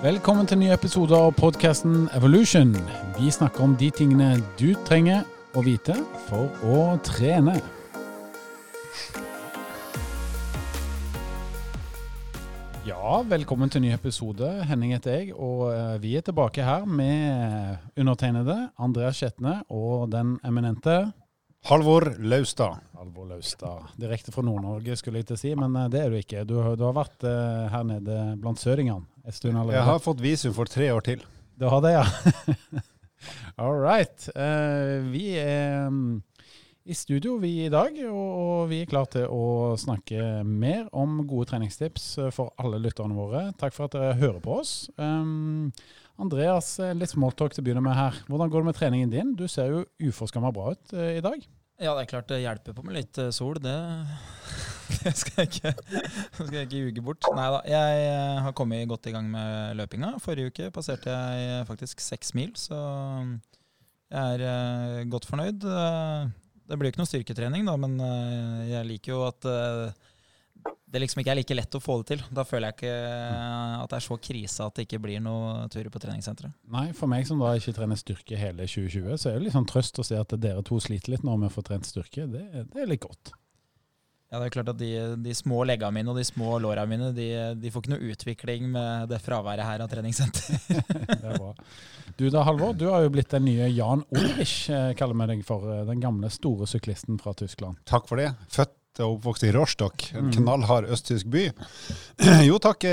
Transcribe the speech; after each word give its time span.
Velkommen 0.00 0.46
til 0.48 0.56
en 0.56 0.62
ny 0.64 0.68
episode 0.72 1.12
av 1.12 1.34
podkasten 1.36 2.06
Evolution. 2.16 2.70
Vi 3.18 3.28
snakker 3.28 3.66
om 3.66 3.74
de 3.76 3.90
tingene 3.92 4.30
du 4.56 4.70
trenger 4.88 5.26
å 5.52 5.60
vite 5.60 5.92
for 6.24 6.48
å 6.64 6.94
trene. 7.04 7.58
Ja, 12.88 13.20
velkommen 13.28 13.68
til 13.68 13.84
ny 13.84 13.92
episode. 13.92 14.48
Henning 14.70 14.96
heter 14.96 15.18
jeg, 15.18 15.34
og 15.36 15.66
eh, 15.74 15.98
vi 16.00 16.16
er 16.16 16.24
tilbake 16.24 16.64
her 16.64 16.88
med 16.88 17.92
undertegnede 18.00 18.56
Andreas 18.80 19.20
Skjetne 19.20 19.58
og 19.68 20.08
den 20.16 20.38
eminente 20.48 21.10
Halvor 21.68 22.14
Laustad. 22.24 22.80
Halvor 22.96 23.28
Laustad. 23.34 23.92
Direkte 24.00 24.32
fra 24.32 24.48
Nord-Norge, 24.48 24.96
skulle 24.96 25.20
jeg 25.20 25.28
til 25.28 25.36
å 25.36 25.44
si, 25.44 25.52
men 25.60 25.76
eh, 25.76 25.92
det 25.92 26.06
er 26.06 26.08
du 26.08 26.16
ikke. 26.24 26.48
Du, 26.48 26.56
du 26.56 26.88
har 26.88 26.96
vært 26.96 27.28
uh, 27.28 27.68
her 27.68 27.84
nede 27.84 28.20
blant 28.40 28.64
søringene 28.64 29.04
en 29.30 29.36
stund 29.36 29.56
allerede. 29.56 29.78
Jeg 29.78 29.88
har 29.90 30.02
fått 30.02 30.24
visum 30.24 30.56
for 30.56 30.70
tre 30.70 30.90
år 30.94 31.04
til. 31.06 31.22
Du 31.60 31.68
har 31.70 31.82
det, 31.84 31.94
ja. 31.94 32.06
All 33.60 33.76
right. 33.76 34.26
Uh, 34.34 35.06
vi 35.12 35.34
er 35.38 35.86
um, 35.86 36.20
i 36.88 36.96
studio 36.96 37.36
vi 37.38 37.52
i 37.66 37.70
dag, 37.70 37.94
og, 38.08 38.70
vi 38.70 38.80
er 38.82 38.90
klar 38.90 39.06
til 39.12 39.28
å 39.30 39.76
snakke 39.78 40.40
mer 40.48 40.88
om 40.96 41.20
gode 41.28 41.50
treningstips 41.52 42.06
for 42.34 42.54
alle 42.58 42.80
lytterne 42.82 43.14
våre. 43.14 43.50
Takk 43.60 43.76
for 43.76 43.86
at 43.86 43.94
dere 43.94 44.18
hører 44.18 44.40
på 44.42 44.56
oss. 44.62 44.74
Um, 44.96 45.70
Andreas, 46.20 46.74
litt 46.96 47.12
smalltalk 47.12 47.54
til 47.54 47.62
å 47.62 47.68
begynne 47.68 47.84
med 47.84 47.96
her. 47.96 48.18
Hvordan 48.28 48.50
går 48.50 48.64
det 48.64 48.70
med 48.72 48.80
treningen 48.80 49.12
din? 49.12 49.36
Du 49.38 49.46
ser 49.48 49.70
jo 49.72 49.84
uforskamma 50.08 50.52
bra 50.56 50.72
ut 50.74 50.96
uh, 50.96 51.12
i 51.12 51.24
dag. 51.24 51.44
Ja, 51.80 51.94
det 51.96 52.02
er 52.02 52.10
klart 52.10 52.28
det 52.28 52.42
hjelper 52.42 52.74
på 52.76 52.82
med 52.84 52.98
litt 52.98 53.18
eh, 53.20 53.30
sol. 53.32 53.56
Det, 53.62 53.72
det 55.00 55.14
skal, 55.16 55.38
jeg 55.38 55.48
ikke, 55.48 55.72
skal 56.36 56.58
jeg 56.58 56.68
ikke 56.68 56.82
ljuge 56.82 57.04
bort. 57.06 57.28
Nei 57.36 57.46
da, 57.54 57.60
jeg 57.72 58.02
eh, 58.10 58.40
har 58.44 58.56
kommet 58.56 58.88
godt 58.90 59.08
i 59.08 59.14
gang 59.14 59.30
med 59.32 59.78
løpinga. 59.80 60.12
Forrige 60.20 60.52
uke 60.52 60.68
passerte 60.76 61.14
jeg 61.14 61.46
eh, 61.54 61.64
faktisk 61.68 62.04
seks 62.04 62.34
mil, 62.36 62.52
så 62.60 62.76
jeg 64.10 64.36
er 64.36 64.42
uh, 64.42 65.00
godt 65.06 65.28
fornøyd. 65.30 65.62
Det 65.62 66.76
blir 66.76 66.90
jo 66.90 66.92
ikke 66.92 67.00
noe 67.00 67.08
styrketrening, 67.08 67.68
da, 67.68 67.76
men 67.78 67.94
jeg 68.66 68.88
liker 68.88 69.12
jo 69.12 69.20
at 69.28 69.46
det 70.90 71.02
liksom 71.04 71.22
ikke 71.22 71.32
er 71.34 71.38
like 71.38 71.56
lett 71.56 71.76
å 71.78 71.82
få 71.82 72.00
det 72.00 72.08
til. 72.12 72.24
Da 72.34 72.44
føler 72.46 72.70
jeg 72.70 72.78
ikke 72.78 72.94
at 73.80 73.92
det 73.92 73.98
er 74.00 74.06
så 74.06 74.16
krise 74.22 74.66
at 74.66 74.78
det 74.78 74.86
ikke 74.88 75.02
blir 75.04 75.22
noe 75.24 75.68
tur 75.72 75.86
på 75.92 76.02
treningssenteret. 76.02 76.56
Nei, 76.72 76.88
for 76.96 77.10
meg 77.10 77.28
som 77.28 77.42
da 77.42 77.52
ikke 77.58 77.76
trener 77.76 78.00
styrke 78.00 78.38
hele 78.40 78.66
2020, 78.66 79.20
så 79.20 79.30
er 79.30 79.38
det 79.38 79.46
litt 79.48 79.58
sånn 79.58 79.68
trøst 79.70 80.02
å 80.02 80.06
se 80.06 80.18
at 80.18 80.34
dere 80.42 80.64
to 80.66 80.80
sliter 80.82 81.14
litt 81.14 81.26
nå 81.26 81.36
med 81.38 81.50
å 81.50 81.54
få 81.54 81.64
trent 81.66 81.86
styrke. 81.86 82.26
Det, 82.30 82.66
det 82.72 82.82
er 82.82 82.90
litt 82.90 83.04
godt. 83.06 83.34
Ja, 84.30 84.38
det 84.38 84.46
er 84.46 84.52
klart 84.54 84.68
at 84.70 84.78
De, 84.78 84.90
de 85.24 85.32
små 85.34 85.64
leggene 85.66 85.90
mine 85.96 86.12
og 86.12 86.18
de 86.18 86.22
små 86.26 86.54
låra 86.62 86.84
mine 86.86 87.08
de, 87.16 87.26
de, 87.58 87.70
får 87.74 87.82
ikke 87.82 87.92
noe 87.96 88.10
utvikling 88.12 88.68
med 88.70 89.10
det 89.10 89.18
fraværet 89.24 89.66
her 89.66 89.82
av 89.82 89.90
treningssenter. 89.90 90.52
det 91.10 91.18
er 91.18 91.34
bra. 91.34 91.50
Du 92.14 92.28
da, 92.30 92.44
Halvor, 92.46 92.76
du 92.78 92.86
har 92.92 93.02
jo 93.02 93.10
blitt 93.14 93.32
den 93.34 93.48
nye 93.48 93.66
Jan 93.72 94.04
Ulrich, 94.14 94.68
kaller 94.98 95.18
vi 95.18 95.30
deg 95.32 95.42
for. 95.46 95.66
Den 95.88 96.02
gamle, 96.02 96.30
store 96.30 96.70
syklisten 96.70 97.18
fra 97.18 97.34
Tyskland. 97.34 97.82
Takk 97.90 98.06
for 98.10 98.22
det. 98.22 98.30
Født 98.54 98.76
og 99.04 99.18
oppvokst 99.18 99.44
i 99.48 99.52
Rostock, 99.54 100.06
en 100.14 100.28
mm. 100.28 100.32
knallhard 100.38 100.88
østtysk 100.92 101.28
by. 101.32 101.46
Jo 102.48 102.58
takk, 102.62 102.84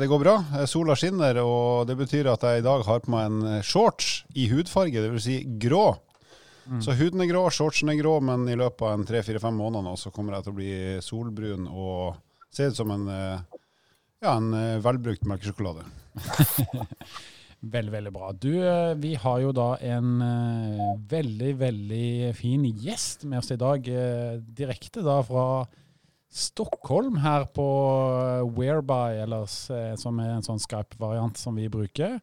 det 0.00 0.08
går 0.10 0.22
bra. 0.22 0.36
Sola 0.70 0.96
skinner, 0.98 1.38
og 1.42 1.86
det 1.88 1.98
betyr 1.98 2.30
at 2.32 2.46
jeg 2.46 2.62
i 2.62 2.66
dag 2.66 2.84
har 2.86 3.04
på 3.04 3.12
meg 3.14 3.28
en 3.28 3.62
shorts 3.66 4.24
i 4.34 4.48
hudfarge, 4.50 5.02
dvs. 5.04 5.26
Si 5.26 5.36
grå. 5.62 5.92
Mm. 6.66 6.80
Så 6.82 6.96
huden 6.96 7.22
er 7.22 7.30
grå, 7.30 7.44
shortsen 7.52 7.92
er 7.92 8.00
grå, 8.00 8.16
men 8.24 8.48
i 8.48 8.56
løpet 8.58 8.86
av 8.86 8.96
en 8.96 9.06
tre-fire-fem 9.08 9.56
måneder 9.60 9.84
nå 9.84 9.94
så 10.00 10.12
kommer 10.14 10.36
jeg 10.36 10.46
til 10.46 10.54
å 10.54 10.58
bli 10.58 10.72
solbrun 11.04 11.68
og 11.68 12.16
se 12.54 12.70
ut 12.70 12.78
som 12.78 12.90
en, 12.94 13.06
ja, 13.10 14.34
en 14.36 14.50
velbrukt 14.84 15.26
melkesjokolade. 15.28 15.86
Veldig, 17.64 17.92
veldig 17.92 18.12
bra. 18.12 18.32
Du, 18.36 18.52
eh, 18.60 18.94
vi 19.00 19.14
har 19.20 19.38
jo 19.40 19.52
da 19.54 19.74
en 19.80 20.20
eh, 20.24 20.80
uh, 20.80 20.98
veldig, 21.10 21.52
veldig 21.60 22.32
fin 22.36 22.64
gjest 22.66 23.24
med 23.24 23.40
oss 23.40 23.52
i 23.54 23.60
dag. 23.60 23.88
Uh, 23.88 23.94
eh, 23.94 24.42
direkte 24.58 25.04
da 25.04 25.20
fra 25.24 25.46
Stockholm 26.34 27.20
her 27.22 27.46
på 27.54 27.64
Whereby, 28.56 29.22
eller 29.22 29.46
uh, 29.46 29.94
som 30.00 30.20
er 30.20 30.34
en 30.34 30.44
sånn 30.44 30.60
Skype-variant 30.60 31.40
som 31.40 31.56
vi 31.56 31.70
bruker. 31.72 32.18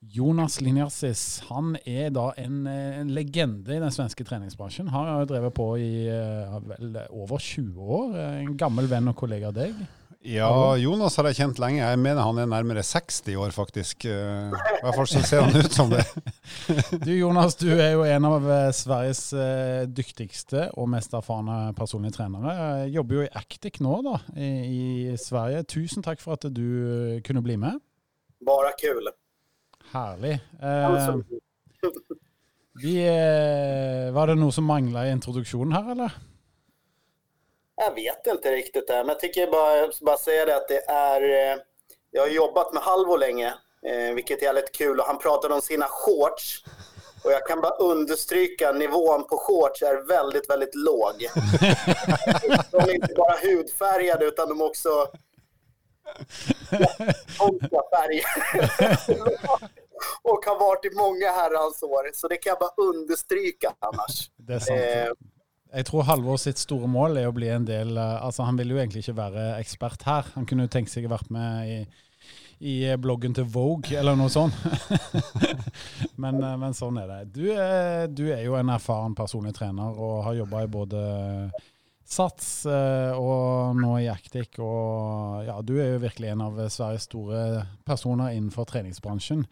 Jonas 0.00 0.60
Linjarsis 0.64 1.42
han 1.50 1.74
er 1.84 2.12
da 2.14 2.30
en, 2.40 2.62
en, 2.70 3.10
legende 3.12 3.74
i 3.74 3.82
den 3.82 3.92
svenske 3.92 4.24
treningsbransjen. 4.24 4.88
Han 4.94 5.08
har 5.08 5.24
jo 5.24 5.32
drevet 5.34 5.56
på 5.56 5.66
i 5.76 6.06
vel, 6.70 6.94
over 7.10 7.36
20 7.36 7.96
år. 7.98 8.14
En 8.38 8.54
gammel 8.60 8.88
venn 8.88 9.12
og 9.12 9.18
kollega 9.20 9.50
av 9.50 9.58
deg. 9.58 9.82
Ja, 10.20 10.76
Jonas 10.76 11.14
har 11.16 11.24
jeg 11.30 11.38
kjent 11.38 11.58
lenge. 11.62 11.80
Jeg 11.80 11.96
mener 11.96 12.26
han 12.26 12.38
er 12.42 12.48
nærmere 12.50 12.82
60 12.84 13.38
år, 13.40 13.54
faktisk. 13.56 14.04
Eh, 14.04 14.52
I 14.52 14.82
hvert 14.84 14.98
fall 14.98 15.08
så 15.08 15.22
ser 15.24 15.46
han 15.46 15.56
ut 15.56 15.72
som 15.72 15.88
det. 15.88 16.04
du 17.06 17.12
Jonas, 17.14 17.56
du 17.56 17.70
er 17.72 17.94
jo 17.94 18.04
en 18.04 18.26
av 18.28 18.44
eh, 18.44 18.66
Sveriges 18.76 19.22
eh, 19.32 19.86
dyktigste 19.88 20.66
og 20.76 20.90
mest 20.92 21.16
erfarne 21.16 21.72
personlige 21.78 22.18
trenere. 22.18 22.52
Jeg 22.82 22.98
jobber 22.98 23.16
jo 23.16 23.24
i 23.24 23.32
Actic 23.40 23.80
nå, 23.80 23.96
da, 24.04 24.18
i, 24.36 24.50
i 25.08 25.16
Sverige. 25.16 25.64
Tusen 25.72 26.04
takk 26.04 26.20
for 26.20 26.36
at 26.36 26.44
du 26.52 26.68
kunne 27.24 27.44
bli 27.46 27.56
med. 27.62 27.80
Bare 28.44 28.76
kul. 28.76 29.08
Herlig. 29.94 30.36
Eh, 30.60 31.16
vi, 32.84 32.98
var 34.12 34.28
det 34.28 34.36
noe 34.36 34.52
som 34.52 34.68
mangla 34.68 35.08
i 35.08 35.16
introduksjonen 35.16 35.78
her, 35.80 35.94
eller? 35.96 36.20
Jag 37.80 37.94
vet 37.94 38.26
inte 38.26 38.52
riktigt 38.52 38.86
det, 38.86 38.94
men 38.96 39.08
jag 39.08 39.20
tycker 39.20 39.50
bara, 39.50 39.90
bara 40.00 40.16
säga 40.16 40.44
det 40.46 40.56
att 40.56 40.68
det 40.68 40.84
är... 40.88 41.22
Eh, 41.22 41.58
jag 42.10 42.22
har 42.22 42.28
jobbat 42.28 42.72
med 42.72 42.82
Halvo 42.82 43.16
länge, 43.16 43.54
eh, 43.86 44.14
vilket 44.14 44.42
är 44.42 44.52
lite 44.52 44.70
kul 44.72 45.00
och 45.00 45.06
han 45.06 45.18
pratade 45.18 45.54
om 45.54 45.62
sina 45.62 45.86
shorts. 45.88 46.64
Och 47.24 47.32
jag 47.32 47.46
kan 47.46 47.60
bara 47.60 47.74
understryka 47.74 48.72
nivån 48.72 49.24
på 49.24 49.36
shorts 49.36 49.82
är 49.82 50.06
väldigt, 50.06 50.50
väldigt 50.50 50.74
låg. 50.74 51.14
de 52.70 52.80
är 52.80 52.94
inte 52.94 53.14
bara 53.14 53.36
hudfärgade 53.42 54.24
utan 54.24 54.48
de 54.48 54.60
är 54.60 54.64
också 54.64 55.08
konstiga 57.38 57.82
färger. 57.92 58.24
och 60.22 60.44
har 60.46 60.58
varit 60.58 60.84
i 60.84 60.90
många 60.96 61.32
herrans 61.32 61.82
år. 61.82 62.10
Så 62.14 62.28
det 62.28 62.36
kan 62.36 62.50
jag 62.50 62.58
bara 62.58 62.88
understryka 62.88 63.74
annars. 63.78 64.30
Det 64.36 64.54
är 64.54 64.58
sant. 64.58 64.80
Eh, 64.80 65.12
jeg 65.70 65.86
tror 65.86 66.06
Halvor 66.08 66.38
sitt 66.40 66.58
store 66.58 66.88
mål 66.90 67.18
er 67.20 67.28
å 67.30 67.34
bli 67.34 67.50
en 67.52 67.66
del 67.68 67.98
altså 67.98 68.46
Han 68.48 68.58
vil 68.58 68.74
jo 68.74 68.78
egentlig 68.80 69.04
ikke 69.04 69.18
være 69.20 69.46
ekspert 69.60 70.06
her. 70.08 70.30
Han 70.34 70.46
kunne 70.48 70.66
jo 70.66 70.72
tenkt 70.72 70.92
seg 70.92 71.06
å 71.06 71.12
vært 71.12 71.30
med 71.34 71.70
i, 71.70 71.76
i 72.60 72.74
eh, 72.90 72.98
bloggen 73.00 73.34
til 73.36 73.46
Vogue 73.50 73.94
eller 73.96 74.18
noe 74.18 74.32
sånt. 74.32 74.56
men, 76.22 76.40
eh, 76.42 76.56
men, 76.60 76.76
sånn 76.76 76.98
er 77.02 77.10
det. 77.10 77.20
Du 77.36 77.44
er, 77.54 78.08
du 78.10 78.26
er, 78.28 78.42
jo 78.46 78.56
en 78.58 78.72
erfaren 78.74 79.14
personlig 79.18 79.54
trener 79.58 79.94
og 79.94 80.24
har 80.26 80.40
jobba 80.42 80.64
i 80.64 80.72
både 80.78 81.04
Sats 82.10 82.64
og 82.66 83.76
nå 83.78 83.92
i 84.02 84.08
Actic. 84.10 84.58
Og 84.58 85.44
ja, 85.46 85.60
du 85.62 85.76
er 85.78 85.92
jo 85.92 86.00
virkelig 86.02 86.32
en 86.32 86.42
av 86.48 86.56
Sveriges 86.66 87.06
store 87.06 87.68
personer 87.86 88.34
innenfor 88.34 88.66
treningsbransjen. 88.66 89.44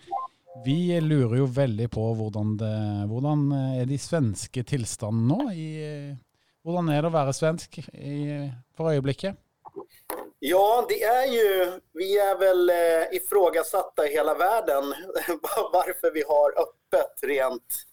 Vi 0.65 1.01
lurer 1.01 1.39
jo 1.39 1.47
veldig 1.47 1.91
på 1.91 2.05
hvordan, 2.19 2.57
det, 2.61 2.77
hvordan 3.11 3.53
eh, 3.53 3.83
er 3.83 3.87
de 3.87 3.99
svenske 4.01 4.65
tilstandene 4.67 5.35
nå? 5.35 5.51
I, 5.53 5.69
eh, 5.87 6.17
hvordan 6.67 6.91
er 6.93 7.03
det 7.03 7.11
å 7.11 7.15
være 7.15 7.35
svensk 7.37 7.79
i, 7.95 8.49
for 8.77 8.91
øyeblikket? 8.93 9.39
Ja, 10.41 10.87
det 10.89 11.03
är 11.03 11.27
ju, 11.27 11.81
vi 11.93 12.19
är 12.19 12.39
väl 12.39 12.71
eh, 12.71 13.17
ifrågasatta 13.17 14.07
i 14.07 14.13
hela 14.13 14.35
världen 14.35 14.85
varför 15.73 16.11
vi 16.15 16.23
har 16.23 16.51
öppet 16.51 17.23
rent, 17.23 17.85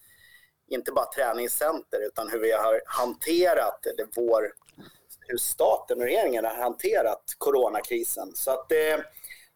inte 0.70 0.92
bara 0.92 1.06
träningscenter, 1.06 2.06
utan 2.06 2.28
hur 2.28 2.38
vi 2.38 2.52
har 2.52 2.80
hanterat, 2.86 3.86
eller 3.86 4.06
vår, 4.16 4.52
hur 5.20 5.38
staten 5.38 5.98
och 5.98 6.04
regeringen 6.04 6.44
har 6.44 6.54
hanterat 6.54 7.24
coronakrisen. 7.38 8.32
Så 8.34 8.50
att 8.50 8.72
eh, 8.72 8.98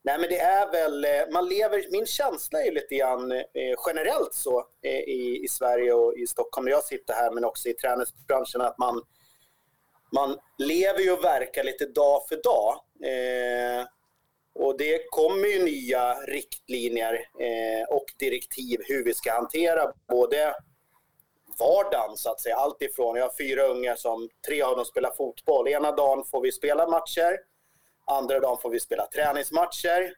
Nej, 0.02 0.19
men 0.19 0.29
det 0.29 0.38
är 0.38 0.73
väl, 0.73 1.05
eh, 1.05 1.32
man 1.32 1.49
lever, 1.49 1.87
min 1.91 2.06
känsla 2.06 2.62
är 2.62 2.73
lite 2.73 2.94
grann 2.94 3.32
eh, 3.32 3.75
generellt 3.87 4.35
så 4.35 4.67
eh, 4.82 5.00
i, 5.00 5.41
i 5.44 5.49
Sverige 5.49 5.93
och 5.93 6.14
i 6.19 6.26
Stockholm 6.26 6.64
där 6.64 6.73
jag 6.73 6.85
sitter 6.85 7.14
här, 7.14 7.31
men 7.31 7.44
också 7.44 7.69
i 7.69 7.73
träningsbranschen, 7.73 8.61
att 8.61 8.79
man, 8.79 9.02
man 10.12 10.38
lever 10.58 11.00
ju 11.00 11.12
och 11.12 11.25
verkar 11.25 11.64
lite 11.64 11.87
dag 11.87 12.23
för 12.29 12.41
dag. 12.43 12.75
Eh, 13.11 13.87
och 14.55 14.79
det 14.79 15.11
kommer 15.11 15.49
ju 15.49 15.64
nya 15.64 16.14
riktlinjer 16.14 17.14
eh, 17.14 17.96
och 17.96 18.05
direktiv 18.19 18.81
hur 18.85 19.05
vi 19.05 19.14
ska 19.14 19.32
hantera 19.32 19.93
både 20.08 20.55
vardagen 21.58 22.17
så 22.17 22.31
att 22.31 22.41
säga. 22.41 22.56
Allt 22.56 22.82
ifrån, 22.82 23.17
jag 23.17 23.25
har 23.25 23.32
fyra 23.38 23.62
ungar 23.62 23.96
som 23.96 24.29
tre 24.46 24.62
av 24.62 24.76
dem 24.76 24.85
spelar 24.85 25.11
fotboll. 25.11 25.69
Ena 25.69 25.93
dagen 25.93 26.25
får 26.25 26.41
vi 26.41 26.53
spela 26.53 26.88
matcher 26.88 27.38
Andra 28.11 28.41
dagen 28.41 28.59
får 28.62 28.71
vi 28.71 28.81
spela 28.81 29.07
träningsmatcher. 29.07 30.12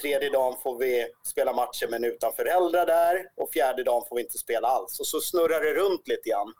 Tredje 0.00 0.30
dagen 0.30 0.56
får 0.62 0.78
vi 0.78 1.06
spela 1.26 1.52
matcher 1.52 1.86
men 1.90 2.04
utan 2.04 2.32
föräldrar 2.32 2.86
där. 2.86 3.26
Och 3.36 3.52
fjärde 3.52 3.84
dagen 3.84 4.04
får 4.08 4.16
vi 4.16 4.22
inte 4.22 4.38
spela 4.38 4.68
alls. 4.68 5.00
Och 5.00 5.06
så 5.06 5.20
snurrar 5.20 5.60
det 5.60 5.74
runt 5.74 6.08
lite 6.08 6.28
grann. 6.28 6.52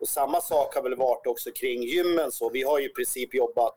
Och 0.00 0.08
samma 0.08 0.40
sak 0.40 0.74
har 0.74 0.82
väl 0.82 0.96
varit 0.96 1.26
också 1.26 1.50
kring 1.50 1.82
gymmen. 1.82 2.32
Så 2.32 2.50
vi 2.50 2.62
har 2.62 2.78
ju 2.78 2.86
i 2.86 2.92
princip 2.92 3.34
jobbat 3.34 3.76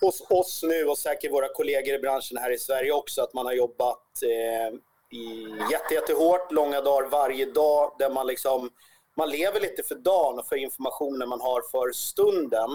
hos 0.00 0.30
oss 0.30 0.62
nu 0.62 0.84
och 0.84 0.98
säkert 0.98 1.32
våra 1.32 1.48
kollegor 1.48 1.94
i 1.94 1.98
branschen 1.98 2.38
här 2.38 2.50
i 2.50 2.58
Sverige 2.58 2.92
också 2.92 3.22
att 3.22 3.34
man 3.34 3.46
har 3.46 3.52
jobbat 3.52 4.22
eh, 4.22 4.78
i 5.18 5.54
jätte, 5.70 5.94
jättehårt, 5.94 6.52
långa 6.52 6.80
dagar 6.80 7.08
varje 7.08 7.46
dag 7.46 7.96
där 7.98 8.10
man 8.10 8.26
liksom 8.26 8.70
man 9.16 9.30
lever 9.30 9.60
lite 9.60 9.82
för 9.82 9.94
dagen 9.94 10.38
och 10.38 10.48
för 10.48 10.56
informationen 10.56 11.28
man 11.28 11.40
har 11.40 11.62
för 11.70 11.92
stunden. 11.92 12.70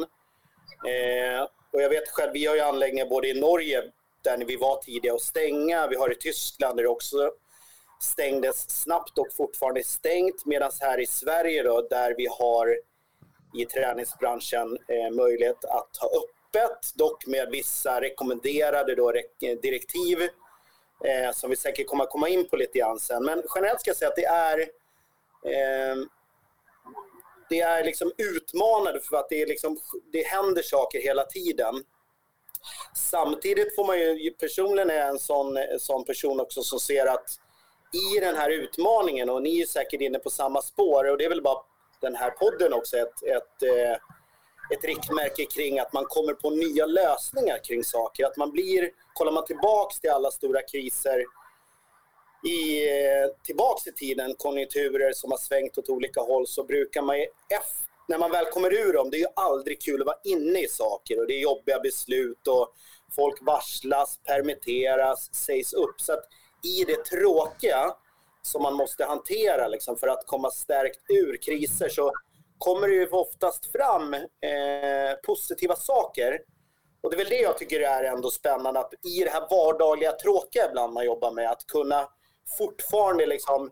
Eh, 0.88 1.48
och 1.74 1.82
jag 1.82 1.90
vet 1.90 2.10
själv, 2.10 2.32
vi 2.34 2.46
har 2.46 2.56
ju 2.56 2.62
anläggningar 2.62 3.06
både 3.06 3.28
i 3.28 3.40
Norge 3.40 3.84
där 4.22 4.38
vi 4.38 4.56
var 4.56 4.82
tidiga 4.82 5.14
att 5.14 5.22
stänga, 5.22 5.88
vi 5.88 5.96
har 5.96 6.12
i 6.12 6.16
Tyskland 6.16 6.78
där 6.78 6.84
det 6.84 6.90
också 6.90 7.32
stängdes 8.02 8.70
snabbt 8.82 9.18
och 9.18 9.34
fortfarande 9.38 9.80
är 9.80 9.84
stängt. 9.84 10.46
Medan 10.46 10.72
här 10.80 11.00
i 11.00 11.06
Sverige 11.06 11.64
då, 11.64 11.88
där 11.90 12.16
vi 12.18 12.28
har 12.28 12.78
i 13.54 13.66
träningsbranschen 13.66 14.78
eh, 14.88 15.12
möjlighet 15.12 15.66
att 15.66 15.98
ha 15.98 16.08
öppet, 16.08 16.96
dock 16.96 17.26
med 17.26 17.50
vissa 17.52 18.02
rekommenderade 18.02 18.96
då, 18.96 19.14
direktiv 19.40 20.22
eh, 21.06 21.32
som 21.34 21.50
vi 21.50 21.56
säkert 21.56 21.88
kommer 21.88 22.04
att 22.04 22.10
komma 22.10 22.30
in 22.30 22.50
på 22.50 22.56
lite 22.56 22.80
grann 22.80 23.00
sen. 23.00 23.26
Men 23.26 23.44
generellt 23.56 23.82
ska 23.82 23.90
jag 23.90 23.98
säga 23.98 24.10
att 24.10 24.16
det 24.16 24.26
är 24.26 24.60
eh, 25.46 25.96
det 27.52 27.60
är 27.60 27.84
liksom 27.84 28.12
utmanande 28.18 29.00
för 29.00 29.18
att 29.18 29.30
det, 29.30 29.42
är 29.42 29.48
liksom, 29.48 29.78
det 30.12 30.28
händer 30.28 30.62
saker 30.62 31.00
hela 31.02 31.24
tiden. 31.24 31.84
Samtidigt 32.96 33.76
får 33.76 33.86
man 33.86 34.00
ju, 34.00 34.32
personligen 34.32 34.90
är 34.90 35.10
en 35.10 35.20
sån, 35.20 35.58
sån 35.80 36.06
person 36.06 36.40
också 36.40 36.64
som 36.64 36.80
ser 36.80 37.06
att 37.06 37.30
i 38.16 38.20
den 38.20 38.36
här 38.36 38.50
utmaningen, 38.50 39.30
och 39.30 39.42
ni 39.42 39.62
är 39.62 39.66
säkert 39.66 40.02
inne 40.02 40.20
på 40.20 40.30
samma 40.30 40.62
spår, 40.62 41.12
och 41.12 41.18
det 41.18 41.26
är 41.26 41.30
väl 41.30 41.42
bara 41.42 41.64
den 42.02 42.16
här 42.16 42.30
podden 42.30 42.74
också 42.74 42.98
ett, 42.98 43.24
ett, 43.24 43.64
eh, 43.64 43.98
ett 44.74 44.84
riktmärke 44.84 45.46
kring 45.46 45.80
att 45.80 45.94
man 45.94 46.06
kommer 46.06 46.34
på 46.34 46.50
nya 46.50 46.86
lösningar 46.86 47.60
kring 47.64 47.84
saker. 47.84 48.26
Att 48.26 48.38
man 48.38 48.52
blir, 48.52 48.90
kollar 49.14 49.32
man 49.32 49.46
tillbaks 49.46 50.00
till 50.00 50.10
alla 50.10 50.32
stora 50.32 50.62
kriser 50.62 51.24
i, 52.44 52.90
eh, 52.90 53.30
tillbaks 53.44 53.88
i 53.88 53.92
tiden, 53.92 54.36
konjunkturer 54.38 55.14
som 55.14 55.32
har 55.32 55.38
svängt 55.38 55.78
åt 55.78 55.90
olika 55.90 56.22
håll, 56.22 56.48
så 56.48 56.64
brukar 56.64 57.02
man 57.02 57.20
ju, 57.20 57.26
när 58.08 58.18
man 58.18 58.32
väl 58.32 58.46
kommer 58.46 58.74
ur 58.74 58.94
dem, 58.94 59.10
det 59.10 59.18
är 59.18 59.20
ju 59.20 59.34
aldrig 59.36 59.82
kul 59.82 60.02
att 60.02 60.06
vara 60.06 60.20
inne 60.24 60.60
i 60.60 60.68
saker 60.68 61.20
och 61.20 61.28
det 61.28 61.34
är 61.34 61.40
jobbiga 61.42 61.80
beslut 61.80 62.48
och 62.48 62.74
folk 63.16 63.38
varslas, 63.42 64.20
permitteras, 64.24 65.36
sägs 65.36 65.74
upp. 65.74 66.02
Så 66.02 66.14
att 66.14 66.24
i 66.64 66.84
det 66.84 67.06
tråkiga 67.06 67.96
som 68.42 68.64
man 68.64 68.74
måste 68.74 69.06
hantera 69.06 69.68
liksom, 69.68 69.98
för 69.98 70.08
att 70.08 70.28
komma 70.28 70.52
stärkt 70.52 71.00
ur 71.10 71.38
kriser 71.38 71.90
så 71.90 72.12
kommer 72.58 72.88
det 72.88 72.94
ju 72.94 73.08
oftast 73.08 73.72
fram 73.72 74.14
eh, 74.14 75.16
positiva 75.24 75.76
saker. 75.76 76.40
Och 77.04 77.10
det 77.10 77.16
är 77.16 77.18
väl 77.18 77.30
det 77.30 77.42
jag 77.42 77.58
tycker 77.58 77.80
är 77.80 78.04
ändå 78.04 78.32
spännande, 78.32 78.80
att 78.80 78.94
i 78.94 79.24
det 79.24 79.30
här 79.30 79.48
vardagliga 79.50 80.12
tråkiga 80.12 80.70
ibland 80.70 80.94
man 80.94 81.06
jobbar 81.06 81.32
med, 81.32 81.52
att 81.52 81.68
kunna 81.68 82.08
fortfarande 82.58 83.26
liksom 83.26 83.72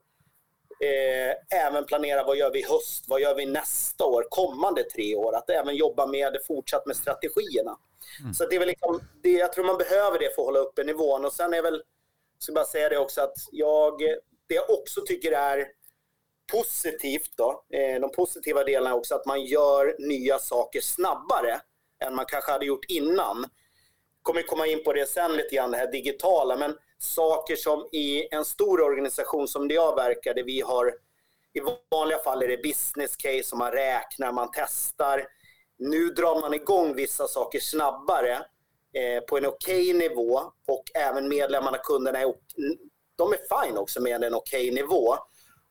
eh, 0.83 1.59
även 1.65 1.85
planera 1.85 2.23
vad 2.23 2.37
gör 2.37 2.51
vi 2.51 2.59
i 2.59 2.65
höst, 2.65 3.05
vad 3.07 3.21
gör 3.21 3.35
vi 3.35 3.45
nästa 3.45 4.05
år, 4.05 4.27
kommande 4.29 4.83
tre 4.83 5.15
år, 5.15 5.35
att 5.35 5.49
även 5.49 5.75
jobba 5.75 6.07
med 6.07 6.37
fortsatt 6.47 6.85
med 6.85 6.95
strategierna. 6.95 7.77
Mm. 8.21 8.33
Så 8.33 8.45
det 8.45 8.55
är 8.55 8.59
väl 8.59 8.67
liksom, 8.67 9.01
det, 9.23 9.31
jag 9.31 9.53
tror 9.53 9.65
man 9.65 9.77
behöver 9.77 10.19
det 10.19 10.35
för 10.35 10.41
att 10.41 10.45
hålla 10.45 10.59
uppe 10.59 10.83
nivån 10.83 11.25
och 11.25 11.33
sen 11.33 11.53
är 11.53 11.61
väl 11.61 11.83
ska 12.39 12.53
bara 12.53 12.65
säga 12.65 12.89
det 12.89 12.97
också 12.97 13.21
att 13.21 13.35
jag, 13.51 13.99
det 14.47 14.55
jag 14.55 14.69
också 14.69 15.01
tycker 15.01 15.31
är 15.31 15.67
positivt 16.51 17.31
då, 17.35 17.63
eh, 17.73 18.01
de 18.01 18.11
positiva 18.11 18.63
delarna 18.63 18.95
också 18.95 19.15
att 19.15 19.25
man 19.25 19.45
gör 19.45 19.95
nya 19.99 20.39
saker 20.39 20.81
snabbare 20.81 21.61
än 22.05 22.15
man 22.15 22.25
kanske 22.25 22.51
hade 22.51 22.65
gjort 22.65 22.85
innan. 22.87 23.45
Kommer 24.21 24.41
komma 24.41 24.67
in 24.67 24.83
på 24.83 24.93
det 24.93 25.09
sen 25.09 25.33
lite 25.33 25.55
grann, 25.55 25.71
det 25.71 25.77
här 25.77 25.91
digitala, 25.91 26.57
men 26.57 26.77
saker 26.99 27.55
som 27.55 27.87
i 27.91 28.27
en 28.31 28.45
stor 28.45 28.81
organisation 28.81 29.47
som 29.47 29.67
det 29.67 29.73
jag 29.73 29.95
verkar, 29.95 30.33
där 30.33 30.43
vi 30.43 30.61
har 30.61 30.93
i 31.53 31.59
vanliga 31.91 32.19
fall 32.19 32.43
är 32.43 32.47
det 32.47 32.57
business 32.57 33.15
case 33.15 33.43
som 33.43 33.59
man 33.59 33.71
räknar, 33.71 34.31
man 34.31 34.49
testar. 34.53 35.27
Nu 35.77 36.09
drar 36.09 36.41
man 36.41 36.53
igång 36.53 36.95
vissa 36.95 37.27
saker 37.27 37.59
snabbare 37.59 38.45
Eh, 38.93 39.21
på 39.21 39.37
en 39.37 39.45
okej 39.45 39.91
okay 39.91 40.09
nivå 40.09 40.41
och 40.67 40.83
även 40.95 41.29
medlemmarna, 41.29 41.77
kunderna, 41.77 42.19
är, 42.19 42.33
de 43.15 43.33
är 43.33 43.65
fine 43.65 43.77
också 43.77 44.01
med 44.01 44.23
en 44.23 44.33
okej 44.33 44.69
okay 44.69 44.81
nivå. 44.81 45.15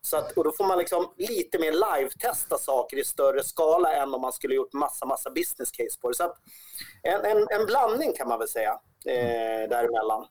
Så 0.01 0.17
att, 0.17 0.33
och 0.33 0.45
då 0.45 0.53
får 0.53 0.65
man 0.65 0.79
liksom 0.79 1.13
lite 1.17 1.59
mer 1.59 1.73
live-testa 1.73 2.59
saker 2.59 2.97
i 2.97 3.05
större 3.05 3.45
skala 3.45 3.93
än 3.93 4.15
om 4.15 4.21
man 4.21 4.33
skulle 4.33 4.55
gjort 4.55 4.73
massa, 4.73 5.07
massa 5.07 5.31
business 5.31 5.71
case 5.71 6.01
på 6.01 6.09
det. 6.09 6.15
Så 6.15 6.25
att 6.25 6.37
en, 7.03 7.25
en, 7.25 7.47
en 7.51 7.67
blandning 7.67 8.13
kan 8.13 8.29
man 8.29 8.39
väl 8.39 8.49
säga 8.49 8.81
eh, 9.07 9.69
däremellan. 9.69 10.27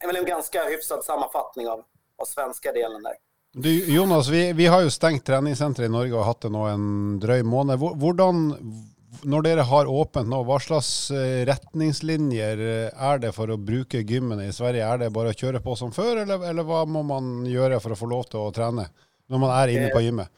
Är 0.00 0.06
väl 0.06 0.16
en 0.16 0.24
ganska 0.24 0.64
hyfsad 0.64 1.04
sammanfattning 1.04 1.68
av, 1.68 1.84
av 2.22 2.24
svenska 2.24 2.72
delen 2.72 3.02
där. 3.02 3.14
Du, 3.52 3.94
Jonas, 3.94 4.28
vi, 4.28 4.52
vi 4.52 4.66
har 4.66 4.82
ju 4.82 4.90
stängt 4.90 5.26
träningscentret 5.26 5.86
i 5.86 5.92
Norge 5.92 6.12
och 6.12 6.24
hatt 6.24 6.40
det 6.40 6.48
nå 6.48 6.66
en 6.68 7.20
drøy 7.20 7.42
måned. 7.42 7.80
Hvordan, 7.80 8.42
når 9.24 9.46
dere 9.46 9.64
har 9.64 9.88
åpent 9.88 10.28
nå, 10.28 10.42
hva 10.44 10.58
slags 10.60 10.90
eh, 11.10 11.40
retningslinjer 11.48 12.60
eh, 12.66 13.06
er 13.10 13.22
det 13.22 13.32
for 13.32 13.48
å 13.48 13.56
bruke 13.56 14.02
gymmene 14.04 14.50
i 14.50 14.52
Sverige? 14.52 14.84
Er 14.84 15.00
det 15.00 15.08
bare 15.14 15.32
å 15.32 15.38
kjøre 15.38 15.62
på 15.64 15.76
som 15.80 15.94
før, 15.94 16.20
eller, 16.26 16.44
eller 16.50 16.68
hva 16.68 16.82
må 16.84 17.00
man 17.08 17.46
gjøre 17.48 17.80
for 17.80 17.96
å 17.96 18.00
få 18.02 18.10
lov 18.10 18.28
til 18.28 18.42
å 18.42 18.52
trene 18.52 18.90
når 19.26 19.42
man 19.46 19.54
är 19.56 19.72
inne 19.72 19.88
på 19.94 20.04
gymmet? 20.04 20.28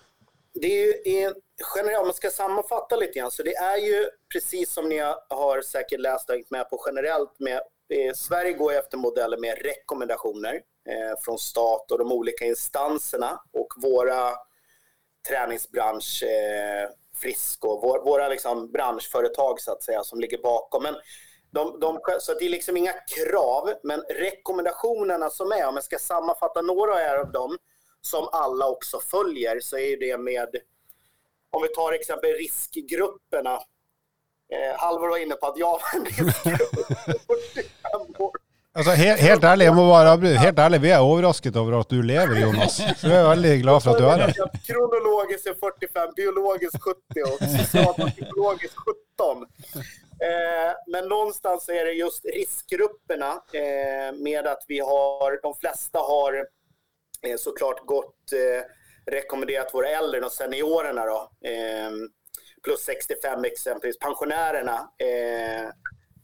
Det 0.54 0.70
är 1.04 1.34
generellt, 1.74 2.00
om 2.00 2.06
man 2.06 2.14
ska 2.14 2.30
sammanfatta 2.30 2.96
lite 2.96 3.18
grann, 3.18 3.30
så 3.30 3.42
det 3.42 3.54
är 3.54 3.76
ju 3.76 4.06
precis 4.32 4.72
som 4.72 4.88
ni 4.88 4.98
har 5.28 5.62
säkert 5.62 6.00
läst 6.00 6.28
och 6.28 6.34
hängt 6.34 6.50
med 6.50 6.70
på 6.70 6.82
generellt 6.86 7.34
med 7.38 7.60
Eh, 7.90 8.14
Sverige 8.14 8.52
går 8.52 8.72
efter 8.72 8.96
modeller 8.96 9.38
med 9.38 9.58
rekommendationer 9.62 10.54
eh, 10.88 11.20
från 11.24 11.38
stat 11.38 11.90
och 11.90 11.98
de 11.98 12.12
olika 12.12 12.44
instanserna 12.44 13.40
och 13.52 13.68
våra 13.76 14.32
träningsbransch 15.28 16.22
eh, 16.22 16.88
Frisk 17.16 17.64
och 17.64 17.82
vår, 17.82 18.04
våra 18.04 18.28
liksom 18.28 18.72
branschföretag 18.72 19.60
så 19.60 19.72
att 19.72 19.82
säga 19.82 20.02
som 20.02 20.20
ligger 20.20 20.38
bakom. 20.38 20.82
Men 20.82 20.94
de, 21.50 21.80
de, 21.80 22.00
så 22.20 22.34
det 22.34 22.44
är 22.44 22.50
liksom 22.50 22.76
inga 22.76 22.92
krav, 22.92 23.72
men 23.82 24.00
rekommendationerna 24.00 25.30
som 25.30 25.52
är, 25.52 25.66
om 25.66 25.74
jag 25.74 25.84
ska 25.84 25.98
sammanfatta 25.98 26.62
några 26.62 27.20
av 27.20 27.32
dem, 27.32 27.58
som 28.00 28.28
alla 28.32 28.68
också 28.68 29.00
följer, 29.00 29.60
så 29.60 29.78
är 29.78 29.96
det 29.96 30.18
med, 30.18 30.48
om 31.50 31.62
vi 31.62 31.68
tar 31.68 31.92
exempel 31.92 32.32
riskgrupperna. 32.32 33.60
Eh, 34.52 34.80
Halvor 34.80 35.08
var 35.08 35.18
inne 35.18 35.34
på 35.34 35.46
att 35.46 35.58
jag 35.58 35.70
var 35.70 35.98
en 35.98 36.04
riskgrupp 36.04 36.70
45 37.26 38.24
år. 38.24 38.32
Altså, 38.78 38.90
helt, 38.90 39.20
helt, 39.20 39.44
ærlig, 39.44 39.64
jeg 39.64 39.74
må 39.74 39.84
bare 39.88 40.10
avbryte. 40.14 40.38
Helt 40.38 40.58
ærlig, 40.62 40.78
vi 40.84 40.90
er 40.94 41.02
overrasket 41.02 41.56
over 41.58 41.80
at 41.80 41.90
du 41.90 41.98
lever, 42.02 42.36
Jonas. 42.44 42.76
Så 43.00 43.08
vi 43.08 43.14
er 43.16 43.24
veldig 43.26 43.54
glad 43.62 43.82
for 43.82 43.90
at 43.90 43.98
du 43.98 44.06
er 44.06 44.22
her. 44.22 44.52
Kronologisk 44.68 45.48
er 45.50 45.56
45, 45.58 46.12
biologisk 46.16 46.76
70 46.84 47.24
och 47.32 48.12
psykologisk 48.12 48.76
17. 49.18 49.46
Eh, 50.28 50.72
men 50.92 51.08
någonstans 51.08 51.68
är 51.68 51.84
det 51.84 51.92
just 51.92 52.24
riskgrupperna 52.24 53.32
eh, 53.52 54.12
med 54.18 54.46
att 54.46 54.64
vi 54.68 54.78
har, 54.80 55.42
de 55.42 55.54
flesta 55.54 55.98
har 55.98 56.34
eh, 57.26 57.36
såklart 57.38 57.86
gått, 57.86 58.32
eh, 58.32 58.62
rekommenderat 59.14 59.74
våra 59.74 59.88
äldre, 59.88 60.20
och 60.24 60.32
seniorerna 60.32 61.06
då, 61.06 61.30
eh, 61.48 61.90
plus 62.62 62.84
65 62.84 63.44
exempelvis, 63.44 63.98
pensionärerna 63.98 64.90
eh, 64.98 65.70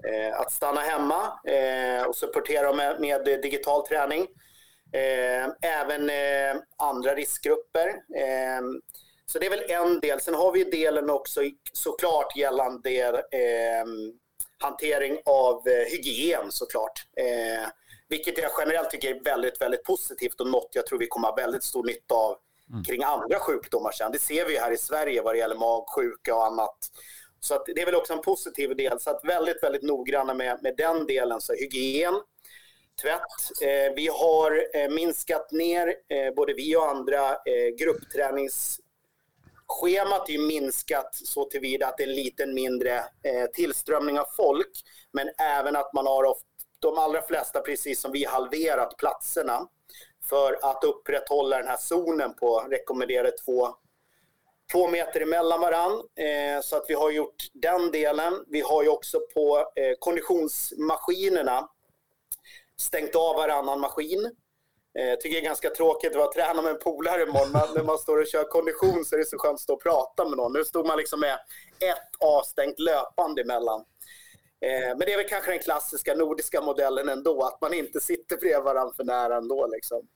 Eh, 0.08 0.40
att 0.40 0.52
stanna 0.52 0.80
hemma 0.80 1.40
eh, 1.44 2.04
och 2.06 2.16
supportera 2.16 2.72
med, 2.72 3.00
med 3.00 3.24
digital 3.24 3.86
träning. 3.86 4.26
Eh, 4.92 5.48
även 5.62 6.10
eh, 6.10 6.62
andra 6.78 7.14
riskgrupper. 7.14 7.88
Eh, 8.16 8.60
så 9.26 9.38
det 9.38 9.46
är 9.46 9.50
väl 9.50 9.70
en 9.70 10.00
del. 10.00 10.20
Sen 10.20 10.34
har 10.34 10.52
vi 10.52 10.64
delen 10.64 11.10
också 11.10 11.40
såklart 11.72 12.36
gällande 12.36 13.08
eh, 13.10 13.84
hantering 14.58 15.18
av 15.24 15.68
hygien 15.68 16.52
såklart. 16.52 17.06
vilket 18.08 18.38
jag 18.38 18.50
generellt 18.58 18.90
tycker 18.90 19.14
är 19.14 19.24
väldigt, 19.24 19.60
väldigt 19.60 19.84
positivt 19.84 20.40
och 20.40 20.46
något 20.46 20.68
jag 20.72 20.86
tror 20.86 20.98
vi 20.98 21.06
kommer 21.06 21.28
ha 21.28 21.34
väldigt 21.34 21.64
stor 21.64 21.84
nytta 21.84 22.14
av 22.14 22.36
mm. 22.70 22.84
kring 22.84 23.02
andra 23.02 23.38
sjukdomar 23.38 23.92
sen. 23.92 24.12
Det 24.12 24.18
ser 24.18 24.46
vi 24.46 24.58
här 24.58 24.70
i 24.70 24.76
Sverige 24.76 25.22
vad 25.22 25.34
det 25.34 25.38
gäller 25.38 25.56
magsjuka 25.56 26.34
och 26.34 26.46
annat. 26.46 26.78
Så 27.40 27.54
att 27.54 27.66
det 27.66 27.82
är 27.82 27.86
väl 27.86 27.94
också 27.94 28.12
en 28.12 28.22
positiv 28.22 28.76
del. 28.76 29.00
Så 29.00 29.10
att 29.10 29.24
väldigt, 29.24 29.62
väldigt 29.62 29.82
noggranna 29.82 30.34
med, 30.34 30.58
med 30.62 30.76
den 30.76 31.06
delen. 31.06 31.40
Så 31.40 31.52
hygien, 31.52 32.14
tvätt. 33.02 33.60
Eh, 33.62 33.94
vi 33.96 34.08
har 34.08 34.76
eh, 34.76 34.90
minskat 34.90 35.52
ner, 35.52 35.88
eh, 35.88 36.34
både 36.34 36.54
vi 36.54 36.76
och 36.76 36.88
andra, 36.88 37.30
eh, 37.30 37.68
gruppträningsschemat 37.78 40.30
är 40.30 40.46
minskat 40.46 41.14
så 41.14 41.44
tillvida 41.44 41.86
att 41.86 41.96
det 41.96 42.02
är 42.02 42.08
en 42.08 42.14
liten 42.14 42.54
mindre 42.54 42.98
eh, 42.98 43.46
tillströmning 43.54 44.18
av 44.18 44.26
folk. 44.36 44.70
Men 45.12 45.30
även 45.38 45.76
att 45.76 45.92
man 45.92 46.06
har 46.06 46.24
oft, 46.24 46.44
de 46.78 46.98
allra 46.98 47.22
flesta, 47.22 47.60
precis 47.60 48.00
som 48.00 48.12
vi, 48.12 48.24
halverat 48.24 48.96
platserna 48.98 49.68
för 50.28 50.58
att 50.62 50.84
upprätthålla 50.84 51.58
den 51.58 51.68
här 51.68 51.76
zonen 51.76 52.34
på 52.34 52.66
rekommenderade 52.70 53.30
två 53.30 53.74
två 54.72 54.88
meter 54.88 55.20
emellan 55.20 55.60
varann. 55.60 55.92
Eh, 55.92 56.62
så 56.62 56.76
att 56.76 56.84
vi 56.88 56.94
har 56.94 57.10
gjort 57.10 57.36
den 57.52 57.90
delen. 57.90 58.44
Vi 58.46 58.60
har 58.60 58.82
ju 58.82 58.88
också 58.88 59.20
på 59.34 59.58
eh, 59.76 59.94
konditionsmaskinerna 59.98 61.68
stängt 62.80 63.14
av 63.16 63.36
varannan 63.36 63.80
maskin. 63.80 64.30
Eh, 64.98 65.06
jag 65.06 65.20
tycker 65.20 65.36
det 65.36 65.42
är 65.42 65.44
ganska 65.44 65.70
tråkigt 65.70 66.10
att 66.10 66.16
vara 66.16 66.32
träna 66.32 66.62
med 66.62 66.70
en 66.70 66.78
polare 66.78 67.22
imorgon, 67.22 67.52
men 67.52 67.74
när 67.74 67.82
man 67.82 67.98
står 67.98 68.18
och 68.18 68.26
kör 68.26 68.44
kondition 68.44 69.04
så 69.04 69.14
är 69.14 69.18
det 69.18 69.24
så 69.24 69.38
skönt 69.38 69.54
att 69.54 69.60
stå 69.60 69.74
och 69.74 69.82
prata 69.82 70.28
med 70.28 70.36
någon. 70.36 70.52
Nu 70.52 70.64
stod 70.64 70.86
man 70.86 70.98
liksom 70.98 71.20
med 71.20 71.34
ett 71.80 72.10
avstängt 72.20 72.78
löpande 72.78 73.42
emellan. 73.42 73.84
Eh, 74.64 74.88
men 74.88 74.98
det 74.98 75.12
är 75.12 75.16
väl 75.16 75.28
kanske 75.28 75.50
den 75.50 75.60
klassiska 75.60 76.14
nordiska 76.14 76.60
modellen 76.60 77.08
ändå, 77.08 77.42
att 77.42 77.60
man 77.60 77.74
inte 77.74 78.00
sitter 78.00 78.36
bredvid 78.36 78.64
varandra 78.64 78.94
för 78.96 79.04
nära 79.04 79.36
ändå. 79.36 79.66
Liksom. 79.66 80.08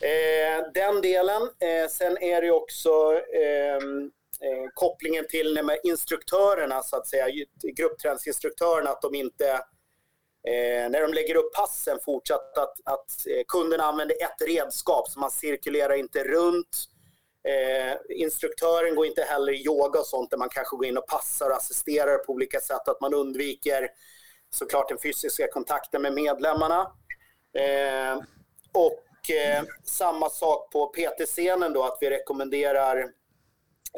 Eh, 0.00 0.72
den 0.74 1.00
delen. 1.00 1.42
Eh, 1.42 1.88
sen 1.90 2.18
är 2.18 2.42
det 2.42 2.50
också 2.50 3.20
ehm, 3.34 4.10
eh, 4.40 4.68
kopplingen 4.74 5.26
till 5.28 5.62
med 5.62 5.78
instruktörerna, 5.84 6.82
så 6.82 6.96
att 6.96 7.08
säga, 7.08 7.26
gruppträningsinstruktörerna, 7.76 8.90
att 8.90 9.02
de 9.02 9.14
inte 9.14 9.50
eh, 10.48 10.90
när 10.90 11.00
de 11.00 11.14
lägger 11.14 11.34
upp 11.34 11.52
passen 11.54 11.98
fortsatt 12.04 12.58
att, 12.58 12.74
att 12.84 13.26
eh, 13.26 13.42
kunderna 13.48 13.84
använder 13.84 14.16
ett 14.22 14.48
redskap 14.48 15.08
så 15.08 15.20
man 15.20 15.30
cirkulerar 15.30 15.94
inte 15.94 16.24
runt. 16.24 16.88
Eh, 17.48 17.96
instruktören 18.08 18.94
går 18.94 19.06
inte 19.06 19.22
heller 19.22 19.52
i 19.52 19.66
yoga 19.66 20.00
och 20.00 20.06
sånt 20.06 20.30
där 20.30 20.38
man 20.38 20.48
kanske 20.48 20.76
går 20.76 20.86
in 20.86 20.98
och 20.98 21.06
passar 21.06 21.50
och 21.50 21.56
assisterar 21.56 22.18
på 22.18 22.32
olika 22.32 22.60
sätt. 22.60 22.88
Att 22.88 23.00
man 23.00 23.14
undviker 23.14 23.88
såklart 24.50 24.88
den 24.88 24.98
fysiska 24.98 25.48
kontakten 25.52 26.02
med 26.02 26.12
medlemmarna. 26.12 26.80
Eh, 27.58 28.16
och 28.72 29.30
eh, 29.30 29.64
samma 29.84 30.30
sak 30.30 30.72
på 30.72 30.86
PT-scenen 30.86 31.72
då 31.72 31.82
att 31.82 31.98
vi 32.00 32.10
rekommenderar 32.10 32.98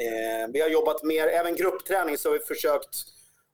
eh, 0.01 0.47
vi 0.53 0.61
har 0.61 0.69
jobbat 0.69 1.03
mer, 1.03 1.27
även 1.27 1.55
gruppträning 1.55 2.17
så 2.17 2.29
har 2.29 2.33
vi 2.33 2.39
försökt 2.39 2.95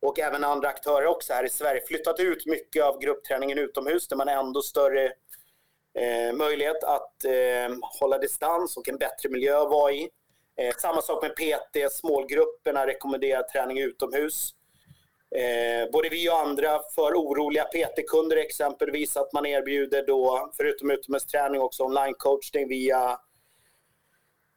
och 0.02 0.20
även 0.20 0.44
andra 0.44 0.68
aktörer 0.68 1.06
också 1.06 1.34
här 1.34 1.46
i 1.46 1.50
Sverige 1.50 1.82
flyttat 1.88 2.20
ut 2.20 2.46
mycket 2.46 2.84
av 2.84 3.00
gruppträningen 3.00 3.58
utomhus 3.58 4.08
där 4.08 4.16
man 4.16 4.28
är 4.28 4.38
ändå 4.38 4.62
större 4.62 5.12
eh, 6.00 6.34
möjlighet 6.34 6.84
att 6.84 7.26
eh, 7.26 7.76
hålla 8.00 8.18
distans 8.18 8.78
och 8.78 8.90
en 8.90 8.98
bättre 8.98 9.30
miljö 9.30 9.62
att 9.62 9.70
vara 9.70 9.92
i. 9.92 10.10
Eh, 10.58 10.76
samma 10.78 11.02
sak 11.02 11.24
med 11.24 11.36
PT-målgrupperna, 11.36 12.88
rekommenderar 12.88 13.44
träning 13.44 13.78
utomhus. 13.80 14.54
Eh, 15.36 15.92
både 15.92 16.10
vi 16.10 16.30
och 16.30 16.40
andra 16.40 16.82
för 16.96 17.14
oroliga 17.14 17.64
PT-kunder 17.64 18.38
exempelvis 18.38 19.18
att 19.18 19.34
man 19.34 19.46
erbjuder 19.46 20.08
då, 20.08 20.52
förutom 20.58 20.92
utomhusträning, 20.92 21.62
också 21.62 21.84
online-coachning 21.84 22.68
via 22.68 23.20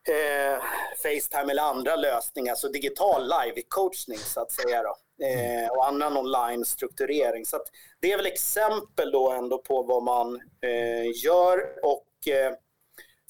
eh, 0.09 0.63
Facetime 1.03 1.53
eller 1.53 1.63
andra 1.63 1.97
lösningar, 1.97 2.55
så 2.55 2.69
digital 2.69 3.23
live-coachning 3.23 4.19
så 4.19 4.41
att 4.41 4.53
säga. 4.53 4.83
Då. 4.83 4.97
Eh, 5.23 5.71
och 5.71 5.87
annan 5.87 6.17
online-strukturering. 6.17 7.47
Så 7.47 7.59
det 8.01 8.13
är 8.13 8.17
väl 8.17 8.27
exempel 8.27 9.11
då 9.11 9.31
ändå 9.31 9.59
på 9.59 9.83
vad 9.83 10.03
man 10.03 10.41
eh, 10.61 11.25
gör. 11.25 11.85
Och 11.85 12.29
eh, 12.29 12.53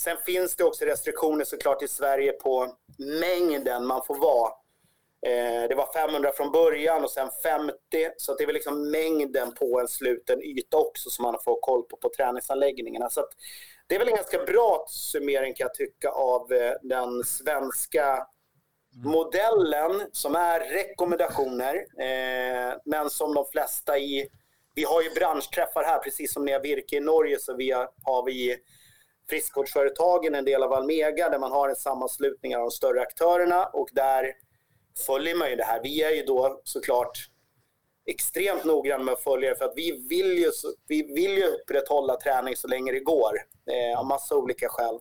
Sen 0.00 0.16
finns 0.26 0.56
det 0.56 0.64
också 0.64 0.84
restriktioner 0.84 1.44
såklart 1.44 1.82
i 1.82 1.88
Sverige 1.88 2.32
på 2.32 2.76
mängden 3.20 3.86
man 3.86 4.04
får 4.06 4.14
vara. 4.14 4.52
Eh, 5.26 5.68
det 5.68 5.74
var 5.74 5.92
500 5.92 6.32
från 6.36 6.52
början 6.52 7.04
och 7.04 7.10
sen 7.10 7.28
50, 7.42 7.76
så 8.16 8.34
det 8.34 8.42
är 8.42 8.46
väl 8.46 8.54
liksom 8.54 8.90
mängden 8.90 9.54
på 9.54 9.80
en 9.80 9.88
sluten 9.88 10.42
yta 10.42 10.76
också 10.76 11.10
som 11.10 11.22
man 11.22 11.36
får 11.44 11.60
koll 11.60 11.82
på 11.82 11.96
på 11.96 12.10
träningsanläggningarna. 12.16 13.10
Så 13.10 13.26
det 13.86 13.94
är 13.94 13.98
väl 13.98 14.08
en 14.08 14.14
ganska 14.14 14.44
bra 14.44 14.84
summering 14.88 15.54
kan 15.54 15.64
jag 15.64 15.74
tycka 15.74 16.10
av 16.10 16.52
eh, 16.52 16.72
den 16.82 17.24
svenska 17.24 18.26
modellen 19.04 20.08
som 20.12 20.34
är 20.34 20.60
rekommendationer, 20.60 21.74
eh, 21.76 22.74
men 22.84 23.10
som 23.10 23.34
de 23.34 23.44
flesta 23.52 23.98
i... 23.98 24.28
Vi 24.74 24.84
har 24.84 25.02
ju 25.02 25.10
branschträffar 25.10 25.84
här, 25.84 25.98
precis 25.98 26.32
som 26.32 26.44
ni 26.44 26.52
har 26.52 26.60
Virke 26.60 26.96
i 26.96 27.00
Norge, 27.00 27.38
så 27.38 27.56
vi 27.56 27.70
har, 27.70 27.88
har 28.02 28.24
vi 28.24 28.56
friskvårdsföretagen, 29.28 30.34
en 30.34 30.44
del 30.44 30.62
av 30.62 30.72
Almega, 30.72 31.28
där 31.28 31.38
man 31.38 31.52
har 31.52 31.68
en 31.68 31.76
sammanslutning 31.76 32.56
av 32.56 32.62
de 32.62 32.70
större 32.70 33.02
aktörerna 33.02 33.66
och 33.66 33.88
där 33.92 34.32
följer 35.06 35.34
man 35.34 35.50
ju 35.50 35.56
det 35.56 35.64
här. 35.64 35.80
Vi 35.82 36.02
är 36.02 36.10
ju 36.10 36.22
då 36.22 36.60
såklart 36.64 37.18
extremt 38.06 38.64
noggranna 38.64 39.04
med 39.04 39.12
att 39.14 39.22
följa 39.22 39.50
det 39.50 39.56
för 39.56 39.64
att 39.64 39.76
vi 39.76 40.06
vill 40.08 40.38
ju, 40.38 40.50
vi 40.88 41.02
vill 41.02 41.36
ju 41.36 41.46
upprätthålla 41.46 42.16
träning 42.16 42.56
så 42.56 42.68
länge 42.68 42.92
det 42.92 43.00
går 43.00 43.36
eh, 43.70 43.98
av 43.98 44.06
massa 44.06 44.36
olika 44.36 44.68
skäl. 44.68 44.98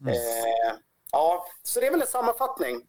Mm. 0.00 0.14
Eh, 0.14 0.76
ja, 1.12 1.46
så 1.62 1.80
det 1.80 1.86
är 1.86 1.90
väl 1.90 2.00
en 2.00 2.06
sammanfattning. 2.06 2.82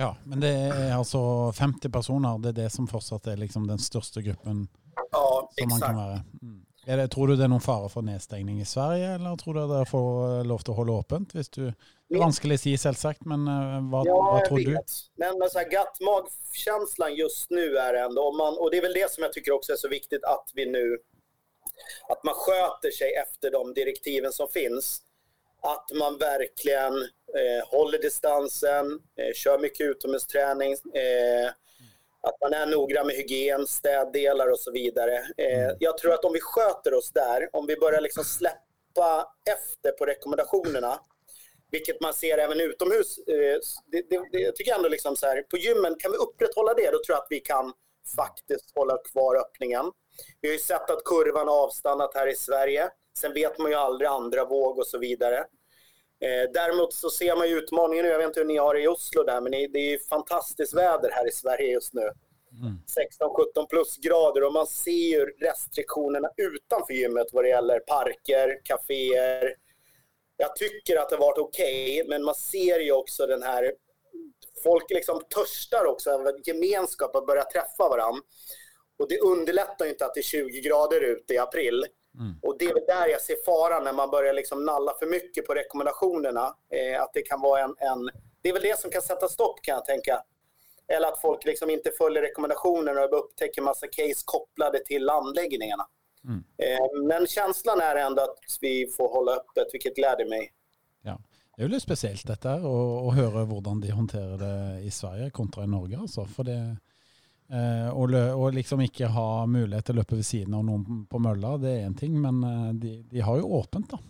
Ja, 0.00 0.16
men 0.24 0.40
det 0.40 0.48
är 0.48 0.94
alltså 0.94 1.52
50 1.52 1.90
personer, 1.90 2.38
det 2.38 2.48
är 2.48 2.52
det 2.52 2.70
som 2.70 2.86
fortsatt 2.86 3.26
är 3.26 3.36
liksom 3.36 3.66
den 3.66 3.78
största 3.78 4.20
gruppen 4.20 4.68
ja, 5.10 5.50
som 5.60 5.68
man 5.68 5.80
kan 5.80 5.96
vara. 5.96 6.20
Mm. 6.42 6.64
Det, 6.86 7.08
tror 7.08 7.28
du 7.28 7.36
det 7.36 7.44
är 7.44 7.48
någon 7.48 7.60
fara 7.60 7.88
för 7.88 8.02
nedstängning 8.02 8.60
i 8.60 8.64
Sverige, 8.64 9.08
eller 9.14 9.36
tror 9.36 9.54
du 9.54 9.78
det 9.78 9.86
får 9.86 10.44
lov 10.44 10.60
att 10.60 10.66
hålla 10.66 11.00
öppet? 11.00 11.34
Hvis 11.34 11.48
du, 11.48 11.72
det 12.08 12.14
är 12.14 12.18
vanskligt 12.18 12.54
att 12.54 12.60
säga 12.60 12.78
selvsagt, 12.78 13.24
men 13.24 13.48
eh, 13.48 13.90
vad, 13.90 14.06
ja, 14.06 14.22
vad 14.22 14.44
tror 14.44 14.58
du? 14.58 14.78
Men, 15.16 15.38
men 15.38 15.50
så 15.50 15.58
här, 15.58 15.68
magkänslan 16.04 17.14
just 17.14 17.50
nu 17.50 17.76
är 17.76 17.94
ändå, 17.94 18.22
och, 18.22 18.36
man, 18.36 18.58
och 18.58 18.70
det 18.70 18.76
är 18.78 18.82
väl 18.82 18.92
det 18.92 19.12
som 19.12 19.22
jag 19.22 19.32
tycker 19.32 19.52
också 19.52 19.72
är 19.72 19.76
så 19.76 19.88
viktigt 19.88 20.24
att 20.24 20.50
vi 20.54 20.70
nu, 20.70 20.98
att 22.08 22.24
man 22.24 22.34
sköter 22.34 22.90
sig 22.90 23.14
efter 23.14 23.50
de 23.50 23.74
direktiven 23.74 24.32
som 24.32 24.48
finns. 24.48 25.02
Att 25.62 25.98
man 25.98 26.18
verkligen 26.18 26.94
eh, 27.36 27.68
håller 27.68 27.98
distansen, 27.98 28.86
eh, 29.18 29.32
kör 29.34 29.58
mycket 29.58 29.86
utomhusträning, 29.86 30.72
eh, 30.72 31.48
att 32.20 32.40
man 32.40 32.52
är 32.52 32.66
noggrann 32.66 33.06
med 33.06 33.16
hygien, 33.16 33.66
städdelar 33.66 34.50
och 34.50 34.60
så 34.60 34.72
vidare. 34.72 35.16
Eh, 35.36 35.64
mm. 35.64 35.76
jag 35.80 35.98
tror 35.98 36.12
att 36.12 36.24
om 36.24 36.32
vi 36.32 36.40
sköter 36.40 36.94
oss 36.94 37.10
där, 37.12 37.48
om 37.52 37.66
vi 37.66 37.76
börjar 37.76 38.00
liksom 38.00 38.24
släppa 38.24 39.32
efter 39.50 39.92
på 39.92 40.04
rekommendationerna, 40.04 41.00
vilket 41.70 42.00
man 42.00 42.14
ser 42.14 42.38
även 42.38 42.60
utomhus. 42.60 43.18
Eh, 43.18 43.58
det, 43.86 44.02
det, 44.10 44.28
det, 44.32 44.38
jag 44.38 44.56
tycker 44.56 44.74
ändå 44.74 44.88
liksom 44.88 45.16
så 45.16 45.26
här, 45.26 45.42
på 45.42 45.56
gymmen, 45.56 45.94
kan 45.98 46.12
vi 46.12 46.16
upprätthålla 46.16 46.74
det, 46.74 46.90
då 46.90 46.98
tror 47.04 47.14
jag 47.14 47.18
att 47.18 47.26
vi 47.30 47.40
kan 47.40 47.72
faktiskt 48.16 48.72
hålla 48.74 48.98
kvar 49.12 49.36
öppningen. 49.36 49.92
Vi 50.40 50.48
har 50.48 50.52
ju 50.52 50.58
sett 50.58 50.90
att 50.90 51.04
kurvan 51.04 51.48
har 51.48 51.64
avstannat 51.64 52.14
här 52.14 52.26
i 52.26 52.36
Sverige. 52.36 52.90
Sen 53.18 53.32
vet 53.34 53.58
man 53.58 53.70
ju 53.70 53.76
aldrig 53.76 54.08
andra 54.08 54.44
våg 54.44 54.78
och 54.78 54.86
så 54.86 54.98
vidare. 54.98 55.44
Eh, 56.20 56.50
däremot 56.54 56.92
så 56.92 57.10
ser 57.10 57.36
man 57.36 57.48
ju 57.48 57.58
utmaningen 57.58 58.04
nu, 58.04 58.10
jag 58.10 58.18
vet 58.18 58.26
inte 58.26 58.40
hur 58.40 58.46
ni 58.46 58.56
har 58.56 58.74
det 58.74 58.80
i 58.80 58.88
Oslo 58.88 59.22
där, 59.22 59.40
men 59.40 59.52
det 59.52 59.78
är 59.78 59.90
ju 59.90 59.98
fantastiskt 59.98 60.74
väder 60.74 61.10
här 61.10 61.28
i 61.28 61.32
Sverige 61.32 61.72
just 61.72 61.94
nu. 61.94 62.10
Mm. 62.52 62.78
16-17 63.56 63.66
plusgrader 63.68 64.44
och 64.44 64.52
man 64.52 64.66
ser 64.66 64.90
ju 64.90 65.24
restriktionerna 65.24 66.28
utanför 66.36 66.94
gymmet 66.94 67.26
vad 67.32 67.44
det 67.44 67.48
gäller 67.48 67.80
parker, 67.80 68.60
kaféer. 68.64 69.54
Jag 70.36 70.56
tycker 70.56 70.96
att 70.96 71.10
det 71.10 71.16
har 71.16 71.20
varit 71.20 71.38
okej, 71.38 72.00
okay, 72.00 72.08
men 72.08 72.24
man 72.24 72.34
ser 72.34 72.80
ju 72.80 72.92
också 72.92 73.26
den 73.26 73.42
här... 73.42 73.72
Folk 74.62 74.90
liksom 74.90 75.20
törstar 75.34 75.84
också 75.84 76.10
av 76.10 76.40
gemenskap, 76.44 77.16
att 77.16 77.26
börja 77.26 77.44
träffa 77.44 77.88
varandra. 77.88 78.22
Och 78.98 79.08
det 79.08 79.18
underlättar 79.18 79.84
ju 79.84 79.90
inte 79.90 80.06
att 80.06 80.14
det 80.14 80.20
är 80.20 80.22
20 80.22 80.60
grader 80.60 81.00
ute 81.00 81.34
i 81.34 81.38
april. 81.38 81.84
Mm. 82.18 82.34
Och 82.42 82.56
det 82.58 82.64
är 82.64 82.86
där 82.86 83.08
jag 83.08 83.20
ser 83.20 83.36
faran 83.44 83.84
när 83.84 83.92
man 83.92 84.10
börjar 84.10 84.34
liksom 84.34 84.64
nalla 84.64 84.92
för 84.98 85.06
mycket 85.06 85.46
på 85.46 85.54
rekommendationerna. 85.54 86.54
Eh, 86.70 87.02
att 87.02 87.10
det 87.14 87.22
kan 87.22 87.40
vara 87.40 87.60
en, 87.60 87.74
en, 87.78 88.10
Det 88.42 88.48
är 88.48 88.52
väl 88.52 88.62
det 88.62 88.80
som 88.80 88.90
kan 88.90 89.02
sätta 89.02 89.28
stopp 89.28 89.62
kan 89.62 89.74
jag 89.74 89.84
tänka. 89.84 90.22
Eller 90.88 91.08
att 91.08 91.20
folk 91.20 91.44
liksom 91.44 91.70
inte 91.70 91.90
följer 91.98 92.22
rekommendationerna 92.22 93.00
och 93.00 93.18
upptäcker 93.18 93.62
massa 93.62 93.86
case 93.86 94.22
kopplade 94.24 94.84
till 94.84 95.10
anläggningarna. 95.10 95.86
Mm. 96.24 96.44
Eh, 96.56 97.02
men 97.08 97.26
känslan 97.26 97.80
är 97.80 97.96
ändå 97.96 98.22
att 98.22 98.38
vi 98.60 98.86
får 98.96 99.08
hålla 99.08 99.32
öppet, 99.32 99.66
vilket 99.72 99.96
gläder 99.96 100.26
mig. 100.26 100.52
Ja. 101.02 101.18
Det 101.56 101.64
är 101.64 101.68
ju 101.68 101.80
speciellt 101.80 102.26
detta 102.26 102.52
att 102.52 103.14
höra 103.14 103.44
hur 103.44 103.60
de 103.60 103.90
hanterar 103.90 104.38
det 104.38 104.80
i 104.80 104.90
Sverige 104.90 105.30
kontra 105.30 105.64
i 105.64 105.66
Norge. 105.66 105.98
Alltså. 105.98 106.24
För 106.24 106.44
det, 106.44 106.76
Eh, 107.48 107.88
og, 107.88 108.12
og, 108.12 108.50
liksom 108.52 108.82
ikke 108.84 109.08
ha 109.08 109.46
mulighet 109.48 109.86
til 109.88 109.96
å 109.96 110.02
løpe 110.02 110.18
ved 110.18 110.26
siden 110.28 110.56
av 110.58 110.66
noen 110.66 111.04
på 111.08 111.20
mølla, 111.22 111.54
det 111.60 111.70
er 111.72 111.86
én 111.86 111.96
ting, 111.96 112.18
men 112.20 112.42
eh, 112.44 112.72
de, 112.76 112.94
de, 113.08 113.22
har 113.24 113.38
jo 113.40 113.48
åpent, 113.56 113.94
da. 113.94 114.00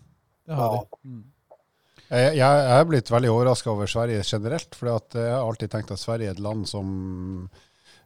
Det 0.49 0.59
har 0.59 0.75
ja. 0.75 0.81
de. 0.81 1.13
Mm. 1.13 1.27
Jeg, 2.09 2.35
jeg 2.39 2.67
er 2.73 2.85
blitt 2.89 3.11
veldig 3.13 3.31
overraska 3.31 3.71
over 3.71 3.91
Sverige 3.91 4.25
generelt, 4.27 4.75
for 4.75 4.91
jeg 4.91 5.29
har 5.29 5.45
alltid 5.45 5.71
tenkt 5.75 5.93
at 5.95 6.03
Sverige 6.03 6.33
er 6.33 6.39
et 6.39 6.43
land 6.43 6.65
som 6.67 6.89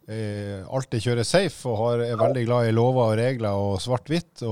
eh, 0.09 0.63
alltid 0.67 1.05
kjører 1.05 1.27
safe 1.27 1.69
og 1.71 1.79
har, 1.81 2.03
er 2.07 2.21
veldig 2.21 2.45
glad 2.47 2.69
i 2.69 2.75
lover 2.75 3.13
og 3.13 3.19
regler 3.21 3.59
og 3.59 3.77
svart-hvitt. 3.83 4.43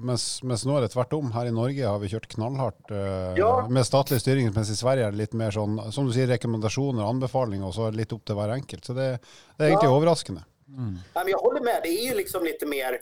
Mens, 0.00 0.26
mens, 0.46 0.64
nå 0.68 0.78
er 0.78 0.86
det 0.86 0.92
tvert 0.94 1.16
om. 1.18 1.32
Her 1.34 1.50
i 1.50 1.54
Norge 1.54 1.88
har 1.88 2.00
vi 2.02 2.10
kjørt 2.12 2.28
knallhardt 2.34 2.94
eh, 2.94 3.38
ja. 3.40 3.52
med 3.68 3.86
statlig 3.88 4.20
styring, 4.22 4.50
mens 4.56 4.72
i 4.72 4.78
Sverige 4.78 5.08
er 5.08 5.14
det 5.14 5.22
litt 5.24 5.38
mer 5.38 5.54
sånn 5.54 5.78
som 5.94 6.08
du 6.08 6.14
sier, 6.16 6.30
rekommendasjoner 6.32 7.04
og 7.04 7.16
anbefalinger, 7.16 7.68
og 7.68 7.76
så 7.76 7.88
er 7.88 7.94
det 7.94 8.04
litt 8.04 8.16
opp 8.16 8.24
til 8.28 8.38
hver 8.40 8.54
enkelt. 8.56 8.84
Så 8.84 8.96
det, 8.96 9.08
det 9.56 9.64
är 9.64 9.68
egentlig 9.68 9.88
ja. 9.88 9.96
överraskande. 9.96 10.42
Mm. 10.68 10.98
jag 11.28 11.38
håller 11.38 11.60
med, 11.60 11.80
det 11.82 11.88
är 11.88 12.08
ju 12.08 12.14
liksom 12.14 12.44
lite 12.44 12.66
mer 12.66 12.98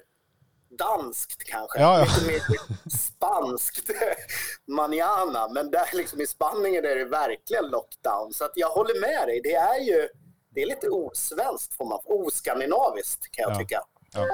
danskt 0.78 1.44
kanske. 1.44 1.80
Ja, 1.80 1.98
ja. 1.98 2.04
Lite 2.04 2.26
mer 2.26 2.88
spanskt 2.98 3.90
manana. 4.68 5.48
Men 5.48 5.70
där 5.70 5.96
liksom 5.96 6.20
i 6.20 6.26
Spanien 6.26 6.84
är 6.84 6.96
det 6.96 7.04
verkligen 7.04 7.66
lockdown. 7.66 8.32
Så 8.32 8.44
att 8.44 8.52
jag 8.54 8.68
håller 8.68 9.00
med 9.00 9.28
dig. 9.28 9.40
Det 9.44 9.54
är 9.54 9.80
ju 9.80 10.08
det 10.54 10.62
är 10.62 10.66
lite 10.66 10.88
osvenskt, 10.88 11.74
får 11.74 11.84
man, 11.84 11.98
oskandinaviskt 12.04 13.30
kan 13.30 13.42
jag 13.42 13.52
Ja. 13.52 13.58
tycka. 13.58 13.80
Ja. 14.14 14.20
Eh, 14.20 14.26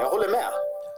Jag 0.00 0.10
håller 0.10 0.28
med. 0.30 0.44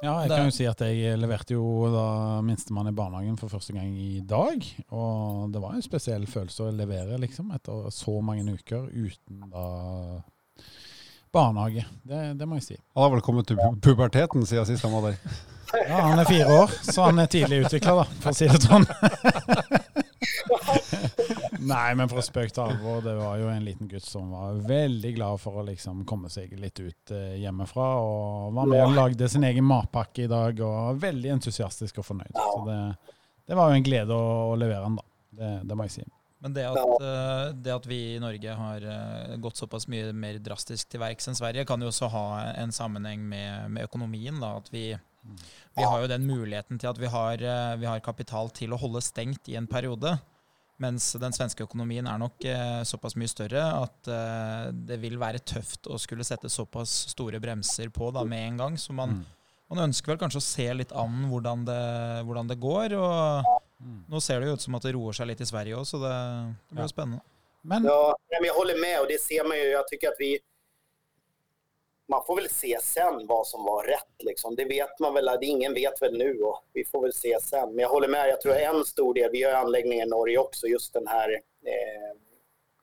Ja, 0.02 0.20
jeg 0.20 0.30
Det- 0.30 0.36
kan 0.36 0.44
jo 0.44 0.50
si 0.50 0.66
at 0.66 0.80
jeg 0.80 1.18
leverte 1.18 1.52
jo 1.54 1.86
da 1.94 2.40
minstemann 2.42 2.88
i 2.88 2.92
barnehagen 2.92 3.36
for 3.38 3.48
første 3.48 3.72
gang 3.72 3.96
i 3.98 4.20
dag. 4.20 4.84
Og 4.90 5.52
det 5.52 5.60
var 5.62 5.72
en 5.74 5.82
spesiell 5.82 6.26
følelse 6.26 6.62
å 6.64 6.70
levere, 6.76 7.18
liksom, 7.18 7.50
etter 7.54 7.90
så 7.90 8.20
mange 8.22 8.52
uker 8.52 8.88
uten 8.90 9.50
da 9.52 10.22
barnehage. 11.32 11.84
Det, 12.04 12.38
det 12.38 12.48
må 12.48 12.54
jeg 12.58 12.62
si. 12.62 12.76
Han 12.94 13.02
har 13.02 13.10
vel 13.10 13.20
kommet 13.20 13.46
til 13.46 13.56
pu- 13.56 13.80
puberteten 13.80 14.46
siden 14.46 14.66
sist 14.66 14.82
han 14.82 14.92
var 14.92 15.00
der. 15.12 15.16
Ja, 15.88 16.00
Han 16.02 16.18
er 16.18 16.24
fire 16.24 16.46
år, 16.62 16.66
så 16.92 17.02
han 17.04 17.18
er 17.18 17.26
tidlig 17.26 17.64
utvikla, 17.64 17.94
da, 17.94 18.04
for 18.20 18.30
å 18.30 18.34
si 18.34 18.48
det 18.48 18.60
sånn. 18.60 18.86
Nei, 21.68 21.94
men 21.98 22.10
til 22.10 22.62
alvor, 22.62 23.02
det 23.04 23.14
var 23.18 23.36
jo 23.40 23.50
en 23.52 23.64
liten 23.64 23.88
gutt 23.90 24.06
som 24.06 24.30
var 24.34 24.58
veldig 24.66 25.12
glad 25.16 25.40
for 25.42 25.60
å 25.60 25.66
liksom 25.66 26.04
komme 26.08 26.30
seg 26.32 26.54
litt 26.58 26.80
ut 26.80 27.12
eh, 27.14 27.36
hjemmefra. 27.42 27.88
Og 28.02 28.56
var 28.56 28.70
med 28.70 28.84
og 28.86 28.96
lagde 28.96 29.28
sin 29.30 29.46
egen 29.48 29.66
matpakke 29.68 30.26
i 30.26 30.30
dag, 30.30 30.58
og 30.60 30.72
var 30.72 31.04
veldig 31.08 31.36
entusiastisk 31.36 32.02
og 32.02 32.08
fornøyd. 32.08 32.32
Så 32.34 32.64
det, 32.68 32.80
det 33.50 33.58
var 33.58 33.70
jo 33.70 33.78
en 33.78 33.86
glede 33.86 34.16
å, 34.16 34.32
å 34.50 34.58
levere 34.58 34.88
den, 34.88 34.98
da. 34.98 35.08
Det, 35.32 35.52
det 35.68 35.78
må 35.78 35.86
jeg 35.88 35.96
si. 35.98 36.08
Men 36.42 36.56
det 36.56 36.64
at, 36.66 37.04
eh, 37.06 37.44
det 37.54 37.74
at 37.76 37.86
vi 37.86 38.00
i 38.16 38.20
Norge 38.22 38.56
har 38.58 38.88
eh, 38.96 39.36
gått 39.42 39.60
såpass 39.62 39.86
mye 39.92 40.10
mer 40.16 40.40
drastisk 40.42 40.90
til 40.90 41.02
verks 41.04 41.30
enn 41.30 41.38
Sverige, 41.38 41.66
kan 41.68 41.82
jo 41.82 41.92
også 41.92 42.10
ha 42.12 42.26
en 42.58 42.74
sammenheng 42.74 43.22
med, 43.30 43.70
med 43.70 43.86
økonomien. 43.86 44.42
Da. 44.42 44.56
At 44.58 44.72
vi, 44.74 44.88
vi 45.78 45.86
har 45.86 46.02
jo 46.02 46.10
den 46.10 46.26
muligheten 46.26 46.82
til 46.82 46.90
at 46.90 46.98
vi 46.98 47.12
har, 47.12 47.46
vi 47.78 47.86
har 47.86 48.02
kapital 48.02 48.50
til 48.50 48.74
å 48.74 48.80
holde 48.82 49.04
stengt 49.06 49.52
i 49.52 49.56
en 49.60 49.70
periode. 49.70 50.16
Mens 50.82 51.12
den 51.22 51.34
svenske 51.36 51.62
økonomien 51.66 52.06
er 52.10 52.18
nok 52.18 52.42
eh, 52.48 52.80
såpass 52.88 53.14
mye 53.20 53.30
større 53.30 53.62
at 53.84 54.08
eh, 54.10 54.70
det 54.88 54.98
vil 55.02 55.18
være 55.20 55.38
tøft 55.46 55.86
å 55.86 55.98
skulle 56.02 56.26
sette 56.26 56.50
såpass 56.50 56.90
store 57.12 57.38
bremser 57.42 57.92
på 57.94 58.10
da, 58.16 58.24
med 58.26 58.48
en 58.48 58.60
gang. 58.64 58.78
Så 58.80 58.94
man, 58.96 59.20
man 59.70 59.84
ønsker 59.86 60.12
vel 60.14 60.20
kanskje 60.24 60.42
å 60.42 60.46
se 60.46 60.66
litt 60.74 60.94
an 60.98 61.28
hvordan 61.30 61.62
det, 61.68 61.80
hvordan 62.26 62.50
det 62.50 62.58
går. 62.62 62.96
og 62.98 63.52
nå 64.08 64.20
ser 64.22 64.40
det 64.40 64.46
jo 64.50 64.54
ut 64.58 64.62
som 64.62 64.74
att 64.78 64.82
det 64.86 64.92
roar 64.94 65.12
sig 65.12 65.26
lite 65.26 65.42
i 65.42 65.46
Sverige 65.46 65.74
också, 65.74 65.98
så 65.98 66.02
det, 66.06 66.14
det 66.68 66.74
blir 66.74 66.84
Ja. 66.84 66.88
spännande. 66.88 67.22
Men 67.62 67.84
Ja, 67.84 68.16
men 68.40 68.44
jag 68.46 68.54
håller 68.54 68.80
med 68.80 69.00
och 69.00 69.06
det 69.08 69.20
ser 69.22 69.44
man 69.48 69.56
ju. 69.56 69.64
Jag 69.64 69.88
tycker 69.88 70.08
att 70.08 70.16
vi... 70.18 70.38
Man 72.14 72.22
får 72.26 72.36
väl 72.36 72.48
se 72.50 72.78
sen 72.82 73.26
vad 73.26 73.46
som 73.46 73.64
var 73.64 73.82
rätt. 73.94 74.16
Liksom. 74.28 74.54
Det 74.56 74.64
vet 74.64 74.94
man 75.00 75.14
väl. 75.14 75.24
det- 75.40 75.46
Ingen 75.46 75.74
vet 75.74 76.02
väl 76.02 76.18
nu 76.18 76.30
och 76.48 76.58
vi 76.72 76.84
får 76.84 77.02
väl 77.02 77.12
se 77.24 77.38
sen. 77.42 77.68
Men 77.74 77.78
jag 77.78 77.88
håller 77.88 78.08
med. 78.08 78.28
Jag 78.28 78.40
tror 78.40 78.54
en 78.54 78.84
stor 78.84 79.14
del, 79.14 79.30
vi 79.32 79.42
har 79.42 79.52
anläggningar 79.52 80.06
i 80.06 80.08
Norge 80.08 80.38
också, 80.38 80.66
just 80.66 80.92
den 80.92 81.06
här 81.06 81.28
eh, 81.72 82.12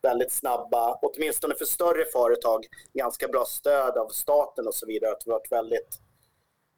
väldigt 0.02 0.32
snabba, 0.32 1.00
åtminstone 1.02 1.56
för 1.56 1.66
större 1.66 2.06
företag, 2.14 2.66
ganska 2.94 3.28
bra 3.28 3.46
stöd 3.48 3.98
av 3.98 4.08
staten 4.10 4.68
och 4.68 4.76
så 4.76 4.86
vidare. 4.86 5.12
Att 5.12 5.20
det 5.26 5.32
har 5.32 5.40
varit 5.40 5.52
väldigt, 5.52 6.00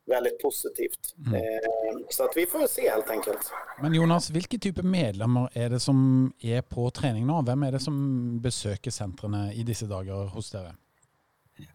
väldigt 0.05 0.39
positivt. 0.41 1.15
Eh, 1.35 1.97
så 2.09 2.23
att 2.23 2.37
vi 2.37 2.45
får 2.45 2.67
se 2.67 2.89
helt 2.89 3.09
enkelt. 3.09 3.51
Men 3.81 3.93
Jonas, 3.93 4.29
hvilke 4.29 4.59
type 4.59 4.83
medlemmer 4.83 5.49
er 5.53 5.69
det 5.69 5.79
som 5.79 6.33
er 6.39 6.61
på 6.61 6.89
trening 6.91 7.25
nå? 7.27 7.41
Hvem 7.41 7.63
er 7.67 7.71
det 7.71 7.79
som 7.83 7.97
besøker 8.41 8.91
sentrene 8.91 9.53
i 9.53 9.63
disse 9.63 9.85
dager 9.85 10.27
hos 10.35 10.51
dere? 10.51 10.75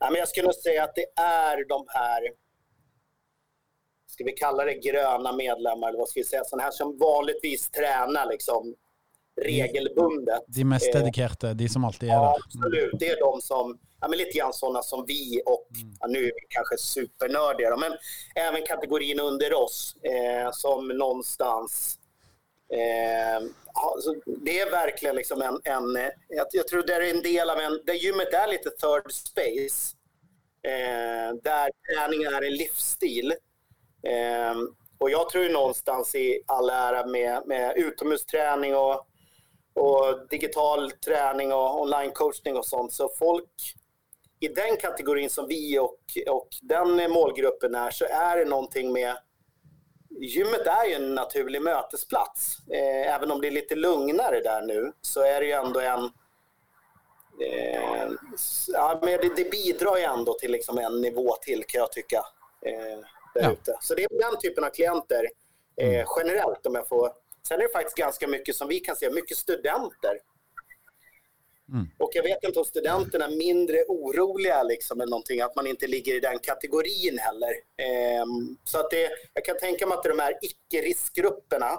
Ja, 0.00 0.10
men 0.10 0.18
jag 0.18 0.28
skulle 0.28 0.52
säga 0.52 0.84
att 0.84 0.94
det 0.94 1.20
är 1.22 1.68
de 1.68 1.84
här, 1.88 2.20
ska 4.06 4.24
vi 4.24 4.32
kalla 4.32 4.64
det 4.64 4.74
gröna 4.74 5.32
medlemmar, 5.32 5.88
eller 5.88 5.98
vad 5.98 6.08
ska 6.08 6.20
vi 6.20 6.24
säga, 6.24 6.44
sådana 6.44 6.62
här 6.62 6.70
som 6.70 6.98
vanligtvis 6.98 7.70
tränar 7.70 8.26
liksom 8.30 8.74
regelbundet. 9.42 10.42
De 10.46 10.64
mest 10.64 10.94
Eh, 10.94 11.00
dedikerte, 11.00 11.54
de 11.54 11.68
som 11.68 11.84
alltid 11.84 12.08
er 12.08 12.12
Ja, 12.12 12.22
der? 12.22 12.34
absolut. 12.44 12.94
Det 13.00 13.08
är 13.08 13.20
de 13.20 13.40
som, 13.40 13.78
ja, 14.00 14.08
men 14.08 14.18
lite 14.18 14.38
grann 14.38 14.52
sådana 14.52 14.82
som 14.82 15.04
vi 15.06 15.42
och, 15.46 15.66
ja, 16.00 16.06
nu 16.06 16.18
är 16.18 16.24
vi 16.24 16.46
kanske 16.48 16.76
supernördiga, 16.78 17.76
men 17.76 17.92
även 18.34 18.62
kategorin 18.66 19.20
under 19.20 19.54
oss 19.54 19.96
eh, 20.02 20.50
som 20.52 20.88
någonstans 20.88 21.98
Eh, 22.72 23.42
Alltså, 23.76 24.14
det 24.26 24.60
är 24.60 24.70
verkligen 24.70 25.16
liksom 25.16 25.42
en, 25.42 25.60
en 25.64 26.10
jag, 26.28 26.46
jag 26.52 26.68
tror 26.68 26.82
det 26.82 26.94
är 26.94 27.14
en 27.14 27.22
del 27.22 27.50
av 27.50 27.60
en, 27.60 27.80
där 27.84 27.94
gymmet 27.94 28.34
är 28.34 28.48
lite 28.48 28.70
third 28.70 29.12
space. 29.12 29.96
Eh, 30.62 31.34
där 31.42 31.70
träning 31.88 32.22
är 32.22 32.42
en 32.42 32.54
livsstil. 32.54 33.34
Eh, 34.02 34.54
och 34.98 35.10
jag 35.10 35.28
tror 35.28 35.48
någonstans 35.48 36.14
i 36.14 36.42
all 36.46 36.70
ära 36.70 37.06
med, 37.06 37.42
med 37.46 37.76
utomhusträning 37.76 38.76
och, 38.76 39.06
och 39.74 40.28
digital 40.30 40.90
träning 40.90 41.52
och 41.52 41.80
onlinecoachning 41.80 42.56
och 42.56 42.66
sånt. 42.66 42.92
Så 42.92 43.08
folk 43.18 43.50
i 44.40 44.48
den 44.48 44.76
kategorin 44.76 45.30
som 45.30 45.46
vi 45.48 45.78
och, 45.78 45.98
och 46.28 46.48
den 46.62 47.12
målgruppen 47.12 47.74
är 47.74 47.90
så 47.90 48.04
är 48.04 48.36
det 48.36 48.44
någonting 48.44 48.92
med 48.92 49.16
Gymmet 50.18 50.66
är 50.66 50.86
ju 50.86 50.94
en 50.94 51.14
naturlig 51.14 51.62
mötesplats. 51.62 52.56
Eh, 52.70 53.14
även 53.14 53.30
om 53.30 53.40
det 53.40 53.46
är 53.46 53.50
lite 53.50 53.74
lugnare 53.74 54.40
där 54.40 54.62
nu 54.62 54.92
så 55.00 55.20
är 55.20 55.40
det 55.40 55.46
ju 55.46 55.52
ändå 55.52 55.80
en... 55.80 56.04
Eh, 57.40 58.08
ja, 58.68 58.98
men 59.02 59.20
det, 59.20 59.36
det 59.36 59.50
bidrar 59.50 59.96
ju 59.96 60.02
ändå 60.02 60.34
till 60.34 60.52
liksom 60.52 60.78
en 60.78 61.00
nivå 61.00 61.36
till 61.42 61.64
kan 61.64 61.78
jag 61.78 61.92
tycka. 61.92 62.22
Eh, 62.66 62.98
där 63.34 63.56
Ja. 63.66 63.78
Så 63.80 63.94
det 63.94 64.04
är 64.04 64.30
den 64.30 64.40
typen 64.40 64.64
av 64.64 64.70
klienter 64.70 65.26
eh, 65.76 66.06
generellt 66.16 66.66
om 66.66 66.74
jag 66.74 66.88
får... 66.88 67.12
Sen 67.48 67.60
är 67.60 67.62
det 67.62 67.72
faktiskt 67.72 67.96
ganska 67.96 68.28
mycket 68.28 68.56
som 68.56 68.68
vi 68.68 68.80
kan 68.80 68.96
se, 68.96 69.10
mycket 69.10 69.36
studenter. 69.36 70.18
Mm. 71.72 71.86
Och 71.98 72.10
jag 72.12 72.22
vet 72.22 72.44
inte 72.44 72.58
om 72.58 72.64
studenterna 72.64 73.24
är 73.24 73.36
mindre 73.36 73.84
oroliga 73.88 74.62
liksom, 74.62 75.00
eller 75.00 75.10
någonting, 75.10 75.40
att 75.40 75.56
man 75.56 75.66
inte 75.66 75.86
ligger 75.86 76.14
i 76.14 76.20
den 76.20 76.38
kategorin 76.38 77.18
heller. 77.18 77.52
Ehm, 77.76 78.56
så 78.64 78.78
att 78.78 78.90
det, 78.90 79.10
jag 79.34 79.44
kan 79.44 79.58
tänka 79.58 79.86
mig 79.86 79.96
att 79.98 80.04
de 80.04 80.18
här 80.18 80.38
icke-riskgrupperna 80.42 81.70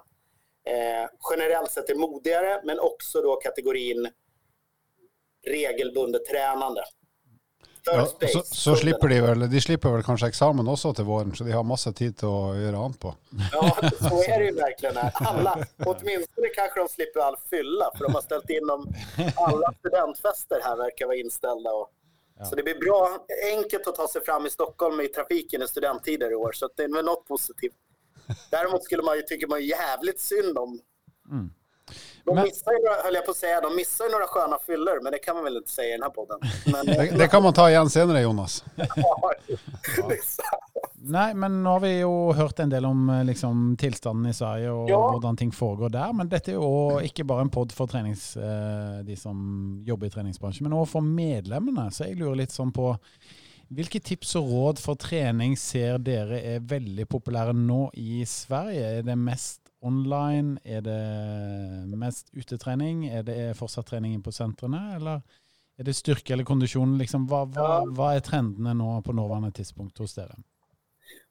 eh, 0.67 1.09
generellt 1.31 1.71
sett 1.71 1.89
är 1.89 1.95
modigare, 1.95 2.61
men 2.63 2.79
också 2.79 3.21
då 3.21 3.35
kategorin 3.35 4.09
regelbundet 5.45 6.25
tränande. 6.25 6.83
Ja, 7.93 8.05
så, 8.27 8.41
så 8.45 8.75
slipper 8.75 9.07
de 9.07 9.21
vel 9.21 9.49
De 9.51 9.61
slipper 9.61 9.89
vel 9.89 10.03
kanskje 10.03 10.27
eksamen 10.31 10.67
også 10.67 10.93
til 10.93 11.05
våren, 11.07 11.35
så 11.35 11.43
de 11.47 11.51
har 11.55 11.63
masse 11.63 11.91
tid 11.93 12.17
til 12.19 12.29
å 12.29 12.53
gjøre 12.57 12.77
annet 12.77 12.99
på. 12.99 13.13
Ja, 13.51 13.77
så 13.99 14.23
är 14.23 14.39
det 14.39 14.45
ju 14.45 14.51
verkligen. 14.51 14.97
Här. 14.97 15.11
Alla, 15.15 15.53
åtminstone 15.85 16.47
kanske 16.55 16.79
de 16.79 16.89
slipper 16.89 17.19
all 17.19 17.37
fylla, 17.49 17.91
för 17.97 18.05
de 18.05 18.13
har 18.13 18.21
ställt 18.21 18.49
in 18.49 18.67
dem. 18.67 18.87
Alla 19.35 19.73
studentfester 19.79 20.59
här 20.63 20.77
verkar 20.77 21.05
vara 21.05 21.15
inställda. 21.17 21.71
Och, 21.71 21.89
Så 22.49 22.55
det 22.55 22.63
blir 22.63 22.79
bra, 22.79 23.25
enkelt 23.53 23.87
att 23.87 23.95
ta 23.95 24.07
sig 24.07 24.21
fram 24.25 24.45
i 24.45 24.49
Stockholm 24.49 25.01
i 25.01 25.07
trafiken 25.07 25.61
i 25.61 25.67
studenttider 25.67 26.31
i 26.31 26.35
år, 26.35 26.51
så 26.51 26.65
att 26.65 26.71
det 26.77 26.83
är 26.83 26.93
väl 26.95 27.05
något 27.05 27.27
positivt. 27.27 27.75
Däremot 28.51 28.83
skulle 28.83 29.03
man 29.03 29.15
ju 29.15 29.21
tycka 29.21 29.47
man 29.47 29.65
jävligt 29.65 30.21
synd 30.21 30.57
om. 30.57 30.79
De 32.25 32.35
Men- 32.35 32.43
missar 32.43 32.71
ju, 32.71 33.03
höll 33.03 33.13
jag 33.13 33.25
på 33.25 33.31
att 33.31 33.37
säga, 33.37 33.61
de 33.61 33.75
missar 33.75 34.05
ju 34.05 34.11
några 34.11 34.27
sköna 34.27 34.57
fyllor, 34.65 34.99
men 35.03 35.11
det 35.11 35.19
kan 35.19 35.35
man 35.35 35.43
väl 35.43 35.57
inte 35.57 35.71
säga 35.71 35.87
i 35.89 35.91
den 35.91 36.03
här 36.03 36.09
podden. 36.09 36.39
Men, 36.65 36.85
Det, 36.85 37.17
det 37.17 37.27
kan 37.27 37.43
man 37.43 37.53
ta 37.53 37.69
igjen 37.69 37.89
senere, 37.89 38.21
Jonas. 38.21 38.63
ja, 38.75 39.31
är. 39.47 39.57
Nei, 41.07 41.33
men 41.33 41.63
nå 41.63 41.69
har 41.69 41.79
vi 41.79 41.91
jo 41.99 42.33
hørt 42.33 42.59
en 42.59 42.69
del 42.69 42.85
om 42.85 43.09
eh, 43.09 43.23
liksom, 43.25 43.75
tilstanden 43.79 44.25
i 44.31 44.33
Sverige 44.33 44.71
og 44.71 44.89
Ja. 44.89 44.99
hvordan 45.11 45.37
ting 45.37 45.51
foregår 45.51 45.89
der. 45.93 46.13
Men 46.13 46.27
dette 46.29 46.51
er 46.51 46.55
jo 46.57 46.63
også 46.67 47.05
ikke 47.07 47.23
bare 47.23 47.41
en 47.45 47.49
pod 47.53 47.71
for 47.71 47.87
trenings, 47.87 48.35
eh, 48.37 49.03
de 49.07 49.15
som 49.15 49.37
jobber 49.87 50.07
i 50.07 50.09
treningsbransjen, 50.09 50.67
men 50.67 50.73
også 50.79 50.91
for 50.97 51.01
medlemmene. 51.01 51.87
Så 51.91 52.07
jeg 52.09 52.17
lurer 52.19 52.35
litt 52.43 52.51
sånn 52.55 52.73
på 52.75 52.97
hvilke 53.71 53.99
tips 54.03 54.35
og 54.39 54.49
råd 54.51 54.79
for 54.79 54.95
trening 54.95 55.57
ser 55.59 55.97
dere 55.99 56.39
er 56.55 56.59
veldig 56.59 57.07
populære 57.07 57.53
nå 57.55 57.89
i 57.99 58.23
Sverige? 58.25 58.99
Er 58.99 59.01
det 59.03 59.17
mest 59.17 59.61
online? 59.79 60.59
Er 60.63 60.81
det 60.81 61.97
mest 61.97 62.29
utetrening? 62.33 63.07
Er 63.07 63.23
det 63.23 63.57
fortsatt 63.57 63.87
trening 63.89 64.23
på 64.23 64.31
sentrene? 64.31 64.95
Eller 64.95 65.21
er 65.77 65.87
det 65.87 65.95
styrke 65.95 66.33
eller 66.33 66.47
kondisjon? 66.47 66.97
Liksom, 66.97 67.27
hva, 67.29 67.45
hva, 67.45 67.81
hva 67.93 68.13
er 68.15 68.25
trendene 68.25 68.73
nå 68.77 69.01
på 69.05 69.15
nåværende 69.15 69.51
tidspunkt 69.51 69.97
hos 70.01 70.17
dere? 70.17 70.37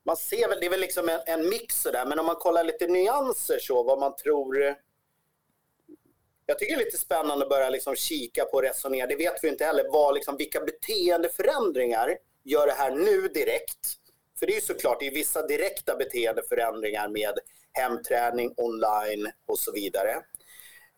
man 0.07 0.17
ser 0.17 0.49
väl, 0.49 0.61
det 0.61 0.67
är 0.67 0.71
väl 0.71 0.81
liksom 0.81 1.09
en, 1.09 1.21
en 1.27 1.49
mix 1.49 1.83
där, 1.83 2.07
men 2.07 2.19
om 2.19 2.27
man 2.27 2.37
kollar 2.37 2.65
lite 2.65 2.87
nyanser 2.87 3.59
så, 3.59 3.83
vad 3.83 3.99
man 3.99 4.17
tror... 4.17 4.77
Jag 6.49 6.59
tycker 6.59 6.77
det 6.77 6.83
är 6.83 6.85
lite 6.85 6.99
spännande 6.99 7.45
att 7.45 7.49
börja 7.49 7.71
liksom 7.71 7.97
kika 7.97 8.45
på 8.45 8.57
och 8.57 8.63
resonera. 8.63 9.07
Det 9.07 9.17
vet 9.17 9.45
vi 9.45 9.49
inte 9.49 9.65
heller. 9.65 9.89
Vad, 9.93 10.15
liksom, 10.15 10.37
vilka 10.37 10.61
beteendeförändringar 10.61 12.17
gör 12.45 12.67
det 12.67 12.73
här 12.73 12.91
nu 12.91 13.29
direkt? 13.29 13.95
För 14.39 14.47
det 14.47 14.53
är 14.53 14.55
ju 14.55 14.61
såklart 14.61 15.01
det 15.01 15.07
är 15.07 15.15
vissa 15.15 15.47
direkta 15.47 15.97
beteendeförändringar 15.97 17.09
med 17.09 17.39
hemträning, 17.77 18.55
online 18.57 19.33
och 19.49 19.59
så 19.59 19.73
vidare. 19.73 20.23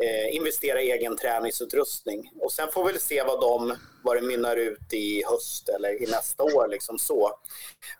eh, 0.02 0.34
investera 0.36 0.82
i 0.82 0.90
egen 0.90 1.16
träningsutrustning. 1.16 2.32
Och 2.40 2.52
sen 2.52 2.68
får 2.72 2.84
vi 2.84 2.92
väl 2.92 3.00
se 3.00 3.22
vad, 3.22 3.40
de, 3.40 3.76
vad 4.04 4.16
det 4.16 4.22
mynnar 4.22 4.56
ut 4.56 4.92
i 4.92 5.22
höst 5.26 5.68
eller 5.68 6.02
i 6.02 6.06
nästa 6.06 6.42
år. 6.44 6.68
Liksom 6.68 6.98
så. 6.98 7.32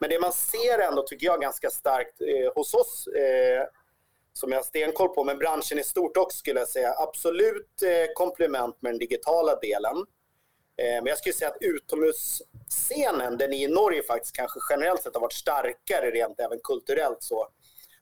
Men 0.00 0.10
det 0.10 0.20
man 0.20 0.32
ser 0.32 0.78
ändå, 0.78 1.02
tycker 1.02 1.26
jag, 1.26 1.40
ganska 1.40 1.70
starkt 1.70 2.20
eh, 2.20 2.52
hos 2.54 2.74
oss 2.74 3.06
eh, 3.06 3.64
som 4.32 4.52
jag 4.52 4.58
har 4.58 4.64
stenkoll 4.64 5.08
på, 5.08 5.24
men 5.24 5.38
branschen 5.38 5.78
i 5.78 5.84
stort 5.84 6.16
också 6.16 6.38
skulle 6.38 6.60
jag 6.60 6.68
säga. 6.68 6.94
Absolut 6.98 7.82
eh, 7.82 8.06
komplement 8.14 8.82
med 8.82 8.92
den 8.92 8.98
digitala 8.98 9.56
delen. 9.56 9.96
Eh, 10.82 10.94
men 11.02 11.06
jag 11.06 11.18
skulle 11.18 11.32
säga 11.34 11.50
att 11.50 11.62
utomhusscenen, 11.62 13.38
den 13.38 13.52
i 13.52 13.68
Norge 13.68 14.02
faktiskt 14.02 14.36
kanske 14.36 14.60
generellt 14.70 15.02
sett 15.02 15.14
har 15.14 15.20
varit 15.20 15.32
starkare 15.32 16.10
rent 16.10 16.40
även 16.40 16.58
kulturellt 16.64 17.22
så. 17.22 17.48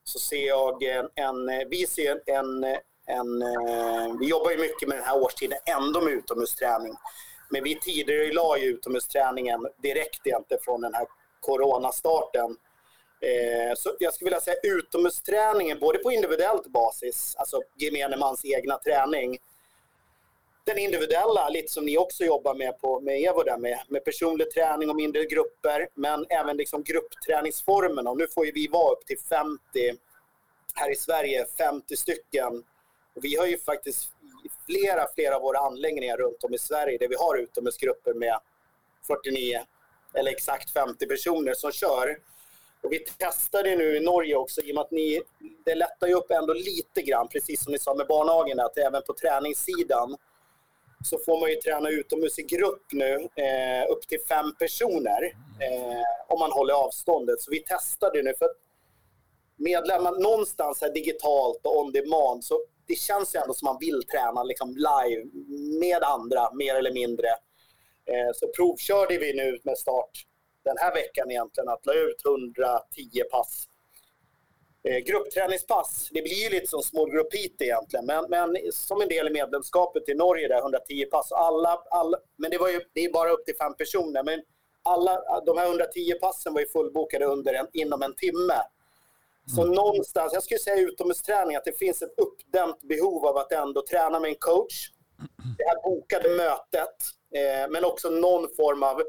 Så 0.09 0.19
ser 0.19 0.47
jag 0.47 0.83
en, 0.83 1.09
en 1.15 1.69
vi 1.71 1.87
ser 1.87 2.21
en, 2.27 2.65
en, 3.07 3.43
eh, 3.43 4.17
vi 4.21 4.27
jobbar 4.27 4.51
ju 4.51 4.59
mycket 4.59 4.89
med 4.89 4.99
den 4.99 5.05
här 5.05 5.23
årstiden 5.23 5.59
ändå 5.67 6.01
med 6.01 6.13
utomhusträning. 6.13 6.95
Men 7.51 7.65
vi 7.65 7.81
tidigare 7.81 8.33
la 8.33 8.59
ju 8.59 8.67
utomhusträningen 8.67 9.67
direkt 9.83 10.27
egentligen 10.27 10.63
från 10.63 10.81
den 10.81 10.95
här 10.95 11.07
coronastarten. 11.41 12.57
Eh, 13.21 13.75
så 13.77 13.97
jag 13.99 14.15
skulle 14.15 14.27
vilja 14.27 14.41
säga 14.41 14.57
utomhusträningen, 14.63 15.79
både 15.79 15.99
på 15.99 16.13
individuellt 16.13 16.67
basis, 16.67 17.35
alltså 17.39 17.63
gemene 17.77 18.17
mans 18.17 18.45
egna 18.45 18.79
träning, 18.79 19.39
den 20.67 20.79
individuella, 20.79 21.49
lite 21.49 21.73
som 21.73 21.85
ni 21.85 21.99
också 21.99 22.25
jobbar 22.25 22.55
med 22.55 22.81
på 22.81 23.01
med 23.01 23.25
Evo 23.25 23.43
där 23.43 23.59
med, 23.59 23.79
med 23.89 24.05
personlig 24.05 24.51
träning 24.51 24.91
och 24.91 24.97
mindre 24.97 25.25
grupper, 25.25 25.89
men 25.95 26.27
även 26.29 26.57
liksom 26.57 26.83
gruppträningsformen. 26.83 28.07
Och 28.07 28.17
nu 28.17 28.29
får 28.29 28.47
ju 28.47 28.53
vi 28.53 28.69
vara 28.69 28.93
upp 28.93 29.07
till 29.07 29.19
50 29.19 29.59
här 30.75 30.93
i 30.93 30.97
Sverige, 30.97 31.47
50 31.59 31.97
stycken. 31.97 32.65
Och 33.17 33.25
vi 33.25 33.37
har 33.37 33.47
ju 33.47 33.59
faktiskt 33.59 34.11
flera, 34.67 35.07
flera 35.15 35.37
av 35.37 35.43
våra 35.43 35.59
anläggningar 35.59 36.17
runt 36.17 36.45
om 36.45 36.55
i 36.55 36.59
Sverige 36.59 36.99
där 36.99 37.09
vi 37.09 37.17
har 37.17 37.37
utomhusgrupper 37.37 38.15
med 38.15 38.39
49 39.07 39.61
eller 40.15 40.31
exakt 40.31 40.71
50 40.71 41.07
personer 41.07 41.55
som 41.55 41.73
kör. 41.73 42.19
Och 42.83 42.93
vi 42.93 42.99
testade 42.99 43.77
nu 43.77 43.97
i 43.97 44.01
Norge 44.01 44.37
också 44.37 44.61
i 44.61 44.71
och 44.71 44.75
med 44.75 44.83
att 44.83 44.91
ni, 44.91 45.23
det 45.65 45.75
lättar 45.75 46.07
ju 46.07 46.15
upp 46.15 46.31
ändå 46.31 46.53
lite 46.55 47.03
grann, 47.03 47.29
precis 47.29 47.65
som 47.65 47.73
ni 47.73 47.79
sa 47.79 47.95
med 47.95 48.07
barnhagen, 48.07 48.61
att 48.61 48.79
även 48.79 49.03
på 49.03 49.13
träningssidan 49.13 50.17
så 51.05 51.19
får 51.19 51.41
man 51.41 51.51
ju 51.51 51.57
träna 51.57 51.89
utomhus 51.89 52.39
i 52.39 52.43
grupp 52.43 52.93
nu, 52.93 53.15
eh, 53.15 53.91
upp 53.91 54.09
till 54.09 54.21
fem 54.29 54.55
personer, 54.59 55.25
eh, 55.61 56.03
om 56.29 56.39
man 56.39 56.53
håller 56.53 56.75
avståndet. 56.75 57.41
Så 57.41 57.51
vi 57.51 57.63
testade 57.63 58.23
nu, 58.23 58.35
för 58.39 58.49
medlemmar 59.57 60.13
någonstans 60.23 60.81
här 60.81 60.93
digitalt 60.93 61.61
och 61.67 61.79
on 61.79 61.93
demand, 61.93 62.45
så 62.45 62.61
det 62.87 62.95
känns 62.95 63.35
ju 63.35 63.41
ändå 63.41 63.55
som 63.55 63.67
man 63.67 63.79
vill 63.81 64.03
träna 64.03 64.43
liksom 64.43 64.77
live 64.77 65.25
med 65.81 66.03
andra, 66.03 66.53
mer 66.55 66.75
eller 66.75 66.93
mindre. 66.93 67.29
Eh, 68.11 68.31
så 68.35 68.49
provkörde 68.57 69.19
vi 69.19 69.35
nu 69.35 69.59
med 69.65 69.79
start 69.79 70.11
den 70.65 70.77
här 70.79 70.95
veckan 70.95 71.31
egentligen, 71.31 71.69
att 71.69 71.87
la 71.87 71.95
ut 71.95 72.25
110 72.25 73.23
pass. 73.31 73.69
Eh, 74.87 74.99
gruppträningspass, 74.99 76.09
det 76.13 76.23
blir 76.23 76.45
ju 76.45 76.51
lite 76.51 76.67
som 76.67 76.83
små 76.83 77.05
grupp 77.05 77.35
hit 77.35 77.57
egentligen, 77.63 78.07
men, 78.07 78.25
men 78.31 78.57
som 78.73 79.01
en 79.01 79.09
del 79.09 79.27
i 79.27 79.31
medlemskapet 79.31 80.09
i 80.09 80.15
Norge 80.15 80.49
där, 80.49 80.59
110 80.59 81.05
pass. 81.11 81.33
Alla, 81.33 81.83
alla, 81.91 82.19
men 82.37 82.51
det 82.51 82.59
var 82.59 82.69
ju 82.69 82.81
det 82.93 83.05
är 83.05 83.13
bara 83.13 83.31
upp 83.31 83.45
till 83.45 83.57
fem 83.57 83.75
personer, 83.75 84.23
men 84.23 84.43
alla 84.85 85.41
de 85.47 85.59
här 85.59 85.67
110 85.67 86.13
passen 86.21 86.55
var 86.55 86.61
ju 86.61 86.69
fullbokade 86.69 87.25
under 87.25 87.55
en, 87.55 87.67
inom 87.73 88.03
en 88.03 88.15
timme. 88.15 88.61
Så 89.55 89.63
mm. 89.63 89.75
någonstans, 89.75 90.33
jag 90.33 90.43
skulle 90.43 90.59
säga 90.59 90.89
utomhusträning, 90.89 91.57
att 91.57 91.65
det 91.65 91.79
finns 91.79 92.03
ett 92.03 92.15
uppdämt 92.17 92.83
behov 92.83 93.27
av 93.27 93.37
att 93.37 93.53
ändå 93.53 93.83
träna 93.87 94.21
med 94.21 94.29
en 94.29 94.37
coach. 94.39 94.91
Det 95.59 95.65
här 95.65 95.83
bokade 95.83 96.29
mötet, 96.29 96.97
eh, 97.35 97.71
men 97.71 97.85
också 97.85 98.11
någon 98.11 98.49
form 98.57 98.83
av 98.83 99.03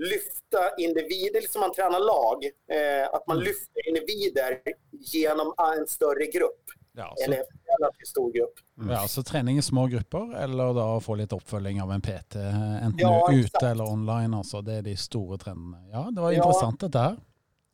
lyfta 0.00 0.62
individer, 0.78 1.40
som 1.52 1.60
man 1.60 1.72
tränar 1.72 2.00
lag, 2.12 2.38
eh, 2.44 3.14
att 3.14 3.26
man 3.26 3.36
mm. 3.36 3.44
lyfter 3.48 3.88
individer 3.88 4.58
genom 4.92 5.54
en 5.78 5.86
större 5.86 6.26
grupp. 6.26 6.64
Ja, 6.92 7.14
så, 7.16 7.24
eller 7.24 7.36
en 7.36 7.44
relativt 7.78 8.08
stor 8.08 8.32
grupp. 8.32 8.54
Mm. 8.78 8.90
Ja, 8.90 9.08
så 9.08 9.22
träning 9.22 9.58
i 9.58 9.62
små 9.62 9.86
grupper, 9.86 10.36
eller 10.36 10.74
då 10.74 11.00
få 11.00 11.14
lite 11.14 11.34
uppföljning 11.34 11.82
av 11.82 11.92
en 11.92 12.00
PT, 12.00 12.34
enten 12.82 12.94
ja, 12.96 13.32
ute 13.32 13.68
eller 13.68 13.84
online. 13.84 14.34
Alltså. 14.34 14.62
Det 14.62 14.72
är 14.72 14.82
de 14.82 14.96
stora 14.96 15.38
trenderna. 15.38 15.88
Ja, 15.92 16.08
det 16.12 16.20
var 16.20 16.32
ja. 16.32 16.36
intressant 16.36 16.92
det 16.92 16.98
här. 16.98 17.16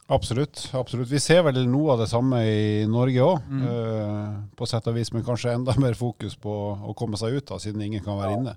Absolutt. 0.09 0.71
absolutt. 0.75 1.09
Vi 1.09 1.21
ser 1.21 1.43
vel 1.43 1.67
noe 1.69 1.93
av 1.93 1.99
det 1.99 2.07
samme 2.07 2.45
i 2.47 2.87
Norge 2.87 3.23
òg, 3.27 3.49
mm. 3.51 3.63
uh, 3.67 4.37
på 4.55 4.69
sett 4.71 4.87
og 4.87 4.95
vis. 4.95 5.11
Men 5.13 5.25
kanskje 5.27 5.57
enda 5.57 5.75
mer 5.83 5.99
fokus 5.99 6.37
på 6.39 6.53
å 6.79 6.95
komme 6.95 7.19
seg 7.19 7.41
ut, 7.41 7.47
da, 7.49 7.59
siden 7.59 7.83
ingen 7.83 8.05
kan 8.05 8.21
være 8.21 8.37
inne. 8.39 8.55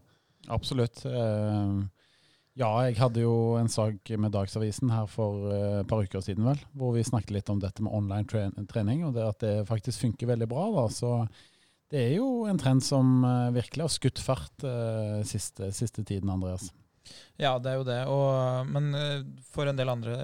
Absolutt. 0.53 1.01
Uh, 1.05 1.89
ja, 2.59 2.69
jeg 2.87 2.97
hadde 2.99 3.23
jo 3.23 3.35
en 3.59 3.69
sak 3.71 4.11
med 4.19 4.33
Dagsavisen 4.35 4.91
her 4.91 5.07
for 5.09 5.45
uh, 5.47 5.53
eh, 5.53 5.77
et 5.81 5.89
par 5.89 6.03
uker 6.03 6.23
siden, 6.23 6.47
vel, 6.49 6.59
hvor 6.77 6.91
vi 6.95 7.05
snakket 7.07 7.37
litt 7.37 7.51
om 7.51 7.61
dette 7.61 7.83
med 7.85 7.93
online 7.95 8.67
trening, 8.69 9.05
og 9.07 9.15
det 9.15 9.23
at 9.25 9.45
det 9.45 9.53
faktisk 9.69 10.03
funker 10.03 10.33
veldig 10.33 10.49
bra. 10.51 10.67
da, 10.75 10.85
så 10.91 11.13
det 11.89 12.03
er 12.03 12.13
jo 12.19 12.45
en 12.49 12.59
trend 12.59 12.83
som 12.85 13.23
eh, 13.25 13.53
virkelig 13.55 13.87
har 13.87 13.93
skutt 13.93 14.19
fart 14.21 14.65
eh, 14.67 15.21
siste, 15.25 15.71
siste 15.73 16.03
tiden, 16.03 16.29
Andreas. 16.29 16.67
Ja, 17.39 17.55
det 17.57 17.71
er 17.71 17.79
jo 17.79 17.87
det. 17.87 18.01
Og, 18.11 18.67
men 18.69 18.91
for 19.49 19.65
en 19.65 19.79
del 19.79 19.89
andre 19.89 20.17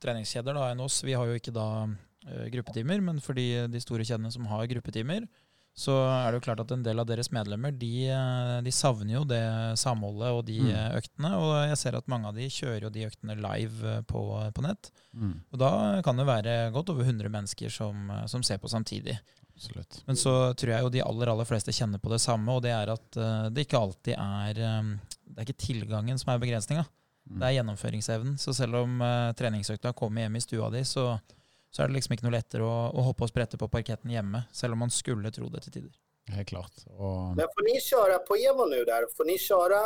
treningskjeder 0.00 0.56
da, 0.56 0.70
enn 0.70 0.80
oss, 0.80 1.02
vi 1.04 1.18
har 1.18 1.28
jo 1.28 1.36
ikke 1.36 1.52
da 1.52 1.66
gruppetimer, 2.52 3.02
men 3.04 3.18
for 3.20 3.36
de, 3.36 3.66
de 3.68 3.82
store 3.82 4.06
kjedene 4.06 4.30
som 4.32 4.46
har 4.48 4.68
gruppetimer, 4.70 5.26
så 5.76 5.94
er 5.94 6.28
det 6.28 6.40
jo 6.40 6.44
klart 6.44 6.60
at 6.64 6.72
en 6.74 6.82
del 6.84 7.00
av 7.00 7.06
deres 7.08 7.30
medlemmer 7.32 7.72
de, 7.72 8.10
de 8.64 8.72
savner 8.74 9.14
jo 9.14 9.22
det 9.28 9.42
samholdet 9.80 10.32
og 10.34 10.42
de 10.48 10.58
mm. 10.66 10.96
øktene. 10.98 11.30
Og 11.40 11.52
jeg 11.70 11.78
ser 11.80 11.96
at 11.96 12.10
mange 12.10 12.28
av 12.28 12.36
de 12.36 12.48
kjører 12.52 12.86
jo 12.86 12.92
de 12.92 13.06
øktene 13.06 13.36
live 13.38 13.94
på, 14.10 14.22
på 14.56 14.64
nett. 14.66 14.90
Mm. 15.14 15.36
Og 15.54 15.62
da 15.62 15.72
kan 16.04 16.20
det 16.20 16.28
være 16.28 16.56
godt 16.74 16.92
over 16.92 17.06
100 17.06 17.32
mennesker 17.32 17.72
som, 17.72 18.10
som 18.28 18.44
ser 18.46 18.60
på 18.60 18.70
samtidig. 18.72 19.16
Absolutt. 19.54 20.02
Men 20.08 20.20
så 20.20 20.34
tror 20.58 20.74
jeg 20.74 20.84
jo 20.84 20.92
de 20.92 21.04
aller 21.04 21.32
aller 21.32 21.48
fleste 21.48 21.74
kjenner 21.76 22.02
på 22.02 22.12
det 22.12 22.20
samme, 22.22 22.52
og 22.52 22.64
det 22.64 22.74
er 22.74 22.92
at 22.92 23.18
det 23.52 23.66
ikke 23.66 23.80
alltid 23.80 24.14
er 24.16 24.56
Det 24.56 25.36
er 25.36 25.44
ikke 25.44 25.64
tilgangen 25.64 26.20
som 26.20 26.32
er 26.32 26.40
begrensninga, 26.40 26.84
mm. 26.84 27.34
det 27.40 27.48
er 27.48 27.58
gjennomføringsevnen. 27.58 28.38
Så 28.40 28.56
selv 28.56 28.82
om 28.82 29.04
treningsøkta 29.36 29.92
kommer 29.96 30.26
hjem 30.26 30.40
i 30.40 30.44
stua 30.44 30.72
di, 30.72 30.84
så, 30.88 31.12
så, 31.70 31.82
er 31.82 31.88
det 31.90 31.98
liksom 31.98 32.16
ikke 32.16 32.26
noe 32.26 32.36
lettere 32.36 32.66
å, 32.66 32.76
å 32.90 33.06
hoppe 33.10 33.26
og 33.26 33.32
sprette 33.32 33.58
på 33.60 33.70
parketten 33.70 34.10
hjemme, 34.10 34.44
selv 34.52 34.76
om 34.76 34.84
man 34.86 34.94
skulle 34.94 35.32
tro 35.34 35.48
det 35.48 35.64
til 35.66 35.76
tider. 35.78 35.98
Helt 36.30 36.48
klart. 36.48 36.72
Och... 36.86 37.36
Men 37.36 37.46
får 37.54 37.74
ni 37.74 37.80
köra 37.80 38.18
på 38.18 38.36
Evo 38.36 38.66
nu 38.66 38.84
där? 38.84 39.06
Får 39.16 39.24
ni 39.24 39.38
köra 39.38 39.80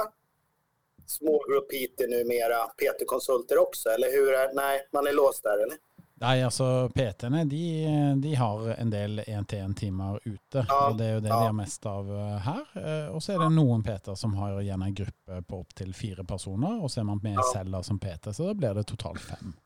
smågrupp 1.07 1.73
hit 1.73 2.01
numera, 2.09 2.59
PT-konsulter 2.79 3.59
också? 3.59 3.89
Eller 3.89 4.13
hur 4.13 4.33
är, 4.33 4.55
nej, 4.55 4.89
man 4.93 5.07
är 5.07 5.13
låst 5.13 5.43
där 5.43 5.59
eller? 5.63 5.77
Nei, 6.25 6.43
altså 6.43 6.89
PT-ene 6.95 7.45
de, 7.45 7.87
de, 8.23 8.35
har 8.35 8.69
en 8.69 8.91
del 8.91 9.21
én-til-én-timer 9.27 10.21
ute. 10.25 10.63
Ja, 10.69 10.91
og 10.91 10.99
Det 10.99 11.09
er 11.09 11.17
jo 11.17 11.21
det 11.25 11.29
ja. 11.29 11.41
de 11.41 11.49
har 11.49 11.57
mest 11.59 11.87
av 11.91 12.13
eh, 12.15 12.37
her. 12.47 12.63
Eh, 12.81 13.09
og 13.11 13.23
så 13.23 13.35
er 13.35 13.43
det 13.43 13.51
noen 13.57 13.83
PT-er 13.85 14.17
som 14.17 14.37
har 14.39 14.61
gjerne 14.63 14.89
en 14.89 14.95
gruppe 15.01 15.41
på 15.49 15.61
opptil 15.61 15.91
fire 15.95 16.25
personer. 16.25 16.79
Og 16.79 16.93
så 16.93 17.03
er 17.03 17.09
man 17.11 17.21
med 17.23 17.35
ja. 17.35 17.49
selv 17.51 17.83
som 17.83 17.99
PT, 18.01 18.31
så 18.33 18.47
da 18.47 18.55
blir 18.55 18.79
det 18.79 18.87
totalt 18.95 19.21
fem. 19.27 19.57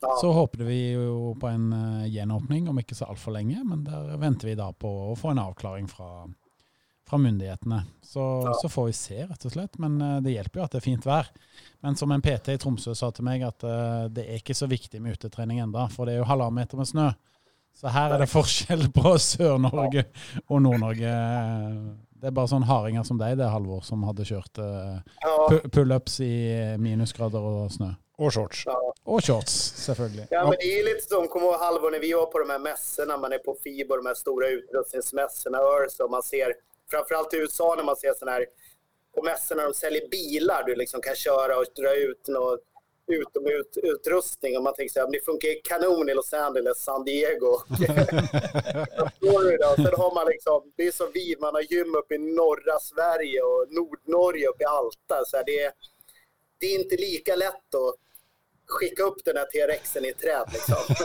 Ja. 0.00 0.14
Så 0.20 0.30
håper 0.32 0.64
vi 0.64 0.78
jo 0.94 1.34
på 1.40 1.48
en 1.50 1.72
uh, 1.72 2.06
gjenåpning 2.08 2.70
om 2.72 2.78
ikke 2.80 2.96
så 2.96 3.10
altfor 3.12 3.34
lenge, 3.36 3.60
men 3.68 3.82
der 3.84 4.14
venter 4.20 4.48
vi 4.48 4.56
da 4.56 4.70
på 4.72 4.90
å 5.10 5.16
få 5.18 5.34
en 5.34 5.42
avklaring 5.42 5.90
fra 5.90 6.24
fra 7.10 7.18
myndighetene. 7.18 7.82
Så, 8.02 8.20
ja. 8.20 8.54
så, 8.62 8.68
får 8.68 8.86
vi 8.86 8.92
se, 8.92 9.26
rett 9.26 9.44
og 9.44 9.52
slett. 9.52 9.78
Men 9.82 9.98
uh, 10.02 10.18
det 10.22 10.36
hjelper 10.36 10.60
jo 10.60 10.66
at 10.66 10.74
det 10.74 10.78
er 10.78 10.84
fint 10.84 11.06
vær. 11.06 11.30
Men 11.82 11.98
som 11.98 12.12
en 12.14 12.22
PT 12.22 12.54
i 12.54 12.60
Tromsø 12.60 12.94
sa 12.94 13.10
til 13.14 13.26
meg, 13.26 13.42
at 13.46 13.66
uh, 13.66 14.06
det 14.12 14.28
er 14.28 14.38
ikke 14.38 14.54
så 14.54 14.68
viktig 14.70 15.02
med 15.02 15.18
utetrening 15.18 15.58
enda, 15.64 15.88
for 15.90 16.06
det 16.06 16.14
er 16.14 16.22
jo 16.22 16.28
halvannen 16.30 16.60
meter 16.60 16.78
med 16.78 16.90
snø. 16.90 17.08
Så 17.74 17.90
her 17.90 18.14
er 18.14 18.22
det 18.22 18.30
forskjell 18.30 18.86
på 18.94 19.16
Sør-Norge 19.30 20.06
og 20.46 20.62
Nord-Norge. 20.62 21.16
Det 22.20 22.30
er 22.30 22.36
bare 22.36 22.50
sånn 22.52 22.66
hardinger 22.68 23.06
som 23.08 23.18
deg, 23.18 23.38
det 23.40 23.48
Halvor, 23.48 23.82
som 23.86 24.02
hadde 24.04 24.26
kjørt 24.28 24.58
pullups 25.72 26.18
i 26.26 26.32
minusgrader 26.82 27.42
og 27.42 27.70
snø. 27.72 27.94
Och 28.20 28.34
shorts. 28.34 28.62
Ja. 28.66 28.94
Och 29.04 29.24
shorts, 29.24 29.52
selvfølgelig. 29.86 30.26
Ja, 30.30 30.44
men 30.44 30.56
det 30.60 30.80
är 30.80 30.84
lite 30.84 31.06
som, 31.08 31.28
kommer 31.28 31.46
ihåg 31.46 31.54
Halvor, 31.54 31.90
när 31.90 31.98
vi 31.98 32.12
var 32.12 32.26
på 32.26 32.38
de 32.38 32.50
här 32.50 32.58
mässorna, 32.58 33.16
man 33.16 33.32
är 33.32 33.38
på 33.38 33.56
FIBO, 33.64 33.96
de 33.96 34.06
här 34.06 34.14
stora 34.14 34.48
utrustningsmässorna, 34.48 35.58
Örs, 35.58 36.00
och 36.00 36.10
man 36.10 36.22
ser 36.22 36.54
framförallt 36.90 37.34
i 37.34 37.36
USA 37.36 37.74
när 37.76 37.84
man 37.84 37.96
ser 37.96 38.14
sådana 38.18 38.32
här 38.36 38.46
på 39.14 39.22
mässorna 39.22 39.62
de 39.64 39.74
säljer 39.74 40.08
bilar 40.08 40.62
du 40.62 40.74
liksom 40.74 41.00
kan 41.00 41.16
köra 41.16 41.58
och 41.58 41.64
dra 41.76 41.94
ut 41.94 42.28
något 42.28 42.60
utomhusutrustning 43.06 44.56
och 44.56 44.62
man 44.62 44.74
tänker 44.74 44.92
så 44.92 45.00
här, 45.00 45.10
det 45.12 45.24
funkar 45.24 45.48
kanon 45.64 46.08
i 46.08 46.14
Los 46.14 46.32
Angeles, 46.32 46.84
San 46.84 47.04
Diego. 47.04 47.52
Florida. 49.18 49.76
Sen 49.76 49.94
har 50.02 50.14
man 50.14 50.26
liksom, 50.26 50.72
det 50.76 50.86
är 50.86 50.92
som 50.92 51.10
vi, 51.14 51.36
man 51.40 51.54
har 51.54 51.62
gym 51.72 51.94
uppe 51.94 52.14
i 52.14 52.18
norra 52.18 52.78
Sverige 52.80 53.42
och 53.42 53.66
Nordnorge 53.68 54.48
uppe 54.48 54.62
i 54.62 54.66
Alta. 54.66 55.24
Så 55.26 55.36
här, 55.36 55.44
det, 55.44 55.60
är, 55.60 55.72
det 56.58 56.66
är 56.66 56.78
inte 56.80 56.96
lika 56.96 57.36
lätt 57.36 57.74
att 57.74 58.09
skicka 58.70 59.02
upp 59.02 59.24
den 59.24 59.36
här 59.36 59.44
T-rexen 59.44 60.04
i 60.04 60.08
ett 60.08 60.20
träd 60.20 60.46
liksom. 60.52 60.76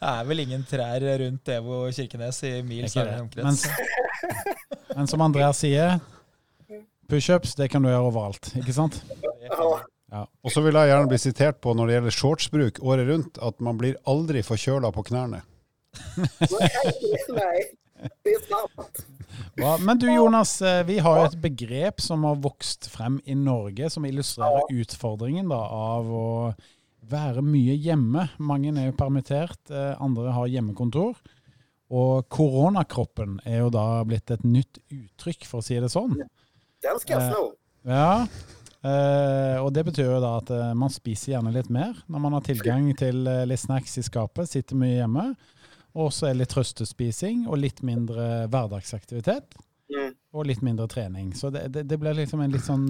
det 0.00 0.06
är 0.06 0.24
väl 0.24 0.40
ingen 0.40 0.64
trær 0.64 1.18
runt 1.18 1.48
Evo 1.48 1.92
Kirkenes 1.92 2.44
i 2.44 2.62
mils 2.62 2.96
omkrets. 2.96 3.64
Men 4.94 5.06
som 5.06 5.20
Andreas 5.20 5.58
sier, 5.58 5.98
pushups 7.08 7.54
det 7.54 7.68
kan 7.68 7.82
du 7.82 7.90
gjøre 7.90 8.10
overalt, 8.10 8.52
ikke 8.56 8.72
sant? 8.72 9.02
Ja. 10.10 10.22
Og 10.42 10.52
så 10.54 10.62
vil 10.62 10.78
jeg 10.78 10.92
gjerne 10.92 11.10
bli 11.10 11.18
sitert 11.18 11.60
på 11.60 11.74
når 11.74 11.88
det 11.88 11.96
gjelder 11.98 12.14
shortsbruk 12.14 12.78
året 12.82 13.08
rundt, 13.10 13.40
at 13.42 13.60
man 13.60 13.78
blir 13.80 13.98
aldri 14.06 14.42
forkjøla 14.46 14.92
på. 14.94 15.04
Nej, 15.10 15.42
nej, 17.28 17.64
det 18.22 18.30
är 18.30 18.48
sant. 18.48 19.06
Bra. 19.56 19.76
Men 19.78 19.98
du 19.98 20.06
Jonas, 20.10 20.58
eh, 20.62 20.82
vi 20.88 20.98
har 21.02 21.20
jo 21.20 21.28
et 21.30 21.38
begrep 21.40 22.00
som 22.04 22.24
har 22.28 22.36
vokst 22.44 22.88
frem 22.92 23.20
i 23.24 23.36
Norge, 23.38 23.90
som 23.92 24.04
illustrerer 24.08 24.68
utfordringen 24.72 25.48
da, 25.52 25.60
av 25.60 26.10
å 26.10 26.28
være 27.06 27.42
mye 27.44 27.76
hjemme. 27.78 28.28
Mange 28.42 28.72
er 28.74 28.90
jo 28.90 28.98
permittert, 28.98 29.60
eh, 29.70 29.94
andre 30.02 30.34
har 30.34 30.50
hjemmekontor. 30.50 31.16
Og 31.94 32.26
koronakroppen 32.34 33.38
er 33.46 33.60
jo 33.62 33.70
da 33.70 34.02
blitt 34.08 34.30
et 34.34 34.42
nytt 34.42 34.80
uttrykk, 34.90 35.46
for 35.46 35.62
å 35.62 35.66
si 35.66 35.78
det 35.78 35.92
sånn. 35.92 36.16
Den 36.82 36.98
ska 37.02 37.14
jag 37.14 37.22
Eh, 37.22 37.32
sno. 37.32 37.52
Ja, 37.86 38.26
eh, 38.82 39.56
og 39.62 39.72
det 39.72 39.84
betyr 39.86 40.10
jo 40.10 40.20
da 40.20 40.36
at 40.40 40.50
eh, 40.50 40.72
man 40.74 40.90
spiser 40.90 41.36
gjerne 41.36 41.52
litt 41.54 41.70
mer 41.70 41.94
når 42.10 42.20
man 42.24 42.32
har 42.32 42.42
tilgang 42.42 42.88
til 42.98 43.26
eh, 43.30 43.44
litt 43.46 43.62
snacks 43.62 43.98
i 43.98 44.02
skapet, 44.02 44.50
sitter 44.50 44.74
mye 44.74 44.98
hjemme. 44.98 45.36
Og 45.96 46.10
så 46.12 46.28
er 46.30 46.36
litt 46.36 46.52
trøstespising 46.52 47.46
og 47.48 47.56
litt 47.62 47.80
mindre 47.86 48.46
hverdagsaktivitet. 48.52 49.56
Mm. 49.88 50.12
Og 50.36 50.44
litt 50.50 50.60
mindre 50.66 50.86
trening. 50.92 51.30
Så 51.38 51.48
det, 51.54 51.68
det, 51.72 51.86
det 51.88 51.96
blir 52.02 52.16
liksom 52.18 52.42
en 52.44 52.52
litt 52.52 52.66
sånn 52.66 52.84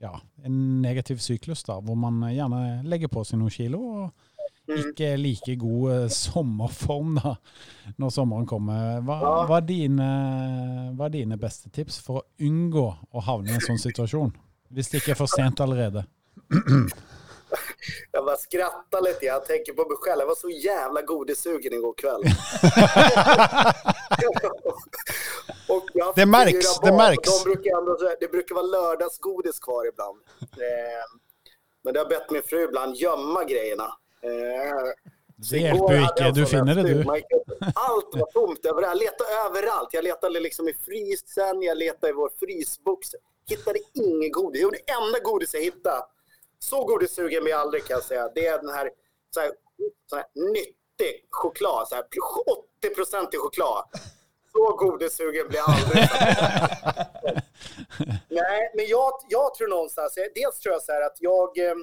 ja, 0.00 0.14
en 0.46 0.58
negativ 0.80 1.18
syklus, 1.20 1.64
da, 1.66 1.80
hvor 1.82 1.96
man 1.98 2.20
gjerne 2.30 2.82
legger 2.88 3.10
på 3.12 3.24
seg 3.26 3.40
noen 3.42 3.54
kilo. 3.54 3.82
og 4.04 4.34
Mm. 4.68 4.90
ikke 4.90 5.06
like 5.16 5.54
god 5.56 5.92
eh, 5.94 6.08
sommerform 6.12 7.14
da, 7.16 7.30
når 7.96 8.10
sommeren 8.12 8.44
kommer. 8.46 8.98
Hva, 9.00 9.14
Ja. 9.22 9.30
hva, 9.48 9.56
er 9.62 9.64
dine, 9.64 10.08
hva 10.92 11.06
er 11.06 11.14
dine 11.14 11.38
beste 11.40 11.70
tips 11.72 11.96
for 12.04 12.20
å 12.20 12.24
unngå 12.44 12.82
å 13.16 13.22
havne 13.24 13.48
i 13.48 13.54
en 13.56 13.64
sånn 13.64 13.80
situasjon? 13.80 14.34
Hvis 14.68 14.90
det 14.92 15.00
ikke 15.00 15.14
er 15.14 15.20
for 15.22 15.32
sent 15.32 15.62
allerede. 15.64 16.04
Jag 18.12 18.24
bara 18.24 18.36
skrattar 18.36 19.00
lite. 19.00 19.26
Jag 19.26 19.46
tänker 19.46 19.72
på 19.72 19.88
mig 19.88 19.96
själv. 20.00 20.20
Jag 20.20 20.26
var 20.26 20.34
så 20.34 20.50
jävla 20.50 21.02
godissugen 21.02 21.72
igår 21.72 21.94
kväll. 21.96 22.22
Det 26.14 26.26
märks, 26.26 26.80
det 26.80 26.92
märks. 26.92 27.44
De 27.44 27.50
brukar 27.50 27.78
ändå, 27.78 27.98
det 28.20 28.28
brukar 28.30 28.54
vara 28.54 28.66
lördagsgodis 28.66 29.58
kvar 29.58 29.88
ibland. 29.88 30.18
Eh, 30.40 31.04
men 31.84 31.94
det 31.94 32.00
har 32.00 32.06
bett 32.06 32.30
min 32.30 32.42
fru 32.42 32.64
ibland 32.64 32.96
gömma 32.96 33.44
grejerna. 33.44 33.84
Eh, 34.22 34.92
så 35.42 35.54
Det 35.54 35.60
hjälper 35.60 35.92
ju 35.94 36.04
icke, 36.04 36.30
du 36.34 36.46
finner 36.46 36.74
det 36.74 36.82
du. 36.82 37.00
Allt 37.74 38.08
var 38.12 38.32
tomt 38.32 38.64
överallt. 38.66 39.02
Jag 39.02 39.10
letade 39.10 39.30
överallt. 39.46 39.88
Jag 39.92 40.04
letade 40.04 40.40
liksom 40.40 40.68
i 40.68 40.74
frysen, 40.86 41.62
jag 41.62 41.78
letade 41.78 42.10
i 42.10 42.12
vår 42.12 42.30
frysbox. 42.40 43.08
Hittade 43.48 43.78
ingen 43.94 44.32
godis. 44.32 44.62
Jo, 44.62 44.70
det 44.70 44.92
enda 44.92 45.18
godis 45.18 45.54
jag 45.54 45.60
hittade. 45.60 46.02
Så 46.58 46.84
godissugen 46.84 47.42
blir 47.42 47.52
jag 47.52 47.60
aldrig 47.60 47.84
kan 47.84 47.94
jag 47.94 48.04
säga. 48.04 48.28
Det 48.34 48.46
är 48.46 48.58
den 48.58 48.70
här, 48.70 48.90
så 49.34 49.40
här, 49.40 49.52
så 50.10 50.16
här 50.16 50.26
nyttig 50.34 51.26
choklad. 51.30 51.88
Så 51.88 51.94
här, 51.94 52.04
80 52.80 52.88
i 53.32 53.38
choklad. 53.38 53.84
Så 54.52 54.76
godissugen 54.76 55.48
blir 55.48 55.58
jag 55.58 55.70
aldrig. 55.70 55.98
Nej, 58.28 58.72
men 58.74 58.86
jag, 58.86 59.12
jag 59.28 59.54
tror 59.54 59.68
någonstans, 59.68 60.14
dels 60.34 60.60
tror 60.60 60.72
jag 60.72 60.82
så 60.82 60.92
här 60.92 61.02
att 61.02 61.16
jag 61.20 61.58
eh, 61.58 61.74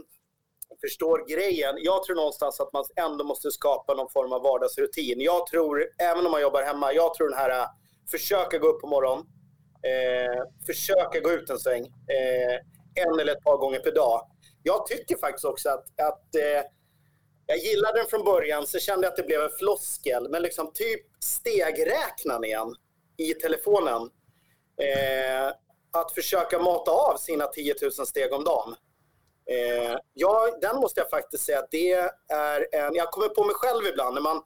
förstår 0.82 1.28
grejen. 1.28 1.76
Jag 1.78 2.04
tror 2.04 2.16
någonstans 2.16 2.60
att 2.60 2.74
man 2.74 2.86
ändå 2.96 3.24
måste 3.24 3.52
skapa 3.52 3.94
någon 3.94 4.10
form 4.10 4.34
av 4.34 4.42
vardagsrutin. 4.42 5.22
Jag 5.22 5.48
tror, 5.48 5.86
även 5.98 6.26
om 6.26 6.32
man 6.32 6.42
jobbar 6.42 6.64
hemma, 6.64 6.94
jag 6.94 7.14
tror 7.14 7.30
den 7.30 7.38
här 7.38 7.50
eh, 7.50 7.68
försöka 8.12 8.58
gå 8.58 8.68
upp 8.68 8.82
på 8.82 8.88
morgonen, 8.88 9.26
eh, 9.84 10.44
försöka 10.66 11.20
gå 11.20 11.32
ut 11.32 11.50
en 11.50 11.60
sväng, 11.60 11.86
eh, 11.86 12.56
en 13.06 13.20
eller 13.20 13.36
ett 13.36 13.44
par 13.44 13.58
gånger 13.58 13.80
per 13.80 13.92
dag. 13.92 14.28
Jag 14.68 14.86
tycker 14.86 15.18
faktiskt 15.18 15.46
också 15.46 15.70
att, 15.70 15.86
att 16.02 16.36
eh, 16.36 16.64
jag 17.46 17.58
gillade 17.58 18.00
den 18.00 18.08
från 18.08 18.24
början, 18.24 18.68
så 18.68 18.80
kände 18.80 19.06
jag 19.06 19.12
att 19.12 19.18
det 19.18 19.24
blev 19.24 19.42
en 19.42 19.58
floskel. 19.60 20.30
Men 20.30 20.42
liksom 20.42 20.72
typ 20.74 21.02
stegräknaren 21.20 22.44
igen 22.44 22.76
i 23.18 23.34
telefonen. 23.34 24.02
Eh, 24.82 25.48
att 25.92 26.12
försöka 26.12 26.60
mata 26.60 26.92
av 26.92 27.18
sina 27.18 27.48
10 27.48 27.76
000 27.82 27.92
steg 27.92 28.34
om 28.34 28.44
dagen. 28.44 28.76
Eh, 29.52 29.98
ja, 30.14 30.58
den 30.62 30.76
måste 30.76 31.00
jag 31.00 31.10
faktiskt 31.10 31.46
säga 31.46 31.60
att 31.60 31.72
det 31.72 31.92
är 32.30 32.76
en... 32.76 32.96
Jag 32.96 33.12
kommer 33.12 33.30
på 33.30 33.44
mig 33.44 33.56
själv 33.56 33.86
ibland 33.86 34.14
när 34.14 34.22
man... 34.22 34.42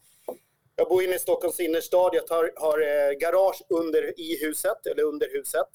Jag 0.75 0.87
bor 0.87 1.03
inne 1.03 1.15
i 1.15 1.19
Stockholms 1.19 1.59
innerstad. 1.59 2.09
Jag 2.13 2.27
tar, 2.27 2.51
har 2.55 2.79
eh, 2.81 3.11
garage 3.11 3.61
under 3.69 4.19
i 4.19 4.45
huset, 4.45 4.85
eller 4.85 5.03
under 5.03 5.29
huset. 5.31 5.67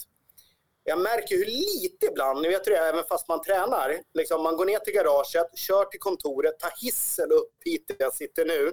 Jag 0.87 0.99
märker 0.99 1.37
hur 1.37 1.47
lite 1.47 2.07
ibland, 2.07 2.43
ni 2.43 2.49
vet 2.49 2.67
hur 2.67 2.73
det 2.73 2.79
är, 2.79 2.89
även 2.89 3.05
fast 3.05 3.29
man 3.29 3.43
tränar. 3.43 4.01
Liksom 4.15 4.43
man 4.43 4.57
går 4.57 4.65
ner 4.65 4.79
till 4.79 4.95
garaget, 4.95 5.59
kör 5.59 5.85
till 5.85 6.01
kontoret, 6.01 6.59
tar 6.59 6.73
hissen 6.83 7.33
upp 7.33 7.53
hit 7.65 7.85
där 7.89 7.97
jag 7.99 8.15
sitter 8.15 8.45
nu. 8.45 8.73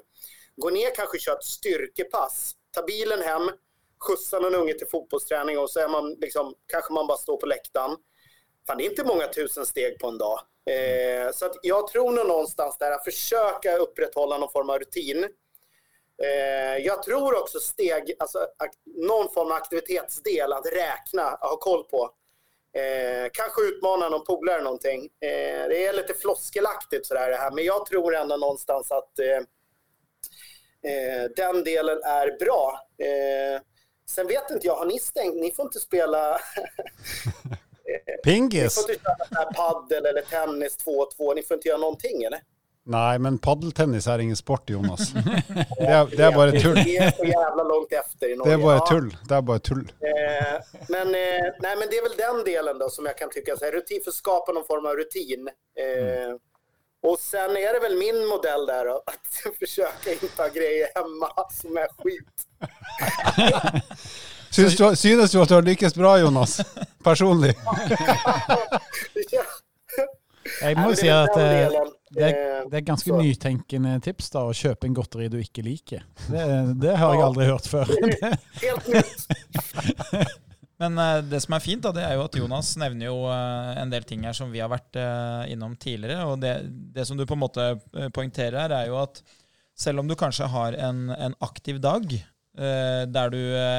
Går 0.56 0.72
ner, 0.72 0.96
kanske 0.96 1.20
kör 1.20 1.34
ett 1.34 1.44
styrkepass, 1.44 2.52
tar 2.72 2.84
bilen 2.84 3.22
hem, 3.22 3.50
skjutsar 4.08 4.42
någon 4.42 4.56
unge 4.56 4.74
till 4.74 4.88
fotbollsträning 4.88 5.60
och 5.60 5.72
så 5.72 5.80
är 5.80 5.88
man 5.88 6.14
liksom, 6.14 6.54
kanske 6.68 6.94
man 6.94 7.08
bara 7.08 7.18
står 7.18 7.38
på 7.38 7.46
läktaren. 7.46 7.98
Fan, 8.68 8.78
det 8.78 8.86
är 8.86 8.90
inte 8.90 9.04
många 9.04 9.28
tusen 9.28 9.66
steg 9.66 10.00
på 10.00 10.08
en 10.08 10.18
dag. 10.18 10.40
Eh, 10.70 11.32
så 11.34 11.46
att 11.46 11.56
jag 11.62 11.88
tror 11.88 12.12
nog 12.12 12.28
någonstans 12.28 12.78
där 12.78 12.92
att 12.92 13.04
försöka 13.04 13.78
upprätthålla 13.78 14.38
någon 14.38 14.52
form 14.52 14.70
av 14.70 14.80
rutin. 14.80 15.28
Eh, 16.24 16.78
jag 16.78 17.04
tror 17.04 17.40
också 17.40 17.60
steg, 17.60 18.14
alltså 18.20 18.48
någon 18.86 19.34
form 19.34 19.48
av 19.48 19.58
aktivitetsdel 19.58 20.54
att 20.54 20.66
räkna, 20.66 21.38
ha 21.42 21.58
koll 21.58 21.84
på. 21.84 22.10
Eh, 22.74 23.30
kanske 23.34 23.62
utmana 23.62 24.10
någon 24.10 24.26
polare 24.26 24.62
någonting. 24.64 25.04
Eh, 25.04 25.68
det 25.70 25.86
är 25.86 25.94
lite 25.94 26.14
floskelaktigt 26.14 27.06
sådär 27.06 27.30
det 27.30 27.38
här, 27.38 27.52
men 27.52 27.64
jag 27.64 27.86
tror 27.86 28.16
ändå 28.16 28.38
någonstans 28.38 28.92
att 28.92 29.20
eh, 29.20 29.38
eh, 30.92 31.24
den 31.36 31.64
delen 31.64 32.04
är 32.04 32.38
bra. 32.40 32.80
Eh, 32.98 33.62
sen 34.10 34.28
vet 34.28 34.52
inte 34.52 34.68
jag, 34.68 34.76
har 34.76 34.86
ni 34.86 35.00
stängt? 35.00 35.36
Ni 35.36 35.52
får 35.52 35.66
inte 35.66 35.80
spela 35.80 36.40
Ni 38.08 38.22
Pingis? 38.24 38.76
får 38.76 38.92
inte 38.92 39.04
köra 39.04 39.54
paddel 39.54 40.06
eller 40.06 40.22
tennis 40.22 40.78
2-2. 40.86 41.36
Ni 41.36 41.44
får 41.44 41.56
inte 41.56 41.68
göra 41.68 41.78
någonting 41.78 42.24
eller? 42.24 42.42
Nei, 42.86 43.18
men 43.22 43.38
paddeltennis 43.38 44.08
er 44.10 44.20
ingen 44.24 44.36
sport, 44.36 44.70
Jonas. 44.70 45.12
Det 45.14 45.86
er, 45.86 46.06
det 46.10 46.24
er 46.26 46.32
bare 46.34 46.52
tull. 46.62 46.80
Vi 46.86 46.98
är 46.98 47.12
så 47.12 47.26
jävla 47.26 47.64
långt 47.64 47.94
efter 47.94 48.30
i 48.34 48.36
Norge. 48.36 48.52
Det 48.52 48.64
bare 48.64 48.76
Ja, 48.78 48.86
tull. 48.90 49.18
Det 49.30 49.36
er 49.36 49.42
bare 49.42 49.60
tull. 49.60 49.92
Eh, 50.02 50.56
men, 50.90 51.08
eh, 51.16 51.46
nej, 51.60 51.76
men 51.80 51.88
det 51.90 51.98
är 51.98 52.04
väl 52.10 52.18
den 52.18 52.44
delen 52.54 52.80
då 52.80 52.90
som 52.90 53.06
jag 53.06 53.18
kan 53.18 53.30
tycka, 53.30 53.58
så 53.58 53.66
här, 53.66 53.72
rutin 53.72 54.02
för 54.04 54.12
att 54.12 54.16
skapa 54.16 54.52
någon 54.52 54.66
form 54.66 54.86
av 54.86 54.94
rutin. 54.96 55.48
Eh, 55.84 56.36
Och 57.04 57.20
sen 57.20 57.52
är 57.58 57.74
det 57.74 57.80
väl 57.80 57.98
min 57.98 58.26
modell 58.26 58.66
där 58.66 58.86
då, 58.86 59.04
att 59.06 59.56
försöka 59.60 60.12
inte 60.12 60.42
ha 60.42 60.48
grejer 60.50 60.88
hemma 60.96 61.30
som 61.52 61.78
är 61.78 61.88
skit. 61.98 62.38
Syns 64.52 64.78
du, 64.78 64.96
synes 64.96 65.32
du 65.32 65.42
at 65.42 65.48
du 65.50 65.54
har 65.56 65.62
lykkes 65.62 65.96
bra, 65.96 66.18
Jonas? 66.20 66.62
Personlig? 67.04 67.56
Jeg 69.16 69.36
Nei, 70.62 70.74
må 70.76 70.82
men 70.82 70.90
jo 70.90 70.96
si 70.96 71.08
det 72.22 72.30
er 72.30 72.38
den 72.38 72.52
eh, 72.62 72.70
det 72.72 72.80
er 72.80 72.86
ganske 72.92 73.10
så- 73.10 73.20
nytenkende 73.22 73.96
tips 74.06 74.30
da, 74.36 74.46
å 74.48 74.54
kjøpe 74.56 74.88
en 74.90 74.96
godteri 75.02 75.28
du 75.34 75.40
ikke 75.42 75.66
liker. 75.66 76.06
Det, 76.30 76.46
det 76.86 76.96
har 77.02 77.16
jeg 77.18 77.26
aldri 77.26 77.50
hørt 77.50 77.68
før. 77.72 77.92
Helt 78.62 78.88
nytt. 78.94 80.32
Men 80.82 80.98
eh, 80.98 81.20
det 81.30 81.42
som 81.44 81.54
er 81.54 81.62
fint, 81.64 81.84
da, 81.86 81.92
det 81.94 82.04
er 82.08 82.16
jo 82.18 82.24
at 82.26 82.38
Jonas 82.40 82.72
nevner 82.82 83.12
jo 83.12 83.20
eh, 83.30 83.72
en 83.84 83.92
del 83.94 84.06
ting 84.08 84.26
her 84.26 84.34
som 84.38 84.50
vi 84.54 84.62
har 84.64 84.72
vært 84.72 84.98
eh, 84.98 85.52
innom 85.54 85.76
tidligere. 85.78 86.26
Og 86.32 86.40
det, 86.42 86.56
det 86.96 87.06
som 87.10 87.20
du 87.20 87.26
på 87.30 87.38
en 87.38 87.44
måte 87.44 87.68
eh, 87.76 88.10
poengterer 88.14 88.58
her, 88.64 88.74
er 88.80 88.90
jo 88.90 88.98
at 89.04 89.22
selv 89.78 90.02
om 90.02 90.10
du 90.10 90.18
kanskje 90.18 90.50
har 90.52 90.78
en, 90.90 91.08
en 91.14 91.38
aktiv 91.46 91.80
dag, 91.82 92.06
der 92.52 93.30
du 93.32 93.38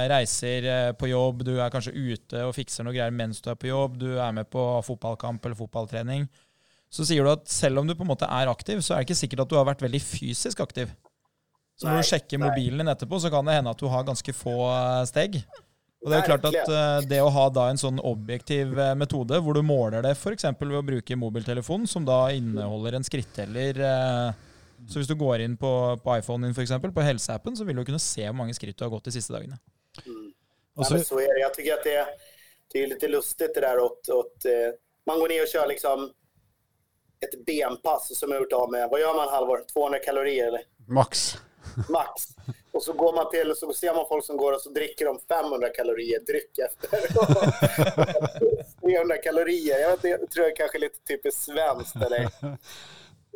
reiser 0.08 0.64
på 0.96 1.10
jobb, 1.10 1.42
du 1.44 1.50
er 1.60 1.68
kanskje 1.70 1.92
ute 1.92 2.40
og 2.48 2.54
fikser 2.56 2.86
noe 2.86 2.94
greier 2.96 3.12
mens 3.12 3.42
du 3.44 3.50
er 3.52 3.58
på 3.60 3.68
jobb, 3.68 3.98
du 4.00 4.14
er 4.16 4.32
med 4.32 4.48
på 4.50 4.62
fotballkamp 4.86 5.44
eller 5.44 5.58
fotballtrening, 5.58 6.24
så 6.92 7.06
sier 7.08 7.24
du 7.24 7.32
at 7.32 7.48
selv 7.48 7.80
om 7.80 7.88
du 7.88 7.94
på 7.96 8.04
en 8.04 8.12
måte 8.12 8.28
er 8.28 8.50
aktiv, 8.52 8.82
så 8.84 8.94
er 8.94 9.00
det 9.02 9.08
ikke 9.08 9.22
sikkert 9.22 9.46
at 9.46 9.52
du 9.52 9.56
har 9.56 9.68
vært 9.68 9.84
veldig 9.84 10.00
fysisk 10.04 10.60
aktiv. 10.64 10.92
Så 11.80 11.88
når 11.88 12.02
du 12.02 12.08
sjekker 12.10 12.40
mobilen 12.42 12.82
din 12.82 12.92
etterpå, 12.92 13.18
så 13.22 13.30
kan 13.32 13.48
det 13.48 13.56
hende 13.56 13.72
at 13.72 13.80
du 13.80 13.88
har 13.90 14.04
ganske 14.06 14.34
få 14.36 14.56
eh, 14.68 15.04
steg. 15.08 15.40
Og 16.02 16.10
det 16.10 16.18
er 16.18 16.26
klart 16.26 16.44
at 16.50 16.60
eh, 16.60 17.06
det 17.08 17.20
å 17.24 17.30
ha 17.32 17.46
da 17.54 17.68
en 17.72 17.80
sånn 17.80 17.98
objektiv 18.04 18.76
eh, 18.76 18.92
metode, 18.98 19.40
hvor 19.40 19.56
du 19.56 19.62
måler 19.64 20.04
det 20.04 20.12
f.eks. 20.18 20.46
ved 20.60 20.78
å 20.78 20.84
bruke 20.84 21.18
mobiltelefon, 21.18 21.88
som 21.90 22.04
da 22.06 22.26
inneholder 22.36 22.98
en 22.98 23.06
skritteller 23.08 23.80
Så 24.82 24.98
hvis 24.98 25.08
du 25.08 25.14
går 25.16 25.46
inn 25.46 25.56
på, 25.56 25.72
på 26.02 26.18
iPhonen 26.18 26.50
din, 26.50 26.56
eksempel, 26.60 26.92
på 26.92 27.04
helseappen, 27.06 27.56
så 27.56 27.64
vil 27.64 27.78
du 27.78 27.86
kunne 27.86 28.02
se 28.02 28.26
hvor 28.26 28.36
mange 28.36 28.54
skritt 28.58 28.76
du 28.76 28.84
har 28.84 28.92
gått 28.92 29.08
de 29.08 29.14
siste 29.14 29.32
dagene. 29.32 29.56
Og 30.76 30.84
Ja, 30.84 30.88
men 30.90 31.04
så 31.04 31.20
är 31.20 31.38
det. 31.38 31.54
Tycker 31.54 31.74
att 31.74 31.84
det, 31.84 32.06
det 32.72 32.82
är 32.82 32.86
lite 32.86 33.08
lustigt 33.08 33.54
det 33.54 33.80
åt, 33.80 34.08
åt 34.08 34.44
eh, 34.44 34.74
man 35.06 35.20
går 35.20 35.28
ner 35.28 35.42
och 35.42 35.48
kör 35.48 35.68
liksom 35.68 36.10
ett 37.24 37.46
benpass 37.46 38.18
som 38.18 38.30
jag 38.30 38.38
har 38.38 38.44
gjort 38.44 38.52
av 38.52 38.70
med, 38.70 38.88
vad 38.90 39.00
gör 39.00 39.14
man 39.14 39.28
halvår? 39.28 39.64
200 39.72 39.98
kalorier 39.98 40.46
eller 40.46 40.62
Maks. 40.86 41.36
max. 41.88 42.22
Och 42.72 42.82
Och 42.82 42.82
så 42.82 42.92
går 42.92 43.12
man 43.12 43.30
till 43.30 43.54
så 43.56 43.72
ser 43.72 43.94
man 43.94 44.04
folk 44.08 44.24
som 44.24 44.36
går 44.36 44.52
och 44.52 44.60
så 44.60 44.70
dricker 44.70 45.04
de 45.04 45.18
500 45.28 45.68
kalorier 45.68 46.20
dryck 46.20 46.58
efter. 46.58 46.88
300 48.80 49.16
kalorier. 49.16 49.78
Jag, 49.78 49.90
vet, 49.90 50.04
jag 50.20 50.30
tror 50.30 50.46
jag 50.46 50.56
kanske 50.56 50.78
är 50.78 50.80
lite 50.80 50.98
typiskt 51.08 51.42
svenskt 51.42 51.96
eller 51.96 52.20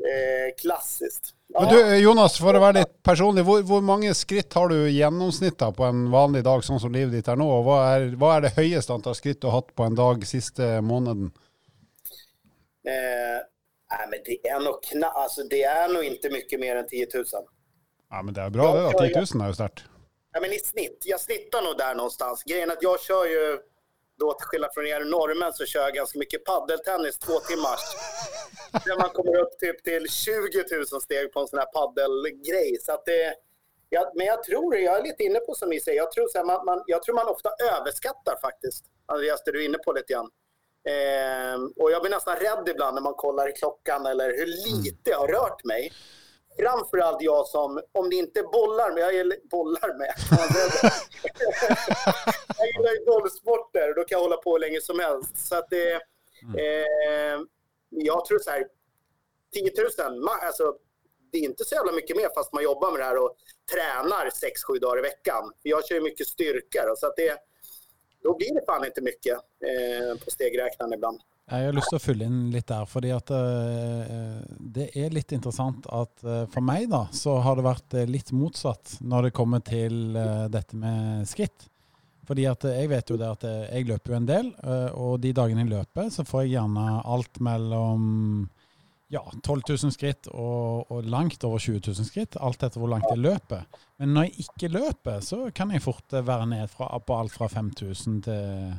eh, 0.06 0.54
klassiskt. 0.60 1.34
Ja. 1.46 1.60
Men 1.60 1.74
du 1.74 1.96
Jonas, 1.98 2.38
for 2.38 2.56
å 2.56 2.60
være 2.60 2.80
litt 2.80 2.96
personlig, 3.06 3.44
hvor 3.46 3.84
mange 3.86 4.14
skritt 4.18 4.54
har 4.58 4.68
du 4.68 4.90
da, 5.58 5.72
på 5.72 5.84
en 5.84 6.10
vanlig 6.10 6.42
dag, 6.44 6.64
sånn 6.64 6.80
som 6.82 6.92
livet 6.92 7.14
ditt 7.14 7.28
er 7.28 7.38
nå? 7.38 7.46
Hva 7.62 7.76
er, 7.94 8.08
hva 8.18 8.36
er 8.36 8.48
det 8.48 8.56
høyeste 8.56 8.92
antall 8.92 9.14
skritt 9.14 9.40
du 9.40 9.46
har 9.46 9.60
hatt 9.60 9.74
på 9.76 9.86
en 9.86 9.94
dag 9.94 10.26
siste 10.26 10.80
måneden? 10.82 11.30
Eh, 12.86 13.38
nej, 13.90 14.06
men 14.10 14.18
det 14.24 14.48
är 14.48 14.60
nog 14.60 14.82
kna 14.82 15.06
alltså, 15.06 15.42
det 15.42 15.62
är 15.62 15.88
nog 15.88 16.04
inte 16.04 16.30
mycket 16.30 16.60
mer 16.60 16.76
än 16.76 16.86
10 16.86 17.06
000. 17.14 17.24
Ja, 18.10 18.22
men 18.22 18.34
det 18.34 18.40
är 18.40 18.50
bra 18.50 18.74
det 18.74 18.82
då. 18.82 18.98
10 18.98 19.24
000 19.34 19.42
är 19.42 19.48
ju 19.48 19.54
stört. 19.54 19.84
Ja, 20.32 20.40
men 20.40 20.52
i 20.52 20.58
snitt. 20.58 21.02
Jag 21.04 21.20
snittar 21.20 21.62
nog 21.62 21.78
där 21.78 21.94
någonstans. 21.94 22.42
Grejen 22.44 22.70
är 22.70 22.74
att 22.74 22.82
jag 22.82 23.00
kör 23.00 23.24
ju, 23.26 23.58
då 24.18 24.32
till 24.32 24.46
skillnad 24.46 24.70
från 24.74 24.86
er 24.86 25.00
norrmän, 25.04 25.52
så 25.52 25.66
kör 25.66 25.80
jag 25.80 25.94
ganska 25.94 26.18
mycket 26.18 26.44
paddeltennis 26.44 27.18
två 27.18 27.40
timmars. 27.40 27.80
Där 28.86 28.98
man 28.98 29.10
kommer 29.10 29.36
upp 29.36 29.58
typ 29.58 29.84
till 29.84 30.08
20 30.08 30.64
000 30.92 31.00
steg 31.02 31.32
på 31.32 31.40
en 31.40 31.48
sån 31.48 31.58
här 31.58 31.66
paddelgrej. 31.66 32.78
Så 32.80 32.92
att 32.92 33.04
det, 33.04 33.34
ja, 33.88 34.12
men 34.14 34.26
jag 34.26 34.42
tror, 34.42 34.76
jag 34.76 34.98
är 34.98 35.02
lite 35.02 35.22
inne 35.24 35.38
på 35.38 35.54
som 35.54 35.68
ni 35.68 35.80
säger, 35.80 35.98
jag 35.98 36.12
tror, 36.12 36.28
så 36.28 36.38
här, 36.38 36.44
man, 36.44 36.64
man, 36.64 36.82
jag 36.86 37.02
tror 37.02 37.14
man 37.14 37.28
ofta 37.28 37.50
överskattar 37.76 38.40
faktiskt. 38.40 38.84
Andreas, 39.06 39.44
det 39.44 39.52
du 39.52 39.60
är 39.60 39.64
inne 39.64 39.78
på 39.78 39.92
lite 39.92 40.12
grann. 40.12 40.30
Eh, 40.86 41.60
och 41.76 41.90
jag 41.90 42.02
blir 42.02 42.10
nästan 42.10 42.36
rädd 42.36 42.68
ibland 42.68 42.94
när 42.94 43.02
man 43.02 43.14
kollar 43.14 43.48
i 43.50 43.52
klockan 43.52 44.06
eller 44.06 44.36
hur 44.36 44.46
lite 44.46 45.10
jag 45.10 45.18
har 45.18 45.28
rört 45.28 45.64
mig. 45.64 45.92
Framförallt 46.58 47.22
jag 47.22 47.46
som, 47.46 47.80
om 47.92 48.10
det 48.10 48.16
inte 48.16 48.40
är 48.40 48.44
bollar 48.44 48.94
med, 48.94 49.02
jag 49.02 49.14
gillar 49.14 49.36
bollar 49.50 49.98
med. 49.98 50.14
jag 52.58 52.66
gillar 52.66 52.92
ju 52.92 53.04
bollsporter 53.06 53.88
och 53.88 53.94
då 53.94 54.04
kan 54.04 54.16
jag 54.18 54.22
hålla 54.22 54.36
på 54.36 54.52
hur 54.52 54.58
länge 54.58 54.80
som 54.80 55.00
helst. 55.00 55.48
Så 55.48 55.56
att 55.56 55.70
det, 55.70 55.92
eh, 56.58 57.40
jag 57.88 58.24
tror 58.24 58.38
så 58.38 58.50
här, 58.50 58.66
10 59.52 59.72
000, 59.98 60.28
alltså 60.28 60.74
det 61.32 61.38
är 61.38 61.42
inte 61.42 61.64
så 61.64 61.74
jävla 61.74 61.92
mycket 61.92 62.16
mer 62.16 62.28
fast 62.34 62.52
man 62.52 62.62
jobbar 62.62 62.90
med 62.90 63.00
det 63.00 63.04
här 63.04 63.18
och 63.18 63.36
tränar 63.72 64.30
6-7 64.30 64.78
dagar 64.80 64.98
i 64.98 65.02
veckan. 65.02 65.52
Jag 65.62 65.86
kör 65.86 65.94
ju 65.94 66.00
mycket 66.00 66.26
styrka 66.28 66.94
så 66.96 67.06
att 67.06 67.16
det, 67.16 67.38
då 68.26 68.36
blir 68.38 68.54
det 68.54 68.62
fan 68.66 68.84
inte 68.84 69.00
mycket 69.10 69.36
eh, 69.70 70.12
på 70.24 70.30
stegräknaren 70.30 70.92
ibland. 70.92 71.20
Jag 71.50 71.64
har 71.64 71.72
lust 71.72 71.92
att 71.92 72.02
fylla 72.02 72.24
in 72.24 72.50
lite 72.50 72.74
här, 72.74 72.84
för 72.84 73.14
att 73.16 73.30
eh, 73.30 73.38
eh, 73.38 74.40
det 74.58 74.98
är 74.98 75.10
lite 75.10 75.34
intressant 75.34 75.86
att 75.86 76.24
eh, 76.24 76.46
för 76.46 76.60
mig 76.60 76.86
då, 76.86 77.08
så 77.12 77.36
har 77.36 77.56
det 77.56 77.62
varit 77.62 77.94
eh, 77.94 78.06
lite 78.06 78.34
motsatt 78.34 78.96
när 79.00 79.22
det 79.22 79.30
kommer 79.30 79.60
till 79.60 80.16
eh, 80.16 80.44
detta 80.48 80.76
med 80.76 81.28
skritt. 81.28 81.70
Fordi 82.26 82.46
at 82.50 82.64
jeg 82.66 82.88
vet 82.90 83.10
jo 83.10 83.16
det 83.20 83.26
at 83.30 83.44
jeg 83.46 83.86
løper 83.86 84.10
jo 84.10 84.16
en 84.16 84.24
del, 84.26 84.48
og 84.98 85.20
de 85.22 85.30
dagene 85.30 85.62
jeg 85.62 85.70
løper, 85.70 86.08
så 86.10 86.24
får 86.26 86.42
jeg 86.42 86.56
gjerne 86.56 86.86
alt 87.06 87.38
mellom 87.38 88.48
ja, 89.12 89.22
12 89.42 89.62
000 89.68 89.94
skritt 89.94 90.26
og, 90.32 90.90
og, 90.90 91.06
langt 91.06 91.44
over 91.46 91.62
20 91.62 91.80
000 91.86 92.08
skritt, 92.08 92.38
alt 92.42 92.62
etter 92.66 92.82
hvor 92.82 92.90
langt 92.90 93.06
jeg 93.12 93.22
løper. 93.22 93.62
Men 94.00 94.14
når 94.16 94.28
jeg 94.28 94.46
ikke 94.46 94.72
løper, 94.74 95.22
så 95.22 95.46
kan 95.54 95.70
jeg 95.74 95.84
fort 95.84 96.16
eh, 96.16 96.26
være 96.26 96.48
ned 96.50 96.72
fra, 96.72 96.90
på 96.98 97.18
alt 97.20 97.34
fra 97.36 97.48
5000 97.52 98.18
til 98.26 98.74